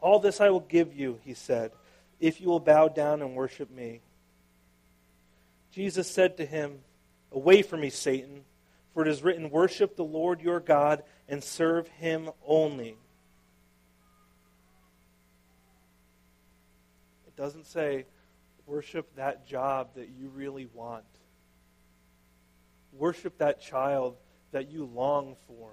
All 0.00 0.18
this 0.18 0.40
I 0.40 0.50
will 0.50 0.60
give 0.60 0.94
you, 0.94 1.18
he 1.24 1.34
said, 1.34 1.72
if 2.20 2.40
you 2.40 2.48
will 2.48 2.60
bow 2.60 2.88
down 2.88 3.22
and 3.22 3.34
worship 3.34 3.70
me. 3.70 4.00
Jesus 5.72 6.10
said 6.10 6.36
to 6.36 6.46
him, 6.46 6.80
Away 7.32 7.62
from 7.62 7.80
me, 7.80 7.90
Satan, 7.90 8.44
for 8.92 9.02
it 9.02 9.08
is 9.08 9.22
written, 9.22 9.50
Worship 9.50 9.96
the 9.96 10.04
Lord 10.04 10.40
your 10.40 10.60
God 10.60 11.02
and 11.28 11.42
serve 11.42 11.86
him 11.88 12.30
only. 12.46 12.96
It 17.26 17.36
doesn't 17.36 17.66
say, 17.66 18.06
Worship 18.66 19.14
that 19.16 19.46
job 19.46 19.90
that 19.94 20.08
you 20.08 20.28
really 20.28 20.68
want. 20.74 21.04
Worship 22.92 23.38
that 23.38 23.60
child 23.60 24.16
that 24.52 24.70
you 24.70 24.84
long 24.84 25.36
for. 25.46 25.70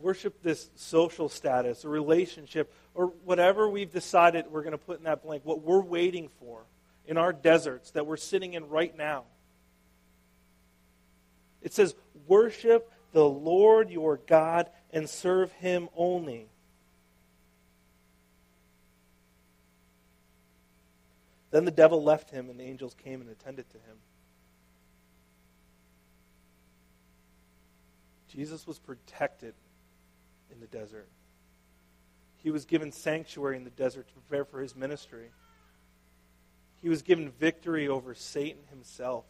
Worship 0.00 0.42
this 0.42 0.70
social 0.74 1.28
status 1.28 1.84
or 1.84 1.88
relationship 1.88 2.72
or 2.94 3.06
whatever 3.24 3.68
we've 3.68 3.92
decided 3.92 4.46
we're 4.50 4.62
going 4.62 4.72
to 4.72 4.78
put 4.78 4.98
in 4.98 5.04
that 5.04 5.22
blank, 5.22 5.44
what 5.44 5.62
we're 5.62 5.82
waiting 5.82 6.28
for 6.40 6.62
in 7.06 7.16
our 7.16 7.32
deserts 7.32 7.90
that 7.92 8.06
we're 8.06 8.16
sitting 8.16 8.54
in 8.54 8.68
right 8.68 8.96
now. 8.96 9.24
It 11.62 11.72
says, 11.72 11.94
Worship 12.26 12.90
the 13.12 13.24
Lord 13.24 13.90
your 13.90 14.18
God 14.26 14.68
and 14.92 15.08
serve 15.08 15.52
him 15.52 15.88
only. 15.96 16.48
Then 21.50 21.64
the 21.64 21.70
devil 21.70 22.02
left 22.02 22.30
him, 22.30 22.50
and 22.50 22.58
the 22.58 22.64
angels 22.64 22.94
came 23.04 23.20
and 23.20 23.30
attended 23.30 23.70
to 23.70 23.76
him. 23.76 23.96
Jesus 28.34 28.66
was 28.66 28.78
protected 28.78 29.54
in 30.50 30.60
the 30.60 30.66
desert. 30.66 31.08
He 32.38 32.50
was 32.50 32.64
given 32.64 32.92
sanctuary 32.92 33.56
in 33.56 33.64
the 33.64 33.70
desert 33.70 34.08
to 34.08 34.14
prepare 34.14 34.44
for 34.44 34.60
his 34.60 34.74
ministry. 34.74 35.30
He 36.82 36.88
was 36.88 37.02
given 37.02 37.30
victory 37.30 37.88
over 37.88 38.14
Satan 38.14 38.62
himself. 38.70 39.24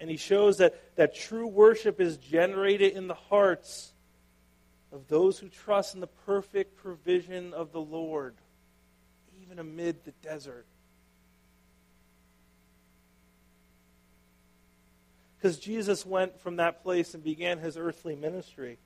And 0.00 0.10
he 0.10 0.16
shows 0.16 0.58
that, 0.58 0.96
that 0.96 1.14
true 1.14 1.46
worship 1.46 2.00
is 2.00 2.16
generated 2.16 2.94
in 2.94 3.06
the 3.06 3.14
hearts 3.14 3.92
of 4.92 5.06
those 5.08 5.38
who 5.38 5.48
trust 5.48 5.94
in 5.94 6.00
the 6.00 6.06
perfect 6.06 6.76
provision 6.76 7.52
of 7.52 7.72
the 7.72 7.80
Lord, 7.80 8.34
even 9.42 9.58
amid 9.58 10.04
the 10.04 10.12
desert. 10.22 10.66
Because 15.44 15.58
Jesus 15.58 16.06
went 16.06 16.40
from 16.40 16.56
that 16.56 16.82
place 16.82 17.12
and 17.12 17.22
began 17.22 17.58
his 17.58 17.76
earthly 17.76 18.16
ministry. 18.16 18.78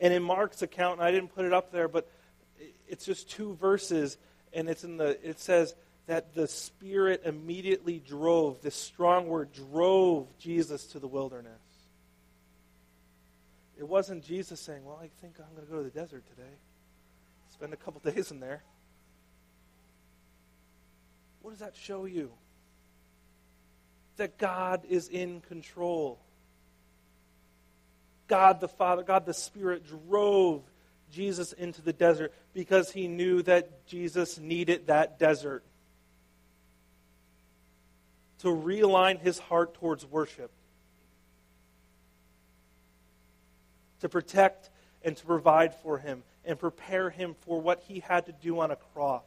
And 0.00 0.14
in 0.14 0.22
Mark's 0.22 0.62
account, 0.62 1.00
and 1.00 1.02
I 1.02 1.10
didn't 1.10 1.34
put 1.34 1.44
it 1.44 1.52
up 1.52 1.72
there, 1.72 1.88
but 1.88 2.08
it's 2.86 3.06
just 3.06 3.28
two 3.28 3.56
verses, 3.56 4.18
and 4.52 4.68
it's 4.68 4.84
in 4.84 4.98
the 4.98 5.18
it 5.28 5.40
says 5.40 5.74
that 6.06 6.36
the 6.36 6.46
Spirit 6.46 7.22
immediately 7.24 7.98
drove, 7.98 8.62
this 8.62 8.76
strong 8.76 9.26
word 9.26 9.52
drove 9.52 10.28
Jesus 10.38 10.86
to 10.86 11.00
the 11.00 11.08
wilderness. 11.08 11.60
It 13.76 13.88
wasn't 13.88 14.22
Jesus 14.22 14.60
saying, 14.60 14.84
Well, 14.84 15.00
I 15.02 15.10
think 15.20 15.40
I'm 15.40 15.56
going 15.56 15.66
to 15.66 15.72
go 15.72 15.78
to 15.78 15.82
the 15.82 15.90
desert 15.90 16.22
today, 16.28 16.54
spend 17.52 17.72
a 17.72 17.76
couple 17.76 18.00
days 18.12 18.30
in 18.30 18.38
there. 18.38 18.62
What 21.42 21.50
does 21.50 21.58
that 21.58 21.74
show 21.74 22.04
you? 22.04 22.30
That 24.20 24.36
God 24.36 24.82
is 24.86 25.08
in 25.08 25.40
control. 25.40 26.18
God 28.28 28.60
the 28.60 28.68
Father, 28.68 29.02
God 29.02 29.24
the 29.24 29.32
Spirit 29.32 29.82
drove 30.10 30.60
Jesus 31.10 31.54
into 31.54 31.80
the 31.80 31.94
desert 31.94 32.34
because 32.52 32.90
he 32.90 33.08
knew 33.08 33.40
that 33.44 33.86
Jesus 33.86 34.38
needed 34.38 34.88
that 34.88 35.18
desert 35.18 35.64
to 38.40 38.48
realign 38.48 39.18
his 39.18 39.38
heart 39.38 39.72
towards 39.72 40.04
worship, 40.04 40.50
to 44.00 44.08
protect 44.10 44.68
and 45.02 45.16
to 45.16 45.24
provide 45.24 45.74
for 45.76 45.96
him, 45.96 46.24
and 46.44 46.58
prepare 46.58 47.08
him 47.08 47.36
for 47.46 47.58
what 47.58 47.80
he 47.88 48.00
had 48.00 48.26
to 48.26 48.32
do 48.32 48.60
on 48.60 48.70
a 48.70 48.76
cross. 48.92 49.24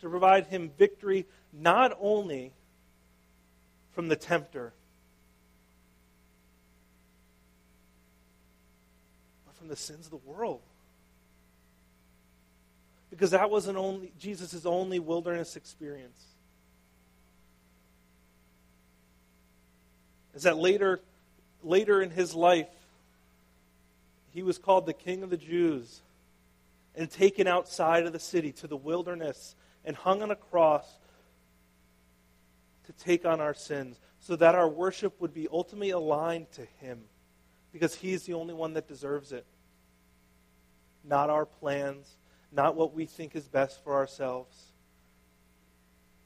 To 0.00 0.10
provide 0.10 0.46
him 0.46 0.70
victory 0.76 1.26
not 1.52 1.96
only 2.00 2.52
from 3.92 4.08
the 4.08 4.16
tempter, 4.16 4.72
but 9.46 9.54
from 9.56 9.68
the 9.68 9.76
sins 9.76 10.06
of 10.06 10.10
the 10.10 10.30
world 10.30 10.60
because 13.16 13.30
that 13.30 13.50
wasn't 13.50 13.78
only 13.78 14.12
Jesus' 14.18 14.66
only 14.66 14.98
wilderness 14.98 15.56
experience. 15.56 16.22
Is 20.34 20.42
that 20.42 20.58
later, 20.58 21.00
later 21.62 22.02
in 22.02 22.10
his 22.10 22.34
life, 22.34 22.68
he 24.34 24.42
was 24.42 24.58
called 24.58 24.84
the 24.84 24.92
King 24.92 25.22
of 25.22 25.30
the 25.30 25.38
Jews 25.38 26.02
and 26.94 27.10
taken 27.10 27.46
outside 27.46 28.04
of 28.04 28.12
the 28.12 28.18
city 28.18 28.52
to 28.52 28.66
the 28.66 28.76
wilderness 28.76 29.54
and 29.86 29.96
hung 29.96 30.22
on 30.22 30.30
a 30.30 30.36
cross 30.36 30.84
to 32.84 32.92
take 32.92 33.24
on 33.24 33.40
our 33.40 33.54
sins 33.54 33.98
so 34.18 34.36
that 34.36 34.54
our 34.54 34.68
worship 34.68 35.20
would 35.20 35.32
be 35.32 35.48
ultimately 35.50 35.90
aligned 35.90 36.50
to 36.52 36.66
him 36.80 37.04
because 37.72 37.94
he's 37.94 38.24
the 38.24 38.34
only 38.34 38.54
one 38.54 38.74
that 38.74 38.88
deserves 38.88 39.32
it. 39.32 39.46
Not 41.04 41.30
our 41.30 41.46
plans, 41.46 42.16
not 42.50 42.74
what 42.74 42.94
we 42.94 43.06
think 43.06 43.36
is 43.36 43.46
best 43.46 43.82
for 43.84 43.94
ourselves. 43.94 44.56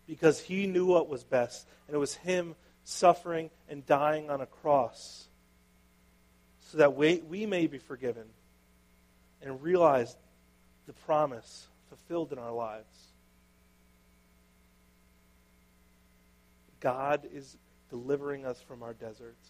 Because 0.06 0.40
he 0.40 0.66
knew 0.66 0.86
what 0.86 1.08
was 1.08 1.22
best, 1.22 1.66
and 1.86 1.94
it 1.94 1.98
was 1.98 2.14
him 2.14 2.54
suffering 2.84 3.50
and 3.68 3.84
dying 3.84 4.30
on 4.30 4.40
a 4.40 4.46
cross 4.46 5.28
so 6.70 6.78
that 6.78 6.96
we, 6.96 7.22
we 7.28 7.46
may 7.46 7.66
be 7.66 7.78
forgiven 7.78 8.24
and 9.42 9.62
realize 9.62 10.16
the 10.86 10.92
promise 10.92 11.66
fulfilled 11.88 12.32
in 12.32 12.38
our 12.38 12.52
lives. 12.52 13.09
God 16.80 17.26
is 17.32 17.56
delivering 17.88 18.44
us 18.44 18.60
from 18.60 18.82
our 18.82 18.94
deserts. 18.94 19.48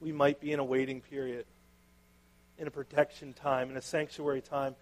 We 0.00 0.12
might 0.12 0.40
be 0.40 0.52
in 0.52 0.58
a 0.58 0.64
waiting 0.64 1.00
period 1.00 1.46
in 2.58 2.66
a 2.66 2.70
protection 2.70 3.32
time, 3.32 3.70
in 3.70 3.76
a 3.76 3.82
sanctuary 3.82 4.40
time. 4.40 4.76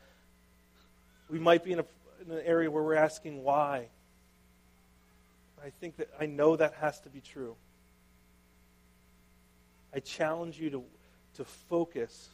We 1.29 1.39
might 1.39 1.65
be 1.65 1.73
in, 1.73 1.79
a, 1.79 1.85
in 2.25 2.31
an 2.31 2.43
area 2.45 2.71
where 2.71 2.83
we're 2.83 2.95
asking 2.95 3.43
why. 3.43 3.89
I 5.65 5.71
think 5.81 5.97
that 5.97 6.09
I 6.19 6.27
know 6.27 6.57
that 6.57 6.75
has 6.75 7.01
to 7.01 7.09
be 7.09 7.21
true. 7.21 7.55
I 9.95 10.01
challenge 10.01 10.59
you 10.59 10.71
to, 10.71 10.85
to 11.37 11.45
focus 11.45 12.29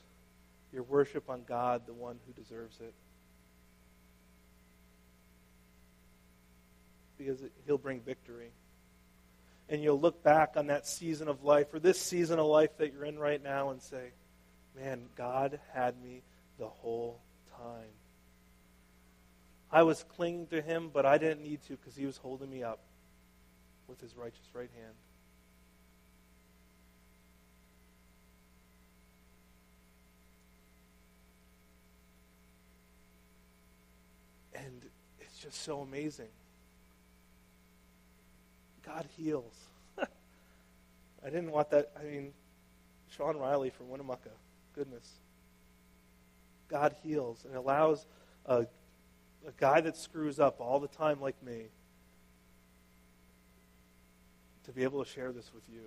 your 0.73 0.83
worship 0.83 1.29
on 1.29 1.43
God, 1.47 1.87
the 1.87 1.95
one 1.95 2.19
who 2.27 2.33
deserves 2.41 2.79
it. 2.81 2.93
Because 7.19 7.43
it, 7.43 7.53
He'll 7.67 7.79
bring 7.79 8.01
victory. 8.01 8.51
And 9.69 9.83
you'll 9.83 10.01
look 10.01 10.23
back 10.23 10.55
on 10.57 10.69
that 10.69 10.87
season 10.87 11.29
of 11.29 11.43
life, 11.43 11.75
or 11.75 11.81
this 11.81 12.01
season 12.01 12.39
of 12.39 12.47
life 12.47 12.77
that 12.79 12.93
you're 12.93 13.05
in 13.05 13.19
right 13.19 13.43
now, 13.43 13.71
and 13.71 13.83
say, 13.83 14.13
man, 14.77 15.03
God 15.17 15.59
had 15.75 16.01
me 16.01 16.23
the 16.59 16.69
whole 16.69 17.21
time. 17.59 17.91
I 19.71 19.83
was 19.83 20.05
clinging 20.17 20.47
to 20.49 20.63
him, 20.63 20.91
but 20.93 21.05
I 21.05 21.19
didn't 21.19 21.43
need 21.43 21.63
to 21.65 21.71
because 21.77 21.97
he 21.97 22.07
was 22.07 22.17
holding 22.17 22.49
me 22.49 22.63
up 22.63 22.79
with 23.89 24.01
his 24.01 24.17
righteous 24.17 24.49
right 24.55 24.71
hand. 24.75 24.95
And 34.55 34.83
it's 35.21 35.39
just 35.39 35.63
so 35.63 35.81
amazing. 35.81 36.29
God 38.87 39.05
heals. 39.17 39.55
I 39.99 40.07
didn't 41.25 41.51
want 41.51 41.71
that. 41.71 41.91
I 42.01 42.05
mean, 42.05 42.33
Sean 43.11 43.37
Riley 43.37 43.71
from 43.71 43.91
Winnemucca 43.91 44.31
goodness. 44.77 45.11
God 46.69 46.95
heals 47.03 47.45
and 47.45 47.57
allows 47.57 48.05
a, 48.45 48.67
a 49.47 49.53
guy 49.57 49.81
that 49.81 49.97
screws 49.97 50.39
up 50.39 50.61
all 50.61 50.79
the 50.79 50.89
time, 50.89 51.21
like 51.21 51.41
me, 51.43 51.63
to 54.65 54.73
be 54.73 54.83
able 54.83 55.03
to 55.03 55.11
share 55.11 55.33
this 55.33 55.51
with 55.55 55.65
you. 55.73 55.81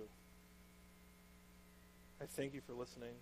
I 2.20 2.26
thank 2.26 2.52
you 2.52 2.60
for 2.66 2.72
listening. 2.72 3.14